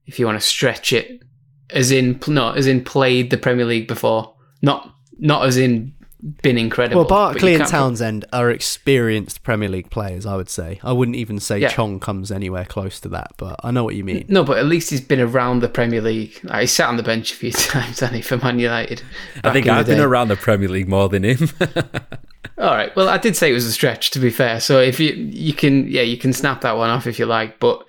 if 0.07 0.19
you 0.19 0.27
wanna 0.27 0.41
stretch 0.41 0.93
it 0.93 1.23
as 1.71 1.91
in 1.91 2.19
no 2.27 2.53
as 2.53 2.67
in 2.67 2.85
played 2.85 3.31
the 3.31 3.39
Premier 3.39 3.65
League 3.65 3.89
before 3.89 4.35
not 4.63 4.95
not 5.19 5.47
as 5.47 5.57
in 5.57 5.95
been 6.43 6.59
incredible. 6.59 7.03
Well, 7.03 7.09
Barkley 7.09 7.53
and 7.55 7.61
can't- 7.61 7.71
Townsend 7.71 8.25
are 8.33 8.51
experienced 8.51 9.45
Premier 9.45 9.69
League 9.69 9.89
players, 9.89 10.27
I 10.27 10.35
would 10.35 10.49
say. 10.49 10.81
I 10.83 10.91
wouldn't 10.91 11.17
even 11.17 11.39
say 11.39 11.61
Yeah. 11.61 11.69
Chong 11.69 12.01
comes 12.01 12.33
anywhere 12.33 12.65
close 12.65 12.99
to 13.01 13.09
that, 13.11 13.35
but 13.37 13.61
I 13.63 13.71
know 13.71 13.85
what 13.85 13.95
you 13.95 14.03
mean. 14.03 14.25
No, 14.29 14.43
but 14.43 14.59
at 14.59 14.67
least 14.67 14.91
he's 14.91 15.01
been 15.01 15.21
around 15.21 15.61
the 15.61 15.69
Premier 15.69 16.01
League. 16.01 16.41
Like, 16.43 16.63
he 16.63 16.67
sat 16.67 16.89
on 16.89 16.97
the 16.97 17.05
bench 17.05 17.31
a 17.33 17.37
few 17.37 17.53
times, 17.53 18.01
hasn't 18.01 18.17
he, 18.17 18.23
for 18.23 18.37
Man 18.37 18.59
United? 18.59 19.01
I 19.45 19.53
think 19.53 19.69
I've 19.69 19.87
been 19.87 20.01
around 20.01 20.27
the 20.27 20.35
Premier 20.35 20.69
League 20.69 20.89
more 20.89 21.09
than 21.09 21.23
him. 21.23 21.51
All 22.57 22.75
right. 22.75 22.95
Well, 22.97 23.09
I 23.09 23.19
did 23.19 23.37
say 23.37 23.51
it 23.51 23.55
was 23.55 23.67
a 23.67 23.73
stretch. 23.73 24.11
To 24.11 24.19
be 24.19 24.31
fair, 24.31 24.61
so 24.61 24.81
if 24.81 24.99
you 24.99 25.13
you 25.13 25.53
can 25.53 25.89
yeah 25.89 26.03
you 26.03 26.17
can 26.17 26.33
snap 26.33 26.61
that 26.63 26.77
one 26.77 26.91
off 26.91 27.07
if 27.07 27.19
you 27.19 27.27
like, 27.27 27.61
but 27.61 27.85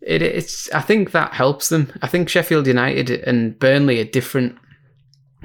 it, 0.00 0.22
it's 0.22 0.70
I 0.72 0.80
think 0.80 1.12
that 1.12 1.32
helps 1.32 1.68
them. 1.68 1.92
I 2.02 2.08
think 2.08 2.28
Sheffield 2.28 2.66
United 2.66 3.10
and 3.10 3.58
Burnley 3.58 4.00
are 4.00 4.04
different 4.04 4.58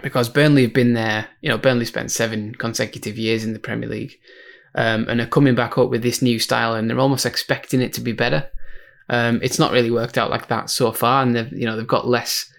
because 0.01 0.29
Burnley 0.29 0.63
have 0.63 0.73
been 0.73 0.93
there. 0.93 1.27
You 1.41 1.49
know, 1.49 1.57
Burnley 1.57 1.85
spent 1.85 2.11
seven 2.11 2.55
consecutive 2.55 3.17
years 3.17 3.43
in 3.43 3.53
the 3.53 3.59
Premier 3.59 3.89
League, 3.89 4.17
um, 4.75 5.07
and 5.07 5.21
are 5.21 5.27
coming 5.27 5.55
back 5.55 5.77
up 5.77 5.89
with 5.89 6.03
this 6.03 6.21
new 6.21 6.39
style, 6.39 6.73
and 6.73 6.89
they're 6.89 6.99
almost 6.99 7.25
expecting 7.25 7.81
it 7.81 7.93
to 7.93 8.01
be 8.01 8.11
better. 8.11 8.49
Um, 9.09 9.39
it's 9.41 9.59
not 9.59 9.71
really 9.71 9.91
worked 9.91 10.17
out 10.17 10.29
like 10.29 10.47
that 10.47 10.69
so 10.69 10.91
far, 10.91 11.23
and 11.23 11.35
they've 11.35 11.51
you 11.53 11.65
know 11.65 11.77
they've 11.77 11.87
got 11.87 12.07
less, 12.07 12.51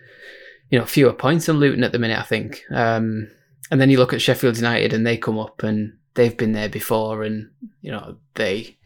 you 0.71 0.79
know, 0.79 0.87
fewer 0.87 1.13
points 1.13 1.47
than 1.47 1.57
Luton 1.57 1.85
at 1.85 1.93
the 1.93 1.99
minute. 1.99 2.19
I 2.19 2.25
think. 2.25 2.63
Um, 2.71 3.31
and 3.71 3.81
then 3.81 3.91
you 3.91 3.99
look 3.99 4.13
at 4.13 4.23
Sheffield 4.23 4.57
United, 4.57 4.93
and 4.93 5.07
they 5.07 5.17
come 5.17 5.39
up 5.39 5.63
and 5.63 5.97
they've 6.15 6.37
been 6.37 6.53
there 6.53 6.69
before, 6.69 7.23
and 7.23 7.51
you 7.81 7.91
know 7.91 8.17
they 8.35 8.79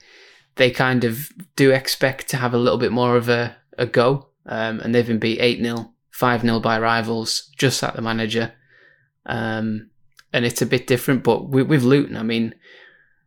they 0.56 0.70
kind 0.70 1.04
of 1.04 1.30
do 1.56 1.70
expect 1.70 2.28
to 2.28 2.36
have 2.36 2.54
a 2.54 2.58
little 2.58 2.78
bit 2.78 2.92
more 2.92 3.16
of 3.16 3.28
a, 3.28 3.56
a 3.78 3.86
go, 3.86 4.28
um, 4.46 4.80
and 4.80 4.94
they've 4.94 5.06
been 5.06 5.18
beat 5.18 5.40
eight 5.40 5.62
0 5.62 5.92
5 6.10 6.42
0 6.42 6.60
by 6.60 6.78
rivals, 6.78 7.50
just 7.56 7.82
at 7.82 7.96
the 7.96 8.02
manager. 8.02 8.52
Um, 9.26 9.90
and 10.32 10.44
it's 10.44 10.62
a 10.62 10.66
bit 10.66 10.86
different, 10.86 11.22
but 11.22 11.48
with, 11.48 11.66
with 11.68 11.82
Luton, 11.82 12.16
I 12.16 12.22
mean, 12.22 12.54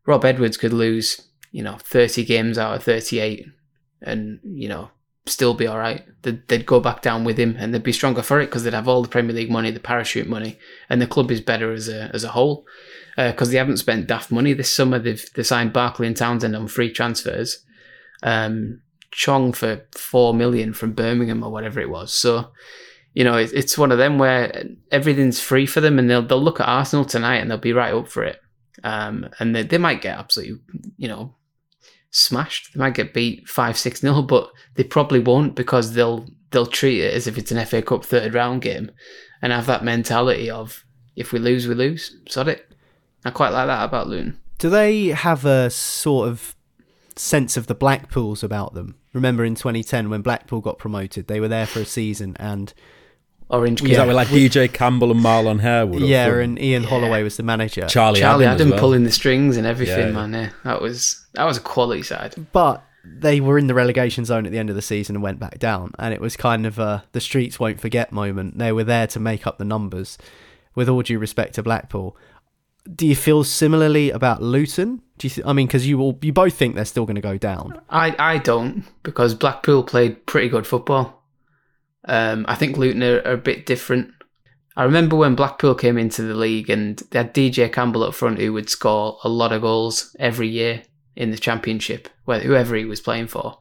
Rob 0.05 0.25
Edwards 0.25 0.57
could 0.57 0.73
lose, 0.73 1.21
you 1.51 1.63
know, 1.63 1.77
30 1.79 2.25
games 2.25 2.57
out 2.57 2.75
of 2.75 2.83
38 2.83 3.45
and, 4.01 4.39
you 4.43 4.67
know, 4.67 4.89
still 5.27 5.53
be 5.53 5.67
all 5.67 5.77
right. 5.77 6.05
They'd, 6.21 6.47
they'd 6.47 6.65
go 6.65 6.79
back 6.79 7.01
down 7.01 7.23
with 7.23 7.37
him 7.37 7.55
and 7.57 7.73
they'd 7.73 7.83
be 7.83 7.91
stronger 7.91 8.21
for 8.21 8.39
it 8.39 8.47
because 8.47 8.63
they'd 8.63 8.73
have 8.73 8.87
all 8.87 9.01
the 9.01 9.09
Premier 9.09 9.35
League 9.35 9.49
money, 9.49 9.71
the 9.71 9.79
parachute 9.79 10.27
money, 10.27 10.59
and 10.89 11.01
the 11.01 11.07
club 11.07 11.31
is 11.31 11.41
better 11.41 11.71
as 11.71 11.87
a, 11.87 12.11
as 12.13 12.23
a 12.23 12.29
whole 12.29 12.65
because 13.15 13.47
uh, 13.47 13.51
they 13.51 13.57
haven't 13.57 13.77
spent 13.77 14.07
daft 14.07 14.31
money 14.31 14.53
this 14.53 14.73
summer. 14.73 14.99
They've 14.99 15.25
they 15.35 15.43
signed 15.43 15.73
Barkley 15.73 16.07
and 16.07 16.17
Townsend 16.17 16.55
on 16.55 16.67
free 16.67 16.91
transfers. 16.91 17.63
Um, 18.23 18.81
Chong 19.11 19.53
for 19.53 19.87
four 19.91 20.33
million 20.33 20.73
from 20.73 20.91
Birmingham 20.91 21.41
or 21.41 21.49
whatever 21.49 21.79
it 21.79 21.89
was. 21.89 22.13
So, 22.13 22.51
you 23.13 23.23
know, 23.23 23.37
it, 23.37 23.53
it's 23.53 23.77
one 23.77 23.93
of 23.93 23.97
them 23.97 24.17
where 24.17 24.65
everything's 24.91 25.39
free 25.39 25.65
for 25.65 25.79
them, 25.79 25.97
and 25.97 26.09
they'll 26.09 26.25
they'll 26.25 26.43
look 26.43 26.59
at 26.59 26.67
Arsenal 26.67 27.05
tonight 27.05 27.37
and 27.37 27.49
they'll 27.49 27.57
be 27.57 27.71
right 27.71 27.93
up 27.93 28.09
for 28.09 28.23
it. 28.23 28.41
Um, 28.83 29.29
and 29.39 29.55
they, 29.55 29.63
they 29.63 29.77
might 29.77 30.01
get 30.01 30.19
absolutely, 30.19 30.59
you 30.97 31.07
know, 31.07 31.35
smashed. 32.15 32.73
They 32.73 32.79
might 32.79 32.93
get 32.93 33.13
beat 33.13 33.47
five 33.47 33.77
six 33.77 34.01
nil, 34.01 34.23
but 34.23 34.49
they 34.75 34.83
probably 34.83 35.19
won't 35.19 35.55
because 35.55 35.93
they'll 35.93 36.27
they'll 36.51 36.65
treat 36.65 37.01
it 37.01 37.13
as 37.13 37.27
if 37.27 37.37
it's 37.37 37.51
an 37.51 37.63
FA 37.65 37.81
Cup 37.81 38.05
third 38.05 38.33
round 38.33 38.61
game, 38.61 38.91
and 39.41 39.51
have 39.51 39.65
that 39.67 39.83
mentality 39.83 40.49
of 40.49 40.85
if 41.15 41.31
we 41.31 41.39
lose, 41.39 41.67
we 41.67 41.75
lose. 41.75 42.15
Sod 42.27 42.47
it. 42.47 42.71
I 43.23 43.31
quite 43.31 43.49
like 43.49 43.67
that 43.67 43.85
about 43.85 44.07
Luton. 44.07 44.39
Do 44.57 44.69
they 44.69 45.07
have 45.07 45.45
a 45.45 45.69
sort 45.69 46.29
of 46.29 46.55
sense 47.15 47.57
of 47.57 47.67
the 47.67 47.75
Blackpools 47.75 48.43
about 48.43 48.73
them? 48.73 48.95
Remember 49.13 49.43
in 49.43 49.55
2010 49.55 50.09
when 50.09 50.21
Blackpool 50.21 50.61
got 50.61 50.77
promoted, 50.77 51.27
they 51.27 51.39
were 51.39 51.47
there 51.47 51.65
for 51.65 51.79
a 51.79 51.85
season 51.85 52.35
and 52.39 52.73
Orange. 53.49 53.81
Yeah, 53.81 53.97
that 53.97 54.07
were 54.07 54.13
like 54.13 54.29
DJ 54.29 54.71
Campbell 54.71 55.11
and 55.11 55.21
Marlon 55.21 55.59
Harewood. 55.59 56.01
Yeah, 56.01 56.27
and 56.39 56.59
Ian 56.59 56.83
yeah. 56.83 56.89
Holloway 56.89 57.23
was 57.23 57.37
the 57.37 57.43
manager. 57.43 57.85
Charlie, 57.87 58.19
Charlie 58.19 58.45
Adam, 58.45 58.55
Adam 58.55 58.69
well. 58.71 58.79
pulling 58.79 59.03
the 59.03 59.11
strings 59.11 59.57
and 59.57 59.67
everything, 59.67 60.07
yeah. 60.07 60.11
man. 60.11 60.33
Yeah, 60.33 60.49
that 60.63 60.81
was 60.81 61.25
that 61.33 61.45
was 61.45 61.57
a 61.57 61.61
quality 61.61 62.03
side. 62.03 62.35
But 62.51 62.83
they 63.03 63.39
were 63.39 63.59
in 63.59 63.67
the 63.67 63.75
relegation 63.75 64.25
zone 64.25 64.47
at 64.47 64.51
the 64.51 64.57
end 64.57 64.69
of 64.69 64.75
the 64.75 64.81
season 64.81 65.15
and 65.15 65.23
went 65.23 65.39
back 65.39 65.59
down, 65.59 65.91
and 65.99 66.13
it 66.13 66.21
was 66.21 66.35
kind 66.35 66.65
of 66.65 66.79
a 66.79 67.03
the 67.11 67.21
streets 67.21 67.59
won't 67.59 67.79
forget 67.79 68.11
moment. 68.11 68.57
They 68.57 68.71
were 68.71 68.83
there 68.83 69.07
to 69.07 69.19
make 69.19 69.45
up 69.45 69.57
the 69.57 69.65
numbers. 69.65 70.17
With 70.73 70.89
all 70.89 71.01
due 71.03 71.19
respect 71.19 71.55
to 71.55 71.63
Blackpool, 71.63 72.17
do 72.93 73.07
you 73.07 73.15
feel 73.15 73.43
similarly 73.43 74.11
about 74.11 74.41
Luton? 74.41 75.01
Do 75.17 75.27
you? 75.27 75.29
Th- 75.29 75.47
I 75.47 75.53
mean, 75.53 75.67
because 75.67 75.87
you 75.87 76.01
all 76.01 76.17
you 76.21 76.33
both 76.33 76.55
think 76.55 76.75
they're 76.75 76.85
still 76.85 77.05
going 77.05 77.15
to 77.15 77.21
go 77.21 77.37
down. 77.37 77.79
I 77.89 78.15
I 78.19 78.37
don't 78.39 78.83
because 79.03 79.33
Blackpool 79.33 79.83
played 79.83 80.25
pretty 80.25 80.49
good 80.49 80.67
football. 80.67 81.23
Um, 82.07 82.45
I 82.47 82.55
think 82.55 82.77
Luton 82.77 83.03
are, 83.03 83.21
are, 83.21 83.33
a 83.33 83.37
bit 83.37 83.65
different. 83.65 84.11
I 84.77 84.83
remember 84.83 85.15
when 85.15 85.35
Blackpool 85.35 85.75
came 85.75 85.97
into 85.97 86.21
the 86.21 86.35
league 86.35 86.69
and 86.69 86.97
they 87.09 87.19
had 87.19 87.33
DJ 87.33 87.71
Campbell 87.71 88.03
up 88.03 88.13
front 88.13 88.39
who 88.39 88.53
would 88.53 88.69
score 88.69 89.17
a 89.23 89.29
lot 89.29 89.51
of 89.51 89.61
goals 89.61 90.15
every 90.19 90.47
year 90.47 90.83
in 91.15 91.31
the 91.31 91.37
championship, 91.37 92.09
whoever 92.25 92.75
he 92.75 92.85
was 92.85 92.99
playing 92.99 93.27
for. 93.27 93.57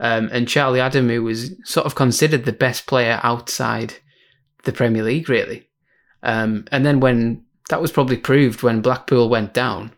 Um, 0.00 0.28
and 0.32 0.48
Charlie 0.48 0.80
Adam, 0.80 1.08
who 1.08 1.22
was 1.22 1.54
sort 1.64 1.86
of 1.86 1.94
considered 1.94 2.44
the 2.44 2.52
best 2.52 2.86
player 2.86 3.20
outside 3.22 3.94
the 4.64 4.72
Premier 4.72 5.02
League, 5.02 5.28
really. 5.28 5.68
Um, 6.22 6.64
and 6.72 6.84
then 6.84 7.00
when 7.00 7.44
that 7.68 7.80
was 7.80 7.92
probably 7.92 8.16
proved 8.16 8.62
when 8.62 8.80
Blackpool 8.80 9.28
went 9.28 9.54
down 9.54 9.92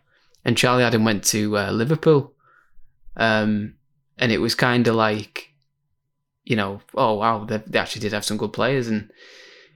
and 0.45 0.57
Charlie 0.57 0.83
Adam 0.83 1.03
went 1.03 1.23
to 1.25 1.57
uh, 1.57 1.71
Liverpool. 1.71 2.33
Um, 3.15 3.75
and 4.17 4.31
it 4.31 4.39
was 4.39 4.55
kind 4.55 4.87
of 4.87 4.95
like, 4.95 5.53
you 6.47 6.55
know, 6.55 6.79
oh 6.95 7.15
wow, 7.15 7.43
they, 7.43 7.61
they, 7.67 7.77
actually 7.77 7.99
did 8.01 8.13
have 8.13 8.23
some 8.23 8.37
good 8.37 8.53
players, 8.53 8.87
and 8.87 9.11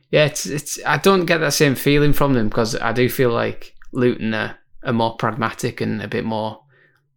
yeah, 0.09 0.23
it's 0.23 0.45
it's. 0.45 0.79
I 0.85 0.97
don't 0.97 1.25
get 1.25 1.39
that 1.39 1.51
same 1.51 1.75
feeling 1.75 2.13
from 2.13 2.33
them 2.33 2.47
because 2.47 2.77
I 2.77 2.93
do 2.93 3.09
feel 3.09 3.31
like 3.31 3.75
Luton 3.91 4.33
are, 4.33 4.57
are 4.83 4.93
more 4.93 5.17
pragmatic 5.17 5.81
and 5.81 6.01
a 6.01 6.07
bit 6.07 6.23
more, 6.23 6.63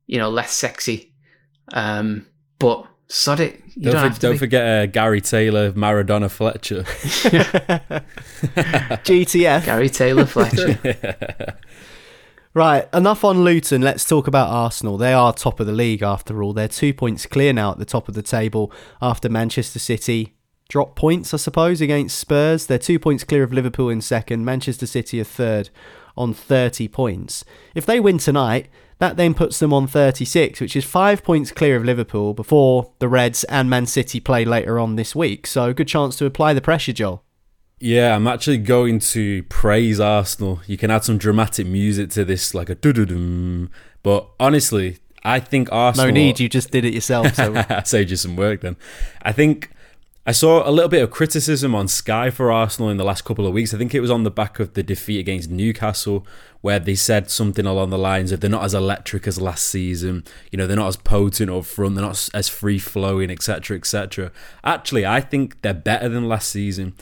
you 0.09 0.19
know, 0.19 0.29
less 0.29 0.51
sexy. 0.51 1.13
Um, 1.73 2.27
but 2.59 2.85
sod 3.07 3.39
it. 3.39 3.63
You 3.77 3.93
don't, 3.93 4.03
don't, 4.03 4.15
for, 4.15 4.21
don't 4.21 4.39
forget 4.39 4.67
uh, 4.67 4.87
Gary 4.87 5.21
Taylor, 5.21 5.71
Maradona 5.71 6.29
Fletcher. 6.29 6.83
GTF. 9.05 9.65
Gary 9.67 9.89
Taylor 9.89 10.27
Fletcher. 10.27 11.57
Right, 12.55 12.89
enough 12.95 13.25
on 13.25 13.43
Luton. 13.43 13.83
Let's 13.83 14.05
talk 14.05 14.29
about 14.29 14.49
Arsenal. 14.49 14.97
They 14.97 15.13
are 15.13 15.33
top 15.33 15.59
of 15.59 15.67
the 15.67 15.73
league 15.73 16.03
after 16.03 16.41
all. 16.41 16.53
They're 16.53 16.69
two 16.69 16.95
points 16.95 17.27
clear 17.27 17.53
now 17.53 17.73
at 17.73 17.79
the 17.79 17.85
top 17.85 18.07
of 18.07 18.15
the 18.15 18.23
table 18.23 18.71
after 19.03 19.29
Manchester 19.29 19.81
City 19.81 20.37
drop 20.69 20.95
points, 20.95 21.35
I 21.35 21.39
suppose, 21.39 21.81
against 21.81 22.17
Spurs. 22.17 22.67
They're 22.67 22.79
two 22.79 23.01
points 23.01 23.25
clear 23.25 23.43
of 23.43 23.53
Liverpool 23.53 23.89
in 23.89 24.01
second. 24.01 24.45
Manchester 24.45 24.87
City 24.87 25.21
are 25.21 25.25
third 25.25 25.71
on 26.17 26.33
30 26.33 26.87
points. 26.87 27.45
If 27.75 27.87
they 27.87 27.99
win 27.99 28.19
tonight, 28.19 28.69
that 28.99 29.17
then 29.17 29.35
puts 29.35 29.59
them 29.59 29.73
on 29.73 29.89
36, 29.89 30.61
which 30.61 30.77
is 30.77 30.85
five 30.85 31.25
points 31.25 31.51
clear 31.51 31.75
of 31.75 31.85
Liverpool 31.85 32.35
before 32.35 32.93
the 33.01 33.09
Reds 33.09 33.43
and 33.45 33.69
Man 33.69 33.87
City 33.87 34.21
play 34.21 34.45
later 34.45 34.79
on 34.79 34.95
this 34.95 35.17
week. 35.17 35.49
So, 35.49 35.73
good 35.73 35.89
chance 35.89 36.15
to 36.19 36.27
apply 36.27 36.55
the 36.55 36.61
pressure, 36.61 36.93
Joel. 36.93 37.24
Yeah, 37.85 38.17
I'm 38.17 38.27
actually 38.27 38.57
going 38.57 38.99
to 39.01 39.43
praise 39.43 40.01
Arsenal. 40.01 40.63
You 40.67 40.79
can 40.79 40.91
add 40.91 41.05
some 41.05 41.19
dramatic 41.19 41.67
music 41.67 42.09
to 42.13 42.25
this, 42.25 42.55
like 42.55 42.71
a 42.71 42.75
doo 42.75 42.95
doo 42.95 43.05
doo. 43.05 43.69
But 44.03 44.27
honestly, 44.41 45.01
I 45.23 45.39
think 45.39 45.71
Arsenal. 45.71 46.07
No 46.07 46.13
need, 46.15 46.41
you 46.41 46.49
just 46.49 46.71
did 46.71 46.87
it 46.87 46.95
yourself. 46.95 47.35
So 47.35 47.53
I 47.69 47.83
saved 47.83 48.09
you 48.09 48.17
some 48.17 48.37
work 48.37 48.63
then. 48.63 48.77
I 49.21 49.33
think 49.33 49.69
I 50.25 50.33
saw 50.33 50.67
a 50.67 50.73
little 50.73 50.89
bit 50.89 51.03
of 51.03 51.11
criticism 51.11 51.75
on 51.75 51.87
Sky 51.87 52.31
for 52.31 52.51
Arsenal 52.51 52.89
in 52.89 52.97
the 52.97 53.05
last 53.05 53.27
couple 53.27 53.47
of 53.47 53.53
weeks. 53.53 53.75
I 53.75 53.77
think 53.77 53.95
it 53.95 54.01
was 54.01 54.11
on 54.11 54.23
the 54.23 54.31
back 54.31 54.59
of 54.59 54.73
the 54.73 54.83
defeat 54.83 55.21
against 55.21 55.51
Newcastle, 55.51 56.27
where 56.63 56.79
they 56.79 56.95
said 56.95 57.31
something 57.31 57.67
along 57.67 57.91
the 57.91 57.99
lines 57.99 58.33
of 58.33 58.41
they're 58.41 58.49
not 58.49 58.65
as 58.65 58.73
electric 58.73 59.27
as 59.27 59.39
last 59.39 59.67
season. 59.67 60.25
You 60.51 60.57
know, 60.57 60.67
they're 60.67 60.75
not 60.75 60.89
as 60.89 60.97
potent 60.97 61.51
up 61.51 61.67
front, 61.67 61.97
they're 61.97 62.05
not 62.07 62.31
as 62.33 62.49
free 62.49 62.79
flowing, 62.79 63.31
etc., 63.31 63.77
etc. 63.77 64.33
Actually, 64.65 65.05
I 65.05 65.21
think 65.21 65.61
they're 65.61 65.75
better 65.75 66.09
than 66.09 66.31
last 66.31 66.49
season 66.49 66.95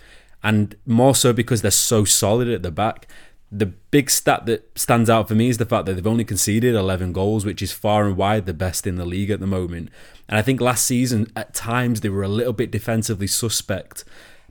and 0.42 0.76
more 0.86 1.14
so 1.14 1.32
because 1.32 1.62
they're 1.62 1.70
so 1.70 2.04
solid 2.04 2.48
at 2.48 2.62
the 2.62 2.70
back. 2.70 3.06
The 3.50 3.66
big 3.66 4.08
stat 4.10 4.46
that 4.46 4.78
stands 4.78 5.10
out 5.10 5.28
for 5.28 5.34
me 5.34 5.48
is 5.48 5.58
the 5.58 5.66
fact 5.66 5.84
that 5.86 5.94
they've 5.94 6.06
only 6.06 6.24
conceded 6.24 6.74
11 6.74 7.12
goals, 7.12 7.44
which 7.44 7.60
is 7.60 7.70
far 7.70 8.06
and 8.06 8.16
wide 8.16 8.46
the 8.46 8.54
best 8.54 8.86
in 8.86 8.96
the 8.96 9.04
league 9.04 9.30
at 9.30 9.40
the 9.40 9.46
moment. 9.46 9.90
And 10.28 10.38
I 10.38 10.42
think 10.42 10.60
last 10.60 10.86
season, 10.86 11.30
at 11.36 11.52
times, 11.52 12.00
they 12.00 12.08
were 12.08 12.22
a 12.22 12.28
little 12.28 12.54
bit 12.54 12.70
defensively 12.70 13.26
suspect. 13.26 14.04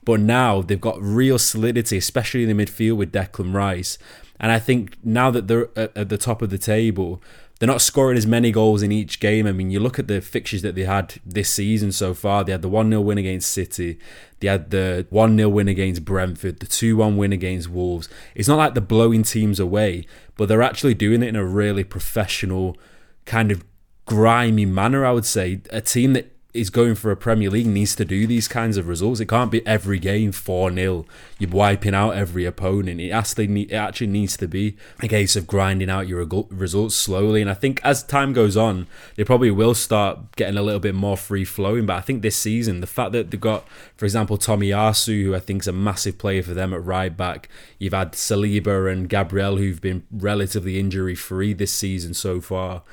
But 0.04 0.20
now 0.20 0.62
they've 0.62 0.80
got 0.80 1.02
real 1.02 1.39
solidity, 1.39 1.98
especially 1.98 2.44
in 2.44 2.56
the 2.56 2.66
midfield 2.66 2.98
with 2.98 3.12
Declan 3.12 3.54
Rice. 3.54 3.98
And 4.39 4.52
I 4.52 4.60
think 4.60 4.98
now 5.04 5.32
that 5.32 5.48
they're 5.48 5.70
at 5.78 6.10
the 6.10 6.18
top 6.18 6.42
of 6.42 6.50
the 6.50 6.58
table, 6.58 7.22
they're 7.62 7.68
not 7.68 7.80
scoring 7.80 8.18
as 8.18 8.26
many 8.26 8.51
goals 8.51 8.82
in 8.82 8.91
each 8.91 9.20
game. 9.20 9.45
I 9.45 9.51
mean, 9.51 9.70
you 9.70 9.80
look 9.80 9.99
at 9.99 10.07
the 10.07 10.20
fixtures 10.20 10.64
that 10.64 10.74
they 10.74 10.82
had 10.82 11.22
this 11.24 11.51
season 11.51 11.91
so 11.91 12.16
far. 12.16 12.43
They 12.43 12.53
had 12.53 12.64
the 12.64 12.68
1 12.68 12.89
0 12.89 13.01
win 13.01 13.20
against 13.20 13.51
City, 13.51 13.99
they 14.39 14.47
had 14.47 14.72
the 14.72 15.05
1 15.12 15.38
0 15.38 15.47
win 15.47 15.68
against 15.68 16.03
Brentford, 16.03 16.59
the 16.59 16.66
2 16.66 16.97
1 16.97 17.18
win 17.18 17.32
against 17.32 17.70
Wolves. 17.70 18.09
It's 18.34 18.47
not 18.47 18.57
like 18.57 18.74
they're 18.74 18.82
blowing 18.82 19.22
teams 19.22 19.59
away, 19.59 20.07
but 20.38 20.49
they're 20.49 20.64
actually 20.64 20.95
doing 20.95 21.22
it 21.22 21.28
in 21.28 21.36
a 21.36 21.45
really 21.45 21.84
professional, 21.84 22.80
kind 23.26 23.51
of 23.51 23.64
grimy 24.07 24.66
manner, 24.66 25.05
I 25.05 25.12
would 25.12 25.28
say. 25.28 25.62
A 25.70 25.82
team 25.82 26.14
that 26.14 26.36
is 26.54 26.70
going 26.70 26.95
for 26.95 27.12
a 27.12 27.18
Premier 27.18 27.49
League 27.49 27.68
needs 27.68 27.95
to 27.95 28.06
do 28.06 28.28
these 28.28 28.47
kinds 28.47 28.78
of 28.78 28.88
results. 28.88 29.20
It 29.20 29.28
can't 29.28 29.52
be 29.52 29.66
every 29.66 29.99
game 29.99 30.32
4 30.32 30.74
0. 30.74 31.06
You're 31.39 31.49
wiping 31.49 31.95
out 31.95 32.12
every 32.12 32.45
opponent. 32.45 32.99
It 32.99 33.12
actually, 33.12 33.64
it 33.64 33.74
actually 33.74 34.08
needs 34.08 34.36
to 34.38 34.47
be 34.47 34.76
a 35.02 35.08
case 35.08 35.36
of 35.36 35.47
grinding 35.47 35.89
out 35.89 36.08
your 36.08 36.26
results 36.49 36.95
slowly. 36.95 37.41
And 37.41 37.49
I 37.49 37.54
think 37.54 37.80
as 37.84 38.04
time 38.04 38.34
goes 38.34 38.58
on, 38.58 38.88
they 39.16 39.24
probably 39.24 39.52
will 39.52 39.74
start 39.74 40.36
getting 40.36 40.58
a 40.58 40.62
little 40.62 40.80
bit 40.80 40.95
more 40.95 41.18
free 41.18 41.45
flowing. 41.45 41.86
But 41.86 41.97
I 41.97 42.02
think 42.02 42.22
this 42.22 42.36
season, 42.36 42.82
the 42.82 42.88
fact 42.88 43.14
that 43.14 43.32
they've 43.32 43.39
got, 43.39 43.68
for 43.95 44.06
example, 44.06 44.38
Tomiyasu, 44.38 45.24
who 45.24 45.36
I 45.36 45.39
think 45.39 45.64
is 45.64 45.68
a 45.68 45.74
massive 45.74 46.18
player 46.18 46.43
for 46.43 46.54
them 46.54 46.74
at 46.74 46.84
right 46.84 47.16
back, 47.16 47.49
you've 47.80 47.93
had 47.93 48.14
Saliba 48.14 48.91
and 48.91 49.08
Gabriel, 49.08 49.58
who've 49.58 49.82
been 49.82 50.04
relatively 50.12 50.80
injury 50.80 51.16
free 51.16 51.54
this 51.54 51.74
season 51.74 52.14
so 52.14 52.41
far. 52.41 52.84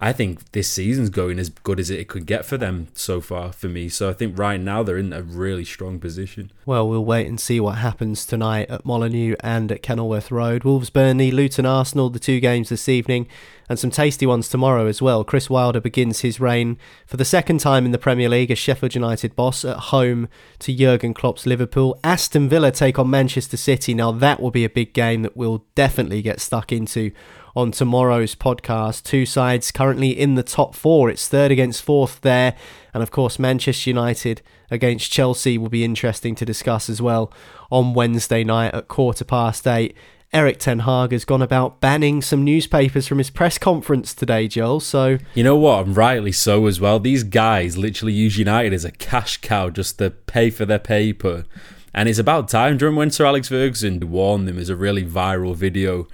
I 0.00 0.12
think 0.12 0.52
this 0.52 0.70
season's 0.70 1.10
going 1.10 1.40
as 1.40 1.50
good 1.50 1.80
as 1.80 1.90
it 1.90 2.06
could 2.06 2.24
get 2.24 2.44
for 2.44 2.56
them 2.56 2.86
so 2.94 3.20
far 3.20 3.52
for 3.52 3.68
me. 3.68 3.88
So 3.88 4.08
I 4.08 4.12
think 4.12 4.38
right 4.38 4.60
now 4.60 4.84
they're 4.84 4.96
in 4.96 5.12
a 5.12 5.22
really 5.22 5.64
strong 5.64 5.98
position. 5.98 6.52
Well, 6.64 6.88
we'll 6.88 7.04
wait 7.04 7.26
and 7.26 7.40
see 7.40 7.58
what 7.58 7.78
happens 7.78 8.24
tonight 8.24 8.70
at 8.70 8.84
Molineux 8.84 9.34
and 9.40 9.72
at 9.72 9.82
Kenilworth 9.82 10.30
Road. 10.30 10.62
Wolves, 10.62 10.90
Burnley, 10.90 11.32
Luton, 11.32 11.66
Arsenal, 11.66 12.10
the 12.10 12.20
two 12.20 12.38
games 12.38 12.68
this 12.68 12.88
evening, 12.88 13.26
and 13.68 13.76
some 13.76 13.90
tasty 13.90 14.24
ones 14.24 14.48
tomorrow 14.48 14.86
as 14.86 15.02
well. 15.02 15.24
Chris 15.24 15.50
Wilder 15.50 15.80
begins 15.80 16.20
his 16.20 16.38
reign 16.38 16.78
for 17.04 17.16
the 17.16 17.24
second 17.24 17.58
time 17.58 17.84
in 17.84 17.90
the 17.90 17.98
Premier 17.98 18.28
League 18.28 18.52
as 18.52 18.58
Sheffield 18.58 18.94
United 18.94 19.34
boss 19.34 19.64
at 19.64 19.76
home 19.76 20.28
to 20.60 20.72
Jurgen 20.72 21.12
Klopp's 21.12 21.44
Liverpool. 21.44 21.98
Aston 22.04 22.48
Villa 22.48 22.70
take 22.70 23.00
on 23.00 23.10
Manchester 23.10 23.56
City. 23.56 23.94
Now 23.94 24.12
that 24.12 24.40
will 24.40 24.52
be 24.52 24.64
a 24.64 24.70
big 24.70 24.94
game 24.94 25.22
that 25.22 25.36
we'll 25.36 25.64
definitely 25.74 26.22
get 26.22 26.40
stuck 26.40 26.70
into 26.70 27.10
on 27.58 27.72
tomorrow's 27.72 28.36
podcast. 28.36 29.02
Two 29.02 29.26
sides 29.26 29.72
currently 29.72 30.10
in 30.10 30.36
the 30.36 30.44
top 30.44 30.76
four. 30.76 31.10
It's 31.10 31.26
third 31.26 31.50
against 31.50 31.82
fourth 31.82 32.20
there. 32.20 32.54
And 32.94 33.02
of 33.02 33.10
course, 33.10 33.36
Manchester 33.36 33.90
United 33.90 34.42
against 34.70 35.10
Chelsea 35.10 35.58
will 35.58 35.68
be 35.68 35.82
interesting 35.82 36.36
to 36.36 36.44
discuss 36.44 36.88
as 36.88 37.02
well 37.02 37.32
on 37.68 37.94
Wednesday 37.94 38.44
night 38.44 38.74
at 38.74 38.86
quarter 38.86 39.24
past 39.24 39.66
eight. 39.66 39.96
Erik 40.32 40.60
Ten 40.60 40.80
Hag 40.80 41.10
has 41.10 41.24
gone 41.24 41.42
about 41.42 41.80
banning 41.80 42.22
some 42.22 42.44
newspapers 42.44 43.08
from 43.08 43.18
his 43.18 43.30
press 43.30 43.58
conference 43.58 44.14
today, 44.14 44.46
Joel. 44.46 44.78
So 44.78 45.18
you 45.34 45.42
know 45.42 45.56
what, 45.56 45.86
and 45.86 45.96
rightly 45.96 46.32
so 46.32 46.66
as 46.66 46.80
well. 46.80 47.00
These 47.00 47.24
guys 47.24 47.76
literally 47.76 48.12
use 48.12 48.38
United 48.38 48.72
as 48.72 48.84
a 48.84 48.92
cash 48.92 49.38
cow 49.38 49.70
just 49.70 49.98
to 49.98 50.10
pay 50.10 50.50
for 50.50 50.64
their 50.64 50.78
paper, 50.78 51.44
and 51.92 52.08
it's 52.08 52.20
about 52.20 52.46
time. 52.46 52.76
During 52.76 52.94
when 52.94 53.10
Sir 53.10 53.26
Alex 53.26 53.48
Ferguson 53.48 54.10
warned 54.10 54.46
them, 54.46 54.58
is 54.58 54.68
a 54.68 54.76
really 54.76 55.04
viral 55.04 55.56
video 55.56 56.06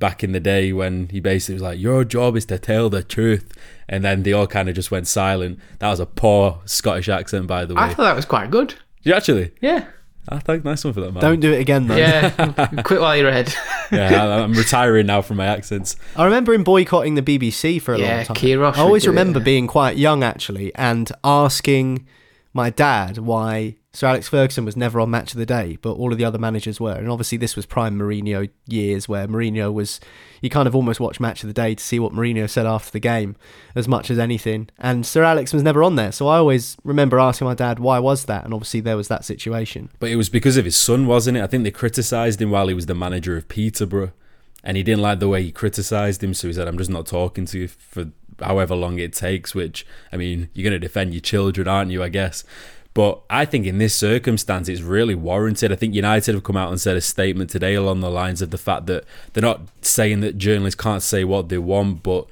back 0.00 0.24
in 0.24 0.32
the 0.32 0.40
day 0.40 0.72
when 0.72 1.08
he 1.10 1.20
basically 1.20 1.54
was 1.54 1.62
like, 1.62 1.78
"Your 1.78 2.04
job 2.04 2.36
is 2.36 2.46
to 2.46 2.58
tell 2.58 2.90
the 2.90 3.04
truth," 3.04 3.52
and 3.88 4.02
then 4.02 4.24
they 4.24 4.32
all 4.32 4.48
kind 4.48 4.68
of 4.68 4.74
just 4.74 4.90
went 4.90 5.06
silent. 5.06 5.60
That 5.78 5.90
was 5.90 6.00
a 6.00 6.06
poor 6.06 6.60
Scottish 6.64 7.08
accent, 7.08 7.46
by 7.46 7.64
the 7.64 7.74
way. 7.74 7.82
I 7.82 7.94
thought 7.94 8.02
that 8.02 8.16
was 8.16 8.24
quite 8.24 8.50
good. 8.50 8.74
you 9.02 9.14
actually? 9.14 9.52
Yeah. 9.60 9.86
Ah, 10.28 10.36
I 10.36 10.38
think 10.40 10.64
nice 10.64 10.84
one 10.84 10.92
for 10.92 11.00
that 11.00 11.12
man. 11.12 11.22
Don't 11.22 11.40
do 11.40 11.52
it 11.52 11.60
again, 11.60 11.86
though. 11.86 11.96
Yeah, 11.96 12.30
quit 12.84 13.00
while 13.00 13.16
you're 13.16 13.28
ahead. 13.28 13.54
yeah, 13.92 14.42
I'm 14.42 14.52
retiring 14.52 15.06
now 15.06 15.22
from 15.22 15.36
my 15.38 15.46
accents. 15.46 15.96
I 16.16 16.24
remember 16.24 16.52
him 16.52 16.64
boycotting 16.64 17.14
the 17.14 17.22
BBC 17.22 17.80
for 17.80 17.94
a 17.94 17.98
yeah, 17.98 18.16
long 18.16 18.24
time. 18.26 18.36
Queiroz 18.36 18.76
I 18.76 18.80
always 18.80 19.06
would 19.06 19.14
do 19.14 19.18
it, 19.18 19.20
remember 19.20 19.38
yeah. 19.38 19.44
being 19.44 19.66
quite 19.66 19.96
young 19.96 20.22
actually, 20.22 20.74
and 20.74 21.10
asking 21.24 22.06
my 22.52 22.70
dad 22.70 23.18
why 23.18 23.76
Sir 23.92 24.06
Alex 24.06 24.28
Ferguson 24.28 24.64
was 24.64 24.76
never 24.76 25.00
on 25.00 25.10
Match 25.10 25.32
of 25.32 25.38
the 25.38 25.46
Day, 25.46 25.76
but 25.82 25.94
all 25.94 26.12
of 26.12 26.18
the 26.18 26.24
other 26.24 26.38
managers 26.38 26.78
were. 26.78 26.94
And 26.94 27.10
obviously, 27.10 27.38
this 27.38 27.56
was 27.56 27.66
prime 27.66 27.98
Mourinho 27.98 28.48
years 28.66 29.08
where 29.08 29.26
Mourinho 29.26 29.72
was, 29.72 29.98
you 30.40 30.48
kind 30.48 30.68
of 30.68 30.76
almost 30.76 31.00
watch 31.00 31.18
Match 31.18 31.42
of 31.42 31.48
the 31.48 31.52
Day 31.52 31.74
to 31.74 31.82
see 31.82 31.98
what 31.98 32.12
Mourinho 32.12 32.48
said 32.48 32.66
after 32.66 32.92
the 32.92 33.00
game 33.00 33.34
as 33.74 33.88
much 33.88 34.08
as 34.08 34.18
anything. 34.18 34.68
And 34.78 35.04
Sir 35.04 35.24
Alex 35.24 35.52
was 35.52 35.64
never 35.64 35.82
on 35.82 35.96
there. 35.96 36.12
So 36.12 36.28
I 36.28 36.38
always 36.38 36.76
remember 36.84 37.18
asking 37.18 37.48
my 37.48 37.54
dad, 37.54 37.80
why 37.80 37.98
was 37.98 38.26
that? 38.26 38.44
And 38.44 38.54
obviously, 38.54 38.78
there 38.78 38.96
was 38.96 39.08
that 39.08 39.24
situation. 39.24 39.90
But 39.98 40.10
it 40.10 40.16
was 40.16 40.28
because 40.28 40.56
of 40.56 40.66
his 40.66 40.76
son, 40.76 41.08
wasn't 41.08 41.38
it? 41.38 41.42
I 41.42 41.48
think 41.48 41.64
they 41.64 41.72
criticised 41.72 42.40
him 42.40 42.52
while 42.52 42.68
he 42.68 42.74
was 42.74 42.86
the 42.86 42.94
manager 42.94 43.36
of 43.36 43.48
Peterborough. 43.48 44.12
And 44.62 44.76
he 44.76 44.84
didn't 44.84 45.02
like 45.02 45.18
the 45.18 45.28
way 45.28 45.42
he 45.42 45.50
criticised 45.50 46.22
him, 46.22 46.34
so 46.34 46.46
he 46.46 46.52
said, 46.52 46.68
I'm 46.68 46.78
just 46.78 46.90
not 46.90 47.06
talking 47.06 47.46
to 47.46 47.58
you 47.58 47.68
for 47.68 48.10
however 48.40 48.74
long 48.74 48.98
it 48.98 49.14
takes, 49.14 49.54
which, 49.54 49.86
I 50.12 50.16
mean, 50.16 50.48
you're 50.52 50.64
going 50.64 50.78
to 50.78 50.78
defend 50.78 51.14
your 51.14 51.22
children, 51.22 51.66
aren't 51.66 51.90
you, 51.90 52.02
I 52.02 52.08
guess? 52.08 52.44
But 52.92 53.20
I 53.30 53.44
think 53.44 53.66
in 53.66 53.78
this 53.78 53.94
circumstance, 53.94 54.68
it's 54.68 54.80
really 54.80 55.14
warranted. 55.14 55.70
I 55.70 55.76
think 55.76 55.94
United 55.94 56.34
have 56.34 56.42
come 56.42 56.56
out 56.56 56.70
and 56.70 56.80
said 56.80 56.96
a 56.96 57.00
statement 57.00 57.50
today 57.50 57.74
along 57.74 58.00
the 58.00 58.10
lines 58.10 58.42
of 58.42 58.50
the 58.50 58.58
fact 58.58 58.86
that 58.86 59.04
they're 59.32 59.42
not 59.42 59.62
saying 59.80 60.20
that 60.20 60.38
journalists 60.38 60.80
can't 60.80 61.02
say 61.02 61.22
what 61.22 61.48
they 61.48 61.58
want, 61.58 62.02
but 62.02 62.26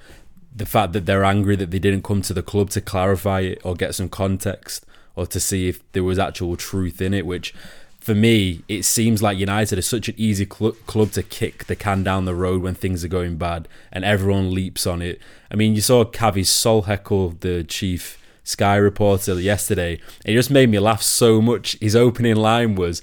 the 0.55 0.67
fact 0.67 0.93
that 0.95 1.07
they're 1.07 1.25
angry 1.25 1.55
that 1.57 1.71
they 1.71 1.79
didn't 1.79 2.03
come 2.03 2.23
to 2.23 2.35
the 2.35 2.43
club 2.43 2.71
to 2.71 2.81
clarify 2.81 3.41
it 3.41 3.61
or 3.63 3.77
get 3.77 3.95
some 3.95 4.09
context 4.09 4.85
or 5.15 5.27
to 5.27 5.39
see 5.39 5.69
if 5.69 5.81
there 5.93 6.03
was 6.05 6.19
actual 6.19 6.57
truth 6.57 7.01
in 7.01 7.15
it, 7.15 7.25
which 7.25 7.55
for 8.01 8.15
me, 8.15 8.63
it 8.69 8.85
seems 8.85 9.23
like 9.23 9.39
United 9.39 9.79
is 9.79 9.87
such 9.87 10.09
an 10.09 10.15
easy 10.17 10.47
cl- 10.47 10.73
club 10.87 11.13
to 11.13 11.23
kick 11.23 11.65
the 11.67 11.77
can 11.77 12.03
down 12.03 12.25
the 12.25 12.35
road 12.35 12.63
when 12.63 12.75
things 12.75 13.05
are 13.05 13.09
going 13.09 13.37
bad 13.37 13.69
and 13.93 14.05
everyone 14.05 14.53
leaps 14.53 14.87
on 14.87 15.03
it. 15.03 15.21
I 15.51 15.57
mean, 15.57 15.75
you 15.75 15.81
saw 15.81 16.05
Kaveh 16.05 16.45
Solhekol, 16.45 17.41
the 17.41 17.65
chief 17.65 18.19
Sky 18.49 18.77
reporter, 18.77 19.39
yesterday. 19.39 20.01
It 20.25 20.33
just 20.33 20.51
made 20.51 20.71
me 20.71 20.79
laugh 20.79 21.03
so 21.03 21.43
much. 21.43 21.77
His 21.81 21.95
opening 21.95 22.37
line 22.37 22.77
was, 22.77 23.03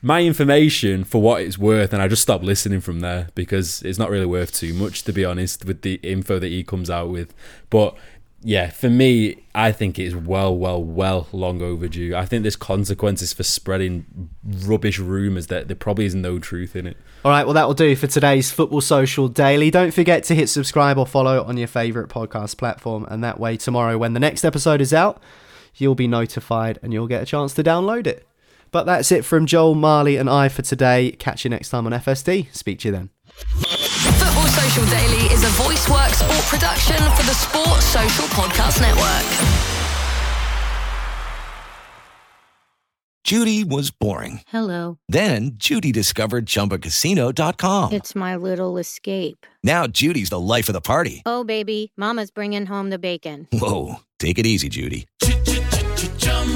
my 0.00 0.22
information 0.22 1.04
for 1.04 1.20
what 1.20 1.42
it's 1.42 1.58
worth, 1.58 1.92
and 1.92 2.00
I 2.00 2.08
just 2.08 2.22
stopped 2.22 2.44
listening 2.44 2.80
from 2.80 3.00
there 3.00 3.28
because 3.34 3.82
it's 3.82 3.98
not 3.98 4.08
really 4.08 4.24
worth 4.24 4.54
too 4.54 4.72
much, 4.72 5.02
to 5.02 5.12
be 5.12 5.22
honest, 5.22 5.66
with 5.66 5.82
the 5.82 5.96
info 5.96 6.38
that 6.38 6.46
he 6.46 6.64
comes 6.64 6.88
out 6.88 7.10
with. 7.10 7.34
But 7.68 7.94
yeah, 8.42 8.70
for 8.70 8.88
me, 8.88 9.42
I 9.54 9.70
think 9.70 9.98
it's 9.98 10.14
well, 10.14 10.56
well, 10.56 10.82
well 10.82 11.28
long 11.32 11.60
overdue. 11.60 12.14
I 12.14 12.24
think 12.24 12.42
there's 12.42 12.56
consequences 12.56 13.32
for 13.34 13.42
spreading 13.42 14.30
rubbish 14.64 14.98
rumours 14.98 15.48
that 15.48 15.68
there 15.68 15.76
probably 15.76 16.06
is 16.06 16.14
no 16.14 16.38
truth 16.38 16.74
in 16.74 16.86
it. 16.86 16.96
All 17.24 17.30
right, 17.30 17.44
well, 17.44 17.52
that 17.52 17.66
will 17.66 17.74
do 17.74 17.94
for 17.96 18.06
today's 18.06 18.50
Football 18.50 18.80
Social 18.80 19.28
Daily. 19.28 19.70
Don't 19.70 19.92
forget 19.92 20.24
to 20.24 20.34
hit 20.34 20.48
subscribe 20.48 20.96
or 20.96 21.06
follow 21.06 21.44
on 21.44 21.58
your 21.58 21.68
favourite 21.68 22.08
podcast 22.08 22.56
platform, 22.56 23.06
and 23.10 23.22
that 23.22 23.38
way, 23.38 23.58
tomorrow, 23.58 23.98
when 23.98 24.14
the 24.14 24.20
next 24.20 24.44
episode 24.44 24.80
is 24.80 24.94
out, 24.94 25.22
you'll 25.74 25.94
be 25.94 26.08
notified 26.08 26.78
and 26.82 26.94
you'll 26.94 27.06
get 27.06 27.22
a 27.22 27.26
chance 27.26 27.52
to 27.54 27.62
download 27.62 28.06
it. 28.06 28.26
But 28.70 28.84
that's 28.84 29.12
it 29.12 29.24
from 29.24 29.46
Joel, 29.46 29.74
Marley, 29.74 30.16
and 30.16 30.30
I 30.30 30.48
for 30.48 30.62
today. 30.62 31.12
Catch 31.12 31.44
you 31.44 31.50
next 31.50 31.70
time 31.70 31.86
on 31.86 31.92
FSD. 31.92 32.54
Speak 32.54 32.78
to 32.80 32.88
you 32.88 32.92
then. 32.92 33.79
Football 34.50 34.68
Social 34.68 34.84
Daily 34.98 35.32
is 35.32 35.42
a 35.44 35.62
VoiceWorks 35.62 36.14
sport 36.14 36.44
production 36.46 36.96
for 37.14 37.22
the 37.24 37.34
Sport 37.34 37.82
Social 37.82 38.24
Podcast 38.26 38.80
Network. 38.80 39.60
Judy 43.22 43.62
was 43.62 43.90
boring. 43.92 44.40
Hello. 44.48 44.98
Then 45.08 45.52
Judy 45.54 45.92
discovered 45.92 46.46
ChumbaCasino.com. 46.46 47.92
It's 47.92 48.14
my 48.16 48.34
little 48.34 48.78
escape. 48.78 49.46
Now 49.62 49.86
Judy's 49.86 50.30
the 50.30 50.40
life 50.40 50.68
of 50.68 50.72
the 50.72 50.80
party. 50.80 51.22
Oh, 51.26 51.44
baby, 51.44 51.92
Mama's 51.96 52.30
bringing 52.32 52.66
home 52.66 52.90
the 52.90 52.98
bacon. 52.98 53.46
Whoa, 53.52 53.96
take 54.18 54.38
it 54.38 54.46
easy, 54.46 54.68
Judy. 54.68 55.06